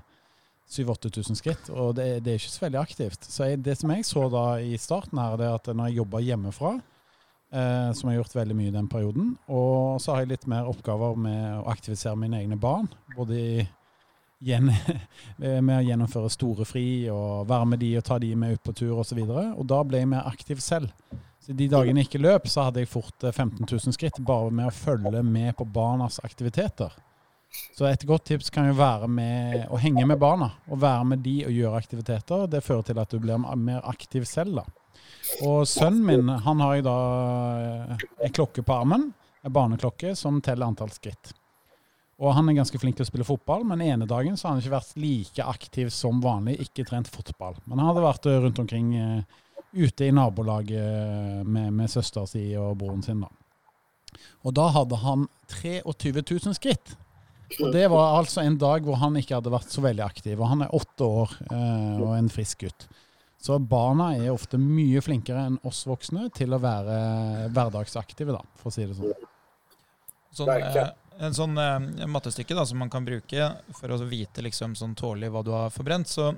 7000-8000 0.67 1.39
skritt, 1.39 1.69
og 1.71 1.95
det, 1.95 2.09
det, 2.25 2.33
er 2.33 2.41
ikke 2.41 2.51
så 2.51 2.65
veldig 2.65 2.81
aktivt. 2.81 3.23
Så 3.23 3.47
jeg, 3.47 3.63
det 3.63 3.77
som 3.79 3.91
jeg 3.93 4.03
så 4.05 4.27
da 4.31 4.45
i 4.59 4.75
starten 4.81 5.19
her, 5.21 5.39
det 5.39 5.47
er 5.47 5.55
at 5.55 5.71
når 5.71 5.89
jeg 5.89 6.01
jobber 6.01 6.25
hjemmefra, 6.27 6.73
eh, 7.55 7.89
som 7.95 8.09
jeg 8.09 8.17
har 8.17 8.19
gjort 8.19 8.35
veldig 8.41 8.57
mye 8.59 8.73
i 8.73 8.75
den 8.75 8.89
perioden, 8.91 9.33
og 9.47 10.01
så 10.03 10.13
har 10.13 10.25
jeg 10.25 10.33
litt 10.33 10.47
mer 10.51 10.67
oppgaver 10.67 11.15
med 11.23 11.61
å 11.61 11.69
aktivisere 11.71 12.19
mine 12.19 12.41
egne 12.43 12.59
barn, 12.59 12.91
både 13.15 13.39
i 13.39 13.67
Eh, 15.37 15.61
med 15.61 15.75
å 15.75 15.85
gjennomføre 15.85 16.29
store 16.33 16.65
fri 16.65 17.09
og 17.13 17.45
være 17.49 17.65
med 17.69 17.79
de 17.83 17.91
og 17.99 18.03
ta 18.07 18.15
de 18.17 18.31
med 18.33 18.55
ut 18.55 18.63
på 18.65 18.73
tur 18.73 18.95
osv. 19.03 19.19
Og, 19.21 19.27
så 19.29 19.43
og 19.53 19.67
da 19.69 19.83
ble 19.85 19.99
jeg 20.01 20.09
mer 20.09 20.25
aktiv 20.25 20.61
selv. 20.63 20.89
Så 21.45 21.53
De 21.53 21.67
dagene 21.69 22.01
jeg 22.01 22.09
ikke 22.09 22.21
løp, 22.23 22.47
så 22.49 22.65
hadde 22.65 22.81
jeg 22.81 22.89
fort 22.89 23.21
15 23.21 23.61
000 23.69 23.93
skritt 23.93 24.17
bare 24.25 24.49
med 24.49 24.71
å 24.71 24.73
følge 24.73 25.21
med 25.21 25.53
på 25.59 25.67
barnas 25.69 26.17
aktiviteter. 26.25 26.95
Så 27.77 27.85
et 27.87 28.03
godt 28.09 28.25
tips 28.27 28.49
kan 28.49 28.67
jo 28.67 28.75
være 28.77 29.07
med 29.07 29.69
å 29.71 29.77
henge 29.79 30.03
med 30.09 30.19
barna, 30.19 30.49
og 30.67 30.81
være 30.81 31.05
med 31.13 31.23
de 31.23 31.37
og 31.47 31.53
gjøre 31.53 31.79
aktiviteter. 31.79 32.49
Det 32.51 32.63
fører 32.65 32.89
til 32.89 32.99
at 32.99 33.13
du 33.13 33.21
blir 33.23 33.37
mer 33.39 33.85
aktiv 33.87 34.25
selv. 34.27 34.59
da. 34.59 34.65
Og 35.45 35.67
sønnen 35.69 36.03
min 36.05 36.29
han 36.43 36.63
har 36.65 36.75
jeg 36.75 36.87
da 36.87 36.99
eh, 37.61 38.07
en 38.25 38.33
klokke 38.33 38.65
på 38.65 38.81
armen, 38.81 39.11
en 39.45 39.53
barneklokke 39.53 40.15
som 40.17 40.41
teller 40.41 40.67
antall 40.67 40.91
skritt. 40.95 41.33
Og 42.17 42.33
han 42.33 42.49
er 42.49 42.57
ganske 42.57 42.79
flink 42.81 42.97
til 42.97 43.05
å 43.05 43.09
spille 43.11 43.25
fotball, 43.27 43.65
men 43.67 43.83
ene 43.85 44.07
dagen 44.09 44.37
så 44.37 44.47
har 44.47 44.55
han 44.55 44.63
ikke 44.63 44.73
vært 44.73 44.95
like 44.97 45.43
aktiv 45.45 45.91
som 45.93 46.21
vanlig, 46.23 46.55
ikke 46.65 46.87
trent 46.89 47.09
fotball. 47.13 47.59
Men 47.67 47.77
han 47.77 47.91
hadde 47.91 48.05
vært 48.07 48.25
eh, 48.25 48.37
runt 48.37 48.47
rundt 48.47 48.61
omkring 48.65 48.93
eh, 48.97 49.43
ute 49.77 50.07
i 50.07 50.13
nabolaget 50.15 50.81
eh, 50.81 51.43
med, 51.45 51.75
med 51.77 51.91
søster 51.93 52.25
si 52.29 52.49
og 52.57 52.79
broren 52.81 53.05
sin. 53.05 53.21
da. 53.21 53.29
Og 54.47 54.55
da 54.57 54.65
hadde 54.73 54.97
han 55.03 55.27
23 55.59 56.23
000 56.23 56.57
skritt. 56.57 56.95
Og 57.61 57.69
det 57.71 57.85
var 57.93 58.17
altså 58.17 58.41
en 58.41 58.57
dag 58.59 58.83
hvor 58.83 58.97
han 58.99 59.15
ikke 59.19 59.37
hadde 59.37 59.53
vært 59.53 59.71
så 59.71 59.83
veldig 59.85 60.03
aktiv. 60.03 60.39
Og 60.41 60.49
han 60.49 60.65
er 60.65 60.73
åtte 60.75 61.05
år 61.05 61.35
och 61.51 62.01
og 62.01 62.17
en 62.17 62.29
frisk 62.33 62.65
gutt. 62.65 62.87
Så 63.37 63.59
barna 63.59 64.15
er 64.17 64.33
ofte 64.33 64.57
mye 64.57 65.01
flinkere 65.05 65.45
enn 65.47 65.59
oss 65.63 65.85
voksne 65.87 66.31
til 66.35 66.55
å 66.55 66.59
være 66.59 66.95
hverdagsaktive, 67.53 68.33
da, 68.33 68.41
for 68.57 68.71
å 68.71 68.73
si 68.73 68.87
det 68.89 68.97
sånn. 68.97 69.13
Sånn, 70.33 70.49
en 71.19 71.35
sånn 71.35 71.57
eh, 71.61 72.07
mattestykke 72.09 72.55
da, 72.57 72.65
som 72.67 72.79
man 72.81 72.91
kan 72.93 73.05
bruke 73.05 73.51
for 73.77 73.93
å 73.93 73.99
vite 74.07 74.43
liksom 74.45 74.75
sånn 74.77 74.95
tålelig 74.97 75.31
hva 75.33 75.43
du 75.45 75.51
har 75.55 75.73
forbrent. 75.73 76.09
Så 76.11 76.31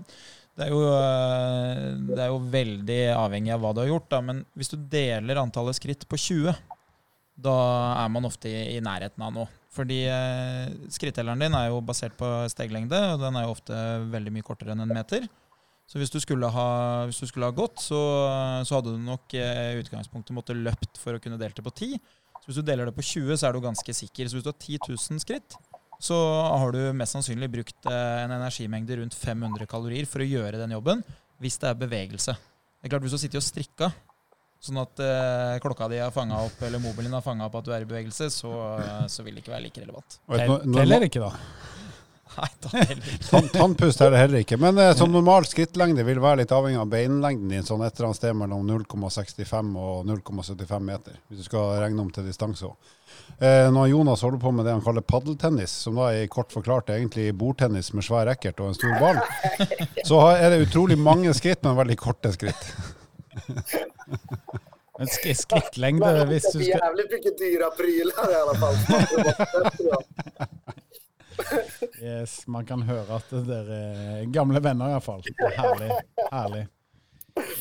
det 0.60 0.68
er, 0.68 0.74
jo, 0.74 0.82
eh, 0.92 1.86
det 2.10 2.20
er 2.24 2.34
jo 2.34 2.42
veldig 2.52 3.00
avhengig 3.16 3.54
av 3.56 3.64
hva 3.64 3.74
du 3.76 3.84
har 3.84 3.92
gjort. 3.94 4.10
Da. 4.12 4.22
Men 4.26 4.44
hvis 4.60 4.74
du 4.74 4.78
deler 4.92 5.42
antallet 5.42 5.78
skritt 5.80 6.08
på 6.10 6.20
20, 6.20 6.56
da 7.40 7.58
er 8.04 8.10
man 8.12 8.28
ofte 8.28 8.52
i, 8.52 8.76
i 8.76 8.84
nærheten 8.84 9.24
av 9.24 9.36
noe. 9.36 9.52
Fordi 9.74 10.02
eh, 10.10 10.72
skrittelleren 10.92 11.44
din 11.44 11.56
er 11.56 11.70
jo 11.70 11.84
basert 11.86 12.18
på 12.20 12.28
steglengde, 12.52 13.00
og 13.14 13.22
den 13.22 13.38
er 13.38 13.46
jo 13.46 13.54
ofte 13.54 13.78
veldig 14.12 14.34
mye 14.36 14.48
kortere 14.48 14.74
enn 14.74 14.84
en 14.84 14.98
meter. 14.98 15.30
Så 15.90 15.98
hvis 15.98 16.12
du 16.14 16.20
skulle 16.22 16.50
ha, 16.54 16.70
hvis 17.10 17.22
du 17.22 17.30
skulle 17.30 17.48
ha 17.50 17.56
gått, 17.56 17.82
så, 17.82 18.00
så 18.66 18.78
hadde 18.78 18.94
du 18.94 19.00
nok 19.02 19.34
i 19.34 19.42
eh, 19.42 19.80
utgangspunktet 19.82 20.36
måtte 20.38 20.58
løpt 20.58 21.00
for 21.02 21.16
å 21.16 21.22
kunne 21.24 21.40
delt 21.42 21.58
det 21.58 21.66
på 21.66 21.74
ti. 21.74 21.92
Så 22.40 22.50
hvis 22.50 22.60
du 22.60 22.66
deler 22.66 22.90
det 22.90 22.96
på 22.98 23.06
20, 23.06 23.36
så 23.38 23.50
er 23.50 23.56
du 23.56 23.62
ganske 23.64 23.96
sikker. 23.96 24.30
Så 24.30 24.38
hvis 24.38 24.46
du 24.46 24.52
har 24.52 24.58
10 24.58 24.80
000 24.90 25.24
skritt, 25.24 25.58
så 26.00 26.16
har 26.62 26.72
du 26.72 26.80
mest 26.96 27.18
sannsynlig 27.18 27.50
brukt 27.52 27.90
eh, 27.92 28.20
en 28.24 28.32
energimengde 28.38 29.02
rundt 29.02 29.18
500 29.20 29.68
kalorier 29.70 30.08
for 30.08 30.24
å 30.24 30.28
gjøre 30.28 30.62
den 30.62 30.78
jobben, 30.78 31.04
hvis 31.44 31.60
det 31.60 31.72
er 31.72 31.82
bevegelse. 31.82 32.38
Det 32.80 32.88
er 32.88 32.94
klart 32.94 33.04
Hvis 33.04 33.18
du 33.18 33.20
sitter 33.20 33.42
og 33.42 33.44
strikker, 33.44 33.98
sånn 34.64 34.80
at 34.80 35.02
eh, 35.04 35.58
klokka 35.64 35.90
di 35.92 36.00
har 36.00 36.14
fanga 36.16 36.40
opp, 36.48 36.62
eller 36.64 36.80
mobilen 36.84 37.16
har 37.16 37.24
fanga 37.26 37.50
opp 37.50 37.60
at 37.60 37.68
du 37.68 37.74
er 37.76 37.84
i 37.84 37.90
bevegelse, 37.90 38.30
så, 38.32 38.54
så 39.12 39.28
vil 39.28 39.36
det 39.36 39.44
ikke 39.44 39.56
være 39.58 39.66
like 39.68 39.84
relevant. 39.84 40.20
Teller 40.80 41.08
ikke, 41.10 41.28
da? 41.28 41.76
Nei, 42.38 42.86
Tannpust 43.54 44.02
er 44.02 44.14
det 44.14 44.20
heller 44.22 44.44
ikke. 44.44 44.58
Men 44.62 44.78
eh, 44.78 44.94
som 44.98 45.12
normal 45.12 45.48
skrittlengde 45.50 46.06
vil 46.08 46.22
være 46.24 46.44
litt 46.44 46.54
avhengig 46.56 46.80
av 46.82 46.92
beinlengden 46.92 47.52
din, 47.52 47.66
sånn 47.66 47.84
et 47.86 47.96
eller 47.96 48.10
annet 48.10 48.20
sted 48.20 48.38
mellom 48.38 48.68
0,65 48.70 49.74
og 49.82 50.06
0,75 50.08 50.86
meter, 50.86 51.18
hvis 51.28 51.42
du 51.42 51.48
skal 51.50 51.80
regne 51.82 52.06
om 52.06 52.12
til 52.14 52.28
distanse 52.30 52.70
òg. 52.70 52.94
Eh, 53.40 53.68
når 53.74 53.90
Jonas 53.94 54.24
holder 54.26 54.42
på 54.44 54.54
med 54.56 54.68
det 54.68 54.76
han 54.78 54.86
kaller 54.86 55.06
paddeltennis, 55.06 55.74
som 55.86 56.00
da 56.00 56.12
er 56.14 56.32
kort 56.32 56.54
forklart 56.54 56.94
egentlig 56.96 57.32
bordtennis 57.40 57.92
med 57.96 58.06
svær 58.06 58.30
racket 58.30 58.62
og 58.62 58.72
en 58.72 58.80
stor 58.80 58.96
ball, 59.02 59.20
så 60.08 60.24
er 60.36 60.54
det 60.54 60.64
utrolig 60.68 61.00
mange 61.00 61.34
skritt, 61.38 61.64
men 61.66 61.80
veldig 61.80 62.00
korte 62.00 62.34
skritt. 62.36 62.72
En 65.00 65.08
sk 65.08 65.30
skrittlengde 65.32 66.10
hvis 66.28 66.44
du 66.52 66.58
skal 66.58 66.74
Jævlig 66.74 67.06
mye 67.08 67.32
dyre 67.40 67.70
pryler 67.78 68.34
i 68.34 68.36
alle 68.36 68.56
fall. 68.60 68.76
Yes, 72.02 72.48
Man 72.48 72.66
kan 72.66 72.82
höra 72.82 73.16
att 73.16 73.30
det 73.30 73.44
där 73.44 73.72
är 73.72 74.24
gamla 74.24 74.60
vänner 74.60 74.90
i 74.90 74.92
alla 74.92 75.02
fall. 75.02 75.24
Herlig. 75.56 75.92
härlig. 76.32 76.68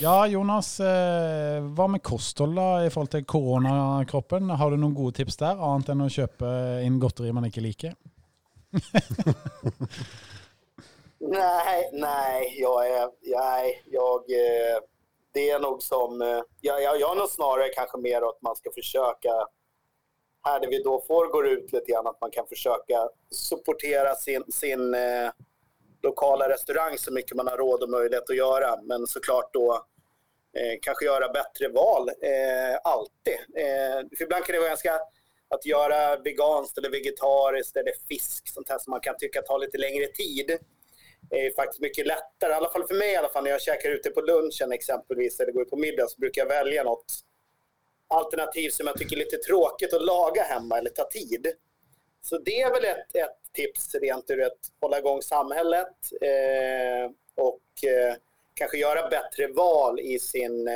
Ja, 0.01 0.27
Jonas. 0.27 0.81
Eh, 0.81 1.63
vad 1.63 1.91
med 1.91 2.03
kosthåll 2.03 2.53
i 2.53 2.55
förhållande 2.55 3.11
till 3.11 3.25
coronakroppen? 3.25 4.51
Har 4.51 4.71
du 4.71 4.77
några 4.77 4.95
gode 4.95 5.17
tips 5.17 5.37
där? 5.37 5.75
Annat 5.75 5.89
än 5.89 6.01
att 6.01 6.13
köpa 6.13 6.81
in 6.81 7.01
godteri 7.01 7.33
man 7.33 7.45
inte 7.45 7.61
liker? 7.61 7.95
nej, 11.19 11.91
nej, 11.93 12.57
jag 12.61 12.91
är, 12.91 13.09
nej, 13.23 13.83
jag, 13.87 14.19
eh, 14.31 14.79
det 15.33 15.51
är 15.51 15.61
nog 15.61 15.83
som, 15.83 16.21
jag, 16.61 16.83
jag, 16.83 17.01
jag 17.01 17.13
är 17.13 17.17
nog 17.17 17.29
snarare 17.29 17.69
kanske 17.69 17.99
mer 17.99 18.17
att 18.17 18.43
man 18.43 18.57
ska 18.57 18.71
försöka 18.75 19.31
här 20.49 20.61
där 20.61 20.69
vi 20.69 20.83
då 20.83 21.05
får 21.07 21.27
gå 21.27 21.47
ut 21.47 21.73
lite 21.73 21.93
grann, 21.93 22.07
att 22.07 22.21
man 22.21 22.31
kan 22.31 22.47
försöka 22.47 23.09
supportera 23.31 24.15
sin, 24.15 24.45
sin 24.53 24.95
eh, 24.95 25.31
lokala 26.03 26.49
restaurang 26.49 26.99
så 26.99 27.13
mycket 27.13 27.37
man 27.37 27.47
har 27.47 27.57
råd 27.57 27.83
och 27.83 27.91
möjlighet 27.91 28.31
att 28.31 28.37
göra. 28.37 28.83
Men 28.83 29.07
såklart 29.07 29.53
då 29.53 29.87
eh, 30.59 30.79
kanske 30.83 31.05
göra 31.05 31.29
bättre 31.29 31.69
val, 31.69 32.09
eh, 32.09 32.77
alltid. 32.85 33.39
Eh, 33.57 34.17
för 34.17 34.25
ibland 34.25 34.45
kan 34.45 34.53
det 34.53 34.59
vara 34.59 34.69
ganska 34.69 35.01
att 35.51 35.67
göra 35.67 36.17
veganskt 36.17 36.79
eller 36.79 36.91
vegetariskt 36.91 37.77
eller 37.77 37.93
fisk, 38.09 38.49
sånt 38.49 38.69
här 38.69 38.79
som 38.79 38.91
man 38.91 39.01
kan 39.01 39.17
tycka 39.19 39.43
tar 39.43 39.59
lite 39.59 39.79
längre 39.79 40.07
tid, 40.07 40.59
är 41.31 41.55
faktiskt 41.55 41.81
mycket 41.81 42.07
lättare. 42.07 42.53
I 42.53 42.55
alla 42.55 42.71
fall 42.71 42.87
för 42.89 42.95
mig 42.95 43.13
i 43.13 43.17
alla 43.17 43.29
fall 43.29 43.45
när 43.45 43.51
jag 43.51 43.63
käkar 43.63 43.91
ute 43.91 44.11
på 44.11 44.21
lunchen 44.21 44.73
exempelvis 44.73 45.41
eller 45.41 45.53
går 45.53 45.65
på 45.65 45.77
middag 45.77 46.09
så 46.09 46.21
brukar 46.21 46.43
jag 46.43 46.49
välja 46.49 46.85
något 46.85 47.05
alternativ 48.09 48.71
som 48.71 48.87
jag 48.87 48.99
tycker 48.99 49.17
är 49.17 49.21
lite 49.21 49.37
tråkigt 49.37 49.95
att 49.95 50.05
laga 50.05 50.43
hemma 50.43 50.79
eller 50.79 50.91
ta 50.91 51.05
tid. 51.05 51.47
Så 52.23 52.39
det 52.39 52.61
är 52.61 52.71
väl 52.71 52.85
ett, 52.85 53.17
ett 53.17 53.53
tips 53.53 53.95
rent 53.95 54.31
ur 54.31 54.43
att 54.43 54.59
hålla 54.81 54.99
igång 54.99 55.23
samhället 55.23 55.97
eh, 56.21 57.11
och 57.37 57.91
eh, 57.91 58.15
kanske 58.55 58.79
göra 58.79 59.09
bättre 59.09 59.47
val 59.47 60.01
i 60.01 60.19
sin 60.19 60.69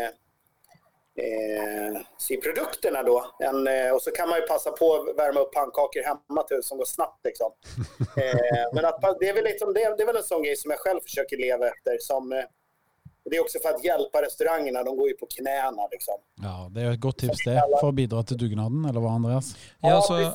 eh, 1.16 2.00
se 2.18 2.36
produkterna 2.36 3.02
då. 3.02 3.34
En, 3.38 3.66
eh, 3.66 3.90
och 3.90 4.02
så 4.02 4.10
kan 4.10 4.28
man 4.28 4.40
ju 4.40 4.46
passa 4.46 4.70
på 4.70 4.94
att 4.94 5.18
värma 5.18 5.40
upp 5.40 5.52
pannkakor 5.52 6.02
hemma 6.02 6.42
till 6.42 6.62
som 6.62 6.78
går 6.78 6.84
snabbt. 6.84 7.24
Liksom. 7.24 7.52
Eh, 8.16 8.74
men 8.74 8.84
att, 8.84 9.00
det, 9.20 9.28
är 9.28 9.34
väl 9.34 9.44
liksom, 9.44 9.74
det, 9.74 9.94
det 9.96 10.02
är 10.02 10.06
väl 10.06 10.16
en 10.16 10.22
sån 10.22 10.42
grej 10.42 10.56
som 10.56 10.70
jag 10.70 10.80
själv 10.80 11.00
försöker 11.00 11.36
leva 11.36 11.68
efter. 11.68 11.98
Som, 11.98 12.32
eh, 12.32 12.44
det 13.32 13.38
är 13.38 13.42
också 13.42 13.58
för 13.62 13.68
att 13.68 13.84
hjälpa 13.84 14.22
restaurangerna, 14.22 14.82
de 14.82 14.96
går 14.96 15.08
ju 15.08 15.14
på 15.14 15.26
knäna. 15.26 15.82
Liksom. 15.90 16.14
Ja, 16.42 16.70
Det 16.74 16.80
är 16.80 16.90
ett 16.90 17.00
gott 17.00 17.18
tips 17.18 17.44
det, 17.44 17.62
för 17.80 17.88
att 17.88 17.94
bidra 17.94 18.22
till 18.22 18.36
dugnaden, 18.36 18.84
eller 18.84 19.00
vad 19.00 19.12
Andreas? 19.12 19.56
Ja, 19.80 20.02
så, 20.02 20.32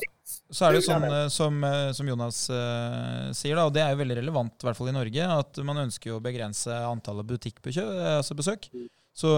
så 0.50 0.66
er 0.66 0.74
det 0.74 0.82
sånn 0.82 1.06
eh, 1.06 1.28
som, 1.30 1.62
eh, 1.64 1.92
som 1.94 2.10
Jonas 2.10 2.40
uh, 2.50 3.30
sier, 3.38 3.54
da, 3.54 3.68
og 3.68 3.74
det 3.76 3.84
er 3.84 3.94
jo 3.94 4.00
veldig 4.02 4.18
relevant, 4.18 4.58
i 4.58 4.66
hvert 4.66 4.80
fall 4.80 4.90
i 4.90 4.96
Norge, 4.98 5.30
at 5.44 5.62
man 5.70 5.84
ønsker 5.86 6.16
å 6.16 6.22
begrense 6.24 6.74
antallet 6.90 7.30
butikkbesøk. 7.30 7.94
Altså 8.18 8.34
besøk. 8.34 8.66
Så 9.18 9.30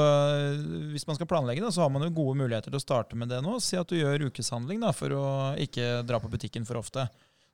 hvis 0.93 1.07
man 1.09 1.17
skal 1.17 1.29
planlegge, 1.29 1.65
da, 1.65 1.71
så 1.73 1.85
har 1.85 1.93
man 1.93 2.05
jo 2.05 2.15
gode 2.17 2.41
muligheter 2.41 2.73
til 2.73 2.81
å 2.81 2.85
starte 2.85 3.17
med 3.17 3.29
det 3.33 3.39
nå. 3.45 3.59
Si 3.65 3.77
at 3.81 3.89
du 3.89 3.97
gjør 3.97 4.29
ukeshandling 4.29 4.81
da, 4.81 4.93
for 4.97 5.13
å 5.17 5.27
ikke 5.61 6.01
dra 6.09 6.21
på 6.21 6.33
butikken 6.33 6.69
for 6.69 6.81
ofte. 6.81 7.07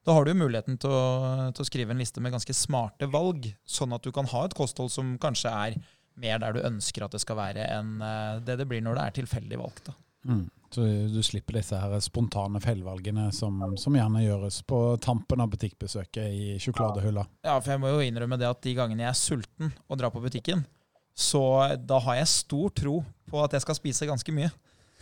Da 0.07 0.15
har 0.15 0.23
du 0.23 0.31
å, 0.31 0.47
til 0.79 0.93
å, 0.95 1.67
skrive 1.67 1.91
en 1.91 1.99
liste 1.99 2.23
med 2.23 2.31
ganske 2.31 2.55
smarte 2.55 3.09
valg, 3.11 3.49
sånn 3.67 3.95
at 3.97 4.05
du 4.07 4.13
kan 4.15 4.29
ha 4.31 4.45
et 4.47 4.55
kosthold 4.55 4.93
som 4.95 5.17
kanskje 5.19 5.51
er 5.51 5.79
mer 6.21 6.41
der 6.43 6.57
du 6.57 6.65
ønsker 6.65 7.05
at 7.07 7.15
det 7.15 7.23
skal 7.23 7.39
være, 7.39 7.67
enn 7.77 8.01
det 8.47 8.59
det 8.61 8.67
blir 8.69 8.85
når 8.85 8.99
det 8.99 9.05
er 9.07 9.17
tilfeldig 9.21 9.59
valgt. 9.61 9.91
Mm. 10.27 10.47
Så 10.71 10.81
du 11.13 11.23
slipper 11.23 11.57
disse 11.61 11.79
her 11.79 11.95
spontane 12.03 12.61
feilvalgene 12.61 13.29
som, 13.33 13.61
som, 13.79 13.95
gjerne 13.97 14.25
gjøres 14.25 14.59
på 14.67 14.81
tampen 15.03 15.41
av 15.41 15.53
butikkbesøket 15.53 16.27
i 16.27 16.57
sjokoladehylla. 16.61 17.23
Ja, 17.47 17.55
for 17.61 17.73
jeg 17.73 17.83
må 17.85 17.93
jo 17.95 18.03
innrømme 18.05 18.39
det 18.41 18.49
at 18.51 18.61
de 18.67 18.75
gangene 18.77 19.07
jeg 19.07 19.13
er 19.13 19.21
sulten 19.21 19.73
og 19.87 20.01
drar 20.01 20.13
på 20.15 20.23
butikken, 20.25 20.67
så 21.17 21.43
da 21.79 22.01
har 22.05 22.19
jeg 22.19 22.33
stor 22.35 22.75
tro 22.77 23.01
på 23.31 23.43
at 23.45 23.55
jeg 23.57 23.65
skal 23.65 23.79
spise 23.79 24.09
ganske 24.11 24.35
mye. 24.35 24.51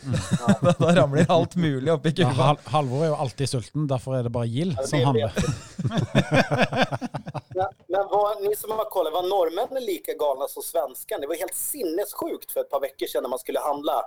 Mm. 0.05 0.15
da, 0.61 0.71
da, 0.77 0.93
ramler 0.99 1.27
alt 1.33 1.55
mulig 1.57 1.91
oppi 1.91 2.13
kurva. 2.15 2.53
Ja, 2.53 2.69
Halvor 2.71 3.03
er 3.03 3.11
jo 3.13 3.19
alltid 3.25 3.51
sulten, 3.51 3.89
derfor 3.89 4.19
er 4.19 4.27
det 4.27 4.33
bare 4.35 4.51
gild 4.51 4.77
som 4.87 5.03
handler. 5.07 5.31
men, 7.55 7.67
men 7.87 8.07
var, 8.07 8.41
ni 8.49 8.55
som 8.55 8.71
har 8.71 8.85
kollat, 8.85 9.13
var 9.13 9.23
norrmännen 9.23 9.83
lika 9.83 10.13
galna 10.13 10.47
som 10.47 10.63
svenskarna? 10.63 11.21
Det 11.21 11.27
var 11.27 11.35
helt 11.35 11.55
sinnessjukt 11.55 12.51
för 12.51 12.61
ett 12.61 12.69
par 12.69 12.79
veckor 12.79 13.07
sedan 13.07 13.23
när 13.23 13.29
man 13.29 13.39
skulle 13.39 13.59
handla. 13.59 14.05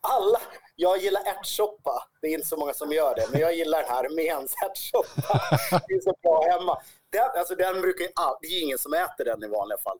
Alla, 0.00 0.40
jag 0.76 0.98
gillar 0.98 1.22
ärtsoppa. 1.26 2.08
Det 2.20 2.26
är 2.26 2.34
inte 2.34 2.46
så 2.46 2.56
många 2.56 2.74
som 2.74 2.92
gör 2.92 3.14
det, 3.14 3.26
men 3.32 3.40
jag 3.40 3.54
gillar 3.54 3.82
den 3.82 3.90
här 3.90 4.04
arméns 4.04 4.54
ärtsoppa. 4.64 5.40
Det 5.88 5.94
är 5.94 6.00
så 6.00 6.14
bra 6.22 6.42
hemma. 6.50 6.78
Den, 7.12 7.30
alltså 7.38 7.54
den 7.54 7.80
brukar 7.80 8.04
ju 8.04 8.10
all, 8.14 8.36
det 8.40 8.46
är 8.46 8.62
ingen 8.62 8.78
som 8.78 8.94
äter 8.94 9.24
den 9.24 9.44
i 9.44 9.48
vanliga 9.48 9.78
fall. 9.78 9.98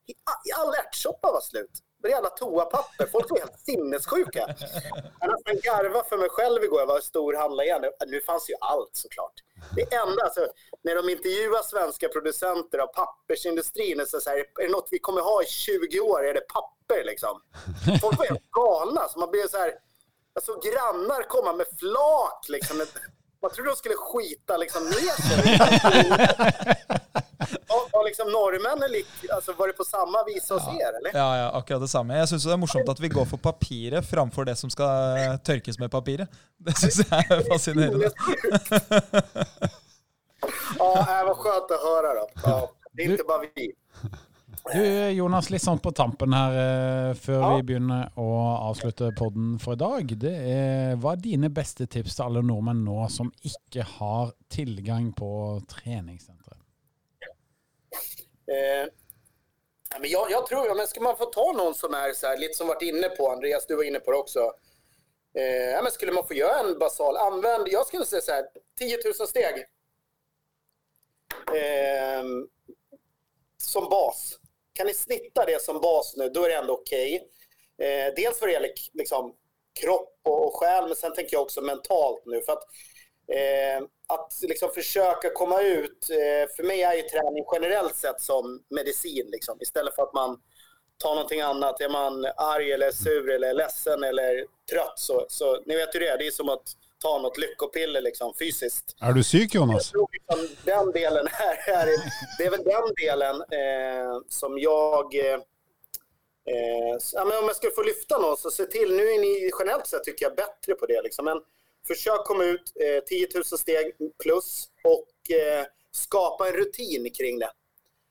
All 0.59 0.75
ärtsoppa 0.75 1.33
var 1.33 1.41
slut. 1.41 1.71
Det 2.03 2.09
jävla 2.09 2.31
toapapper. 2.31 3.07
Folk 3.07 3.31
var 3.31 3.39
helt 3.39 3.61
sinnessjuka. 3.61 4.55
Jag 5.21 5.31
nästan 5.31 5.57
garva 5.63 6.05
för 6.05 6.19
mig 6.19 6.29
själv 6.29 6.65
igår. 6.65 6.81
Jag 6.81 6.87
var 6.87 7.01
storhandlare 7.01 7.67
igen. 7.67 7.85
Nu 8.07 8.21
fanns 8.21 8.51
ju 8.51 8.55
allt 8.61 8.91
såklart. 8.93 9.33
Det 9.77 9.95
enda, 9.95 10.23
alltså, 10.25 10.47
när 10.85 10.95
de 10.95 11.09
intervjuar 11.09 11.63
svenska 11.63 12.09
producenter 12.09 12.79
av 12.79 12.87
pappersindustrin, 12.87 14.07
så, 14.07 14.21
så 14.21 14.31
här, 14.31 14.39
är 14.39 14.67
det 14.67 14.69
något 14.69 14.89
vi 14.91 14.99
kommer 14.99 15.21
ha 15.21 15.43
i 15.43 15.47
20 15.47 16.01
år? 16.01 16.27
Är 16.27 16.35
det 16.35 16.41
papper 16.41 17.05
liksom? 17.05 17.43
Folk 18.01 18.19
var 18.19 18.27
helt 18.27 18.51
galna. 18.51 19.09
Så 19.09 19.19
man 19.19 19.31
blev 19.31 19.49
så 19.49 19.57
här, 19.57 19.73
Jag 20.35 20.43
såg 20.43 20.63
grannar 20.63 21.23
komma 21.23 21.53
med 21.53 21.67
flak 21.79 22.47
liksom. 22.49 22.87
Man 23.43 23.51
trodde 23.51 23.71
de 23.71 23.77
skulle 23.77 23.95
skita 23.95 24.57
liksom 24.57 24.85
ner 24.85 25.17
sig. 25.29 25.39
Var 27.93 28.05
liksom 28.05 28.27
norrmännen 28.33 29.05
alltså, 29.35 29.53
var 29.53 29.67
det 29.67 29.73
på 29.73 29.85
samma 29.85 30.25
vis 30.27 30.51
hos 30.51 30.63
ja. 30.67 30.73
er? 30.73 30.99
eller? 30.99 31.19
Ja, 31.19 31.37
ja, 31.37 31.51
akkurat 31.59 31.81
det 31.81 31.89
samme. 31.89 32.17
Jeg 32.19 32.29
syns 32.29 32.45
det 32.45 32.53
er 32.53 32.61
morsomt 32.61 32.89
at 32.91 33.01
vi 33.01 33.09
går 33.13 33.27
for 33.31 33.39
papiret 33.43 34.07
framfor 34.07 34.45
det 34.49 34.57
som 34.59 34.71
skal 34.71 35.39
tørkes 35.47 35.79
med 35.79 35.91
papiret. 35.91 36.41
Det 36.59 36.75
syns 36.79 36.99
jeg 37.05 37.31
er 37.31 37.45
fascinerende. 37.51 38.11
ja, 40.79 40.91
det 41.07 41.25
var 41.31 41.35
skönt 41.35 41.71
att 41.71 41.83
höra 41.83 42.15
då. 42.15 42.27
Ja, 42.45 42.71
det 42.93 43.03
är 43.03 43.11
inte 43.11 43.25
bara 43.29 43.43
vi. 43.55 43.73
Du 44.73 45.11
Jonas, 45.11 45.49
litt 45.51 45.63
sånn 45.65 45.79
på 45.81 45.93
tampen 45.97 46.35
her 46.37 46.57
eh, 46.61 47.13
før 47.17 47.41
ja. 47.41 47.51
vi 47.57 47.65
begynner 47.71 48.11
å 48.21 48.29
avslutte 48.69 49.13
podden 49.17 49.57
for 49.63 49.79
i 49.79 49.81
dag. 49.81 50.13
Det 50.21 50.35
er, 50.35 50.97
hva 51.01 51.15
er 51.15 51.23
dine 51.25 51.49
beste 51.55 51.87
tips 51.89 52.19
til 52.19 52.27
alle 52.27 52.43
nordmenn 52.45 52.83
nå 52.85 53.07
som 53.13 53.31
ikke 53.47 53.87
har 53.97 54.35
tilgang 54.53 55.13
på 55.17 55.31
treningssenteret? 55.73 56.59
Eh, 58.53 58.89
men 60.01 60.11
jag, 60.11 60.31
jag, 60.31 60.47
tror, 60.47 60.75
men 60.75 60.87
ska 60.87 61.01
man 61.01 61.17
få 61.17 61.25
ta 61.25 61.53
någon 61.53 61.75
som 61.75 61.95
är 61.95 62.13
så 62.13 62.27
här, 62.27 62.39
lite 62.39 62.55
som 62.55 62.69
varit 62.69 62.83
inne 62.83 63.09
på, 63.09 63.31
Andreas, 63.31 63.67
du 63.67 63.77
var 63.77 63.85
inne 63.85 64.01
på 64.01 64.11
det 64.11 64.17
också. 64.17 64.41
Eh, 65.35 65.83
men 65.83 65.93
skulle 65.93 66.13
man 66.13 66.27
få 66.27 66.35
göra 66.35 66.61
en 66.61 66.79
basal, 66.79 67.17
använd, 67.17 67.69
jag 67.69 67.87
skulle 67.87 68.05
säga 68.05 68.23
så 68.23 68.33
här, 68.33 68.47
10 68.79 68.99
000 69.19 69.29
steg. 69.29 69.67
Eh, 71.55 72.25
som 73.63 73.89
bas. 73.89 74.39
Kan 74.73 74.87
ni 74.87 74.95
snitta 74.95 75.45
det 75.45 75.63
som 75.63 75.81
bas 75.81 76.15
nu, 76.17 76.29
då 76.29 76.45
är 76.45 76.49
det 76.49 76.55
ändå 76.55 76.73
okej. 76.75 77.17
Okay. 77.77 77.89
Eh, 77.89 78.15
dels 78.17 78.41
vad 78.41 78.49
det 78.49 78.53
gäller 78.53 78.73
liksom, 78.93 79.35
kropp 79.81 80.21
och, 80.25 80.47
och 80.47 80.57
själ, 80.57 80.87
men 80.87 80.97
sen 80.97 81.15
tänker 81.15 81.35
jag 81.35 81.43
också 81.43 81.61
mentalt 81.61 82.23
nu. 82.27 82.41
För 82.41 82.53
att, 82.53 82.65
eh, 83.29 83.89
att 84.09 84.33
liksom 84.43 84.71
försöka 84.75 85.31
komma 85.31 85.63
ut, 85.63 86.11
eh, 86.11 86.55
för 86.57 86.63
mig 86.63 86.83
är 86.83 86.95
ju 86.95 87.03
träning 87.03 87.45
generellt 87.53 87.97
sett 87.97 88.21
som 88.21 88.63
medicin. 88.71 89.27
Liksom. 89.31 89.59
Istället 89.61 89.95
för 89.95 90.03
att 90.03 90.15
man 90.15 90.41
tar 90.99 91.15
någonting 91.15 91.41
annat. 91.41 91.81
Är 91.81 91.89
man 91.89 92.25
arg 92.37 92.73
eller 92.73 92.91
sur 92.91 93.31
eller 93.31 93.55
ledsen 93.55 94.03
eller 94.03 94.45
trött 94.71 94.99
så, 94.99 95.27
så 95.29 95.63
ni 95.67 95.77
vet 95.77 95.95
ju 95.95 95.99
det, 95.99 96.17
det 96.17 96.27
är 96.27 96.31
som 96.31 96.49
att 96.49 96.63
ta 97.03 97.19
något 97.19 97.39
lyckopiller 97.39 98.01
liksom, 98.01 98.35
fysiskt. 98.39 98.97
Är 99.01 99.13
du 99.13 99.23
psyk 99.23 99.55
Jonas? 99.55 99.93
Liksom, 100.13 100.49
den 100.65 100.93
delen 100.93 101.27
är, 101.27 101.73
är, 101.73 101.87
det 102.39 102.45
är 102.45 102.51
väl 102.51 102.65
den 102.65 102.95
delen 102.97 103.37
eh, 103.37 104.21
som 104.29 104.59
jag... 104.59 105.15
Eh, 105.15 105.41
ja, 107.13 107.25
men 107.25 107.39
om 107.39 107.45
jag 107.45 107.57
skulle 107.57 107.73
få 107.73 107.83
lyfta 107.83 108.19
någon 108.19 108.37
så 108.37 108.51
se 108.51 108.65
till, 108.65 108.97
nu 108.97 109.03
är 109.03 109.19
ni 109.19 109.51
generellt 109.59 109.87
sett 109.87 110.05
tycker 110.05 110.25
jag 110.27 110.35
bättre 110.35 110.75
på 110.75 110.87
det. 110.87 111.03
Liksom, 111.03 111.25
men 111.25 111.41
försök 111.89 112.25
komma 112.25 112.45
ut 112.45 112.73
eh, 112.81 113.05
10 113.05 113.29
000 113.35 113.45
steg 113.45 113.93
plus 114.23 114.69
och 114.85 115.37
eh, 115.37 115.67
skapa 115.93 116.49
en 116.49 116.55
rutin 116.55 117.11
kring 117.19 117.39
det. 117.39 117.51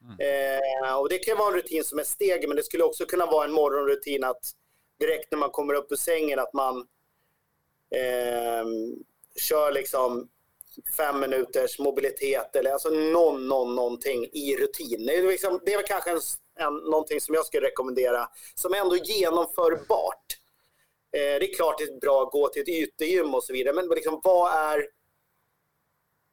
Mm. 0.01 0.17
Eh, 0.19 0.95
och 0.95 1.09
Det 1.09 1.17
kan 1.17 1.38
vara 1.38 1.47
en 1.47 1.55
rutin 1.55 1.84
som 1.84 1.99
är 1.99 2.03
steg, 2.03 2.47
men 2.47 2.57
det 2.57 2.63
skulle 2.63 2.84
också 2.84 3.05
kunna 3.05 3.25
vara 3.25 3.45
en 3.45 3.51
morgonrutin 3.51 4.23
att 4.23 4.51
direkt 4.99 5.32
när 5.32 5.38
man 5.38 5.49
kommer 5.49 5.73
upp 5.73 5.91
ur 5.91 5.95
sängen 5.95 6.39
att 6.39 6.53
man 6.53 6.78
eh, 7.95 8.65
kör 9.41 9.71
liksom 9.71 10.30
fem 10.97 11.19
minuters 11.19 11.80
mobilitet 11.80 12.55
eller 12.55 12.71
alltså 12.71 12.89
någon, 12.89 13.47
någon, 13.47 13.75
någonting 13.75 14.25
i 14.34 14.57
rutin. 14.57 15.05
Det 15.05 15.15
är, 15.15 15.28
liksom, 15.28 15.59
det 15.65 15.73
är 15.73 15.78
väl 15.78 15.86
kanske 15.88 16.11
en, 16.11 16.19
en, 16.59 16.73
någonting 16.73 17.21
som 17.21 17.36
jag 17.36 17.45
skulle 17.45 17.67
rekommendera 17.67 18.30
som 18.55 18.73
är 18.73 18.78
ändå 18.78 18.97
genomförbart. 18.97 20.37
Eh, 21.18 21.39
det 21.39 21.51
är 21.51 21.53
klart 21.53 21.78
det 21.78 21.84
är 21.84 21.99
bra 21.99 22.24
att 22.24 22.32
gå 22.32 22.47
till 22.47 22.61
ett 22.61 22.84
utegym 22.89 23.36
och 23.36 23.43
så 23.43 23.53
vidare, 23.53 23.76
men 23.76 23.88
liksom, 23.88 24.22
vad 24.24 24.53
är... 24.53 24.88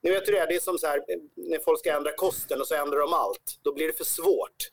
Ni 0.03 0.11
vet 0.11 0.29
hur 0.29 0.33
det 0.33 0.39
är, 0.39 0.47
det 0.47 0.55
är 0.55 0.61
som 0.61 0.79
så 0.79 0.87
här, 0.87 1.05
när 1.35 1.59
folk 1.59 1.81
ska 1.81 1.93
ändra 1.93 2.13
kosten 2.13 2.61
och 2.61 2.67
så 2.67 2.75
ändrar 2.75 2.99
de 2.99 3.13
allt. 3.13 3.59
Då 3.63 3.73
blir 3.73 3.87
det 3.87 3.93
för 3.93 4.05
svårt. 4.05 4.71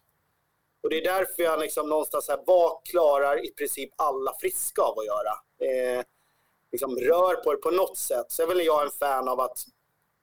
Och 0.84 0.90
det 0.90 0.98
är 0.98 1.04
därför 1.04 1.44
jag 1.44 1.60
liksom 1.60 1.90
någonstans 1.90 2.28
här, 2.30 2.40
vad 2.46 2.86
klarar 2.86 3.46
i 3.46 3.52
princip 3.52 3.90
alla 3.96 4.34
friska 4.42 4.82
av 4.82 5.00
att 5.00 5.06
göra? 5.06 5.34
Eh, 5.72 6.04
liksom 6.72 6.98
rör 7.00 7.36
på 7.36 7.52
det 7.52 7.58
på 7.58 7.72
något 7.72 7.98
sätt. 7.98 8.26
Så 8.30 8.44
är 8.44 8.48
väl 8.48 8.66
jag 8.66 8.84
en 8.84 8.92
fan 8.92 9.28
av 9.28 9.40
att 9.40 9.58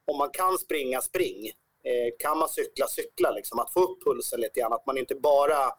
om 0.06 0.18
man 0.18 0.30
kan 0.30 0.58
springa, 0.58 1.00
spring. 1.00 1.46
Eh, 1.84 2.14
kan 2.18 2.38
man 2.38 2.48
cykla, 2.48 2.86
cykla. 2.86 3.30
Liksom. 3.30 3.58
Att 3.58 3.72
få 3.72 3.80
upp 3.80 4.04
pulsen 4.04 4.40
lite 4.40 4.60
grann. 4.60 4.72
Att 4.72 4.86
man 4.86 4.98
inte 4.98 5.14
bara 5.14 5.72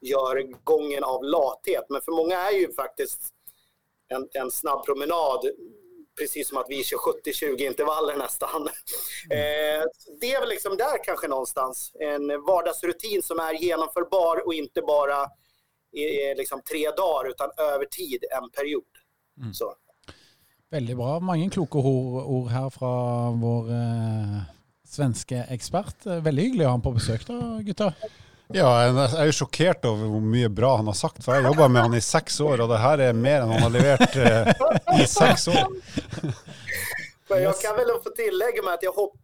gör 0.00 0.42
gången 0.64 1.04
av 1.04 1.24
lathet. 1.24 1.84
Men 1.88 2.02
för 2.02 2.12
många 2.12 2.38
är 2.38 2.52
ju 2.52 2.72
faktiskt 2.72 3.35
en, 4.08 4.28
en 4.32 4.50
snabb 4.50 4.84
promenad 4.86 5.40
precis 6.18 6.48
som 6.48 6.58
att 6.58 6.66
vi 6.68 6.84
kör 6.84 6.96
70-20 6.96 7.66
intervaller 7.66 8.16
nästan. 8.16 8.68
Eh, 9.30 9.82
det 10.20 10.32
är 10.32 10.40
väl 10.40 10.48
liksom 10.48 10.76
där 10.76 11.04
kanske 11.04 11.28
någonstans. 11.28 11.92
En 12.00 12.28
vardagsrutin 12.28 13.22
som 13.22 13.38
är 13.38 13.52
genomförbar 13.52 14.46
och 14.46 14.54
inte 14.54 14.82
bara 14.82 15.26
i 15.92 16.34
liksom 16.36 16.62
tre 16.70 16.90
dagar 16.90 17.30
utan 17.30 17.50
över 17.56 17.84
tid, 17.84 18.24
en 18.42 18.50
period. 18.50 18.92
Mm. 19.40 19.54
Så. 19.54 19.74
Veldig 20.70 20.96
bra. 20.96 21.20
Mange 21.20 21.50
kloke 21.50 21.78
ord, 21.78 22.48
her 22.48 22.70
fra 22.70 23.30
vår 23.30 23.70
eh, 23.70 24.40
svenske 24.88 25.46
ekspert. 25.48 26.06
Eh, 26.06 26.22
Veldig 26.22 26.42
hyggelig 26.42 26.66
å 26.66 26.68
ha 26.68 26.74
han 26.74 26.82
på 26.82 26.94
besøk, 26.96 27.26
da, 27.26 27.40
gutter. 27.62 27.94
Ja, 28.54 28.68
jeg 28.84 28.94
er 29.18 29.26
jo 29.26 29.34
sjokkert 29.34 29.86
over 29.88 30.10
hvor 30.12 30.22
mye 30.22 30.48
bra 30.52 30.76
han 30.78 30.86
har 30.86 30.94
sagt. 30.94 31.18
For 31.24 31.34
jeg 31.34 31.42
har 31.42 31.50
jobba 31.50 31.66
med 31.68 31.82
han 31.88 31.96
i 31.98 32.02
seks 32.04 32.38
år, 32.40 32.62
og 32.62 32.70
det 32.70 32.78
her 32.78 33.02
er 33.08 33.16
mer 33.18 33.42
enn 33.42 33.54
han 33.56 33.64
har 33.64 33.74
levert 33.74 34.18
eh, 34.22 34.52
i 35.02 35.06
seks 35.10 35.48
år. 35.50 35.66
Men 37.28 37.42
jag 37.42 37.60
kan 37.60 37.76
väl 37.76 37.90
få 38.04 38.10
tillägga 38.10 38.62
med 38.62 38.74
att 38.74 38.82
jag 38.82 38.92
hopp 38.92 39.16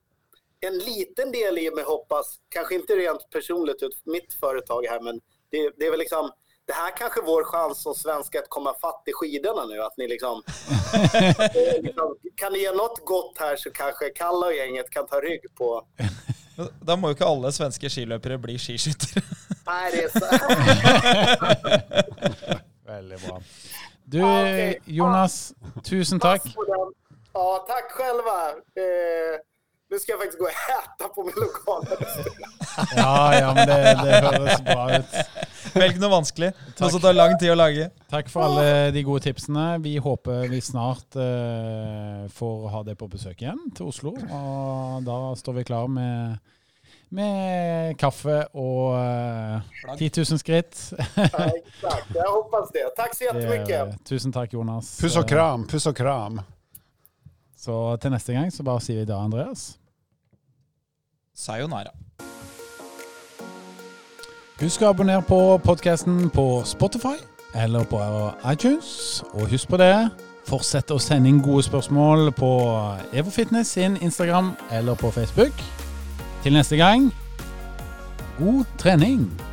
en 0.61 0.79
liten 0.79 1.33
del 1.33 1.59
i 1.59 1.71
mig 1.71 1.85
hoppas, 1.85 2.39
kanske 2.49 2.75
inte 2.75 2.93
rent 2.93 3.31
personligt 3.31 3.83
ut 3.83 4.03
mitt 4.05 4.35
företag 4.35 4.83
här, 4.83 5.01
men 5.01 5.21
det, 5.51 5.73
det 5.79 5.87
är 5.87 5.91
väl 5.91 5.99
liksom 5.99 6.31
det 6.67 6.73
här 6.73 6.97
kanske 6.97 7.21
är 7.21 7.25
vår 7.25 7.45
chans 7.45 7.83
som 7.83 7.95
svenskar 7.95 8.39
att 8.39 8.49
komma 8.49 8.75
fatt 8.81 9.03
i 9.07 9.13
skidorna 9.13 9.65
nu. 9.65 9.83
Att 9.83 9.97
ni 9.97 10.09
liksom, 10.09 10.43
eh, 11.55 11.83
liksom, 11.83 12.17
kan 12.35 12.53
ni 12.53 12.59
ge 12.59 12.73
något 12.73 13.05
gott 13.05 13.39
här 13.39 13.57
så 13.57 13.71
kanske 13.71 14.11
Kalla 14.11 14.47
och 14.47 14.55
gänget 14.55 14.91
kan 14.91 15.07
ta 15.07 15.21
rygg 15.21 15.55
på. 15.55 15.87
Da 16.81 16.97
må 16.97 17.09
jo 17.09 17.17
ikke 17.17 17.27
alle 17.29 17.53
svenske 17.53 17.91
skiløpere 17.91 18.39
bli 18.39 18.59
skiskyttere. 18.61 19.23
Nej, 19.67 19.91
det 19.93 20.05
är 20.05 20.09
så. 20.21 20.27
Veldig 22.93 23.19
bra. 23.27 23.43
Du. 24.05 24.21
Jonas, 24.85 25.53
tusen 25.85 26.21
takk. 26.21 26.43
Ja, 27.33 27.65
tack 27.69 27.91
själva. 27.91 28.55
Nu 29.93 29.99
ska 29.99 30.13
jag 30.13 30.21
faktiskt 30.21 30.39
gå 30.39 30.45
och 30.45 30.51
äta 30.51 31.09
på 31.09 31.25
min 31.25 31.35
lokala 31.37 31.91
restaurang. 32.01 32.53
Ja, 32.97 33.41
ja, 33.41 33.55
men 33.55 33.69
det, 33.69 33.75
det 34.05 34.21
høres 34.21 34.63
bra 34.65 34.97
ut. 34.97 35.17
Velg 35.75 35.99
noe 36.01 36.09
vanskelig. 36.15 36.49
Noe 36.79 36.89
som 36.95 37.03
tar 37.03 37.13
lang 37.13 37.35
tid 37.37 37.53
å 37.53 37.57
lage. 37.61 37.91
Takk 38.09 38.31
for 38.33 38.47
alle 38.47 38.89
de 38.95 39.03
gode 39.05 39.21
tipsene. 39.27 39.67
Vi 39.85 39.99
håper 40.01 40.47
vi 40.49 40.61
snart 40.65 41.19
eh, 41.21 42.23
får 42.33 42.65
ha 42.73 42.81
deg 42.87 42.97
på 43.03 43.11
besøk 43.13 43.45
igjen 43.45 43.61
til 43.77 43.91
Oslo. 43.91 44.15
Og 44.17 45.05
da 45.05 45.19
står 45.43 45.59
vi 45.59 45.67
klar 45.69 45.93
med, 45.93 46.41
med 47.13 47.93
kaffe 48.01 48.39
og 48.57 48.97
eh, 48.97 49.93
10 49.99 50.11
000 50.23 50.41
skritt. 50.41 50.81
Exakt, 51.21 52.17
jag 52.17 52.33
hoppas 52.39 52.73
det. 52.73 52.89
Tack 52.97 53.13
så 53.21 53.29
jättemycket. 53.29 54.01
Tusen 54.09 54.33
takk, 54.33 54.57
Jonas. 54.57 54.97
Puss 55.05 55.21
og 55.21 55.29
kram, 55.29 55.69
puss 55.69 55.91
og 55.93 56.01
kram. 56.01 56.41
Så 57.61 57.79
til 58.01 58.17
neste 58.17 58.41
gang 58.41 58.49
så 58.49 58.65
bare 58.65 58.81
sier 58.89 59.05
vi 59.05 59.09
da, 59.13 59.21
Andreas. 59.21 59.75
Sayonara. 61.35 61.91
Husk 64.61 64.83
å 64.83 64.93
abonnere 64.93 65.25
på 65.27 65.59
podkasten 65.65 66.29
på 66.31 66.63
Spotify 66.65 67.17
eller 67.59 67.85
på 67.85 68.01
iTunes. 68.53 69.23
Og 69.35 69.49
husk 69.51 69.69
på 69.69 69.81
det, 69.81 69.95
fortsett 70.49 70.91
å 70.95 71.01
sende 71.03 71.33
inn 71.33 71.43
gode 71.43 71.65
spørsmål 71.67 72.33
på 72.39 72.53
EvoFitness 73.13 73.75
sin 73.79 73.97
Instagram 74.01 74.53
eller 74.71 74.95
på 74.95 75.11
Facebook. 75.11 75.65
Til 76.43 76.55
neste 76.59 76.77
gang, 76.77 77.11
god 78.39 78.65
trening! 78.79 79.52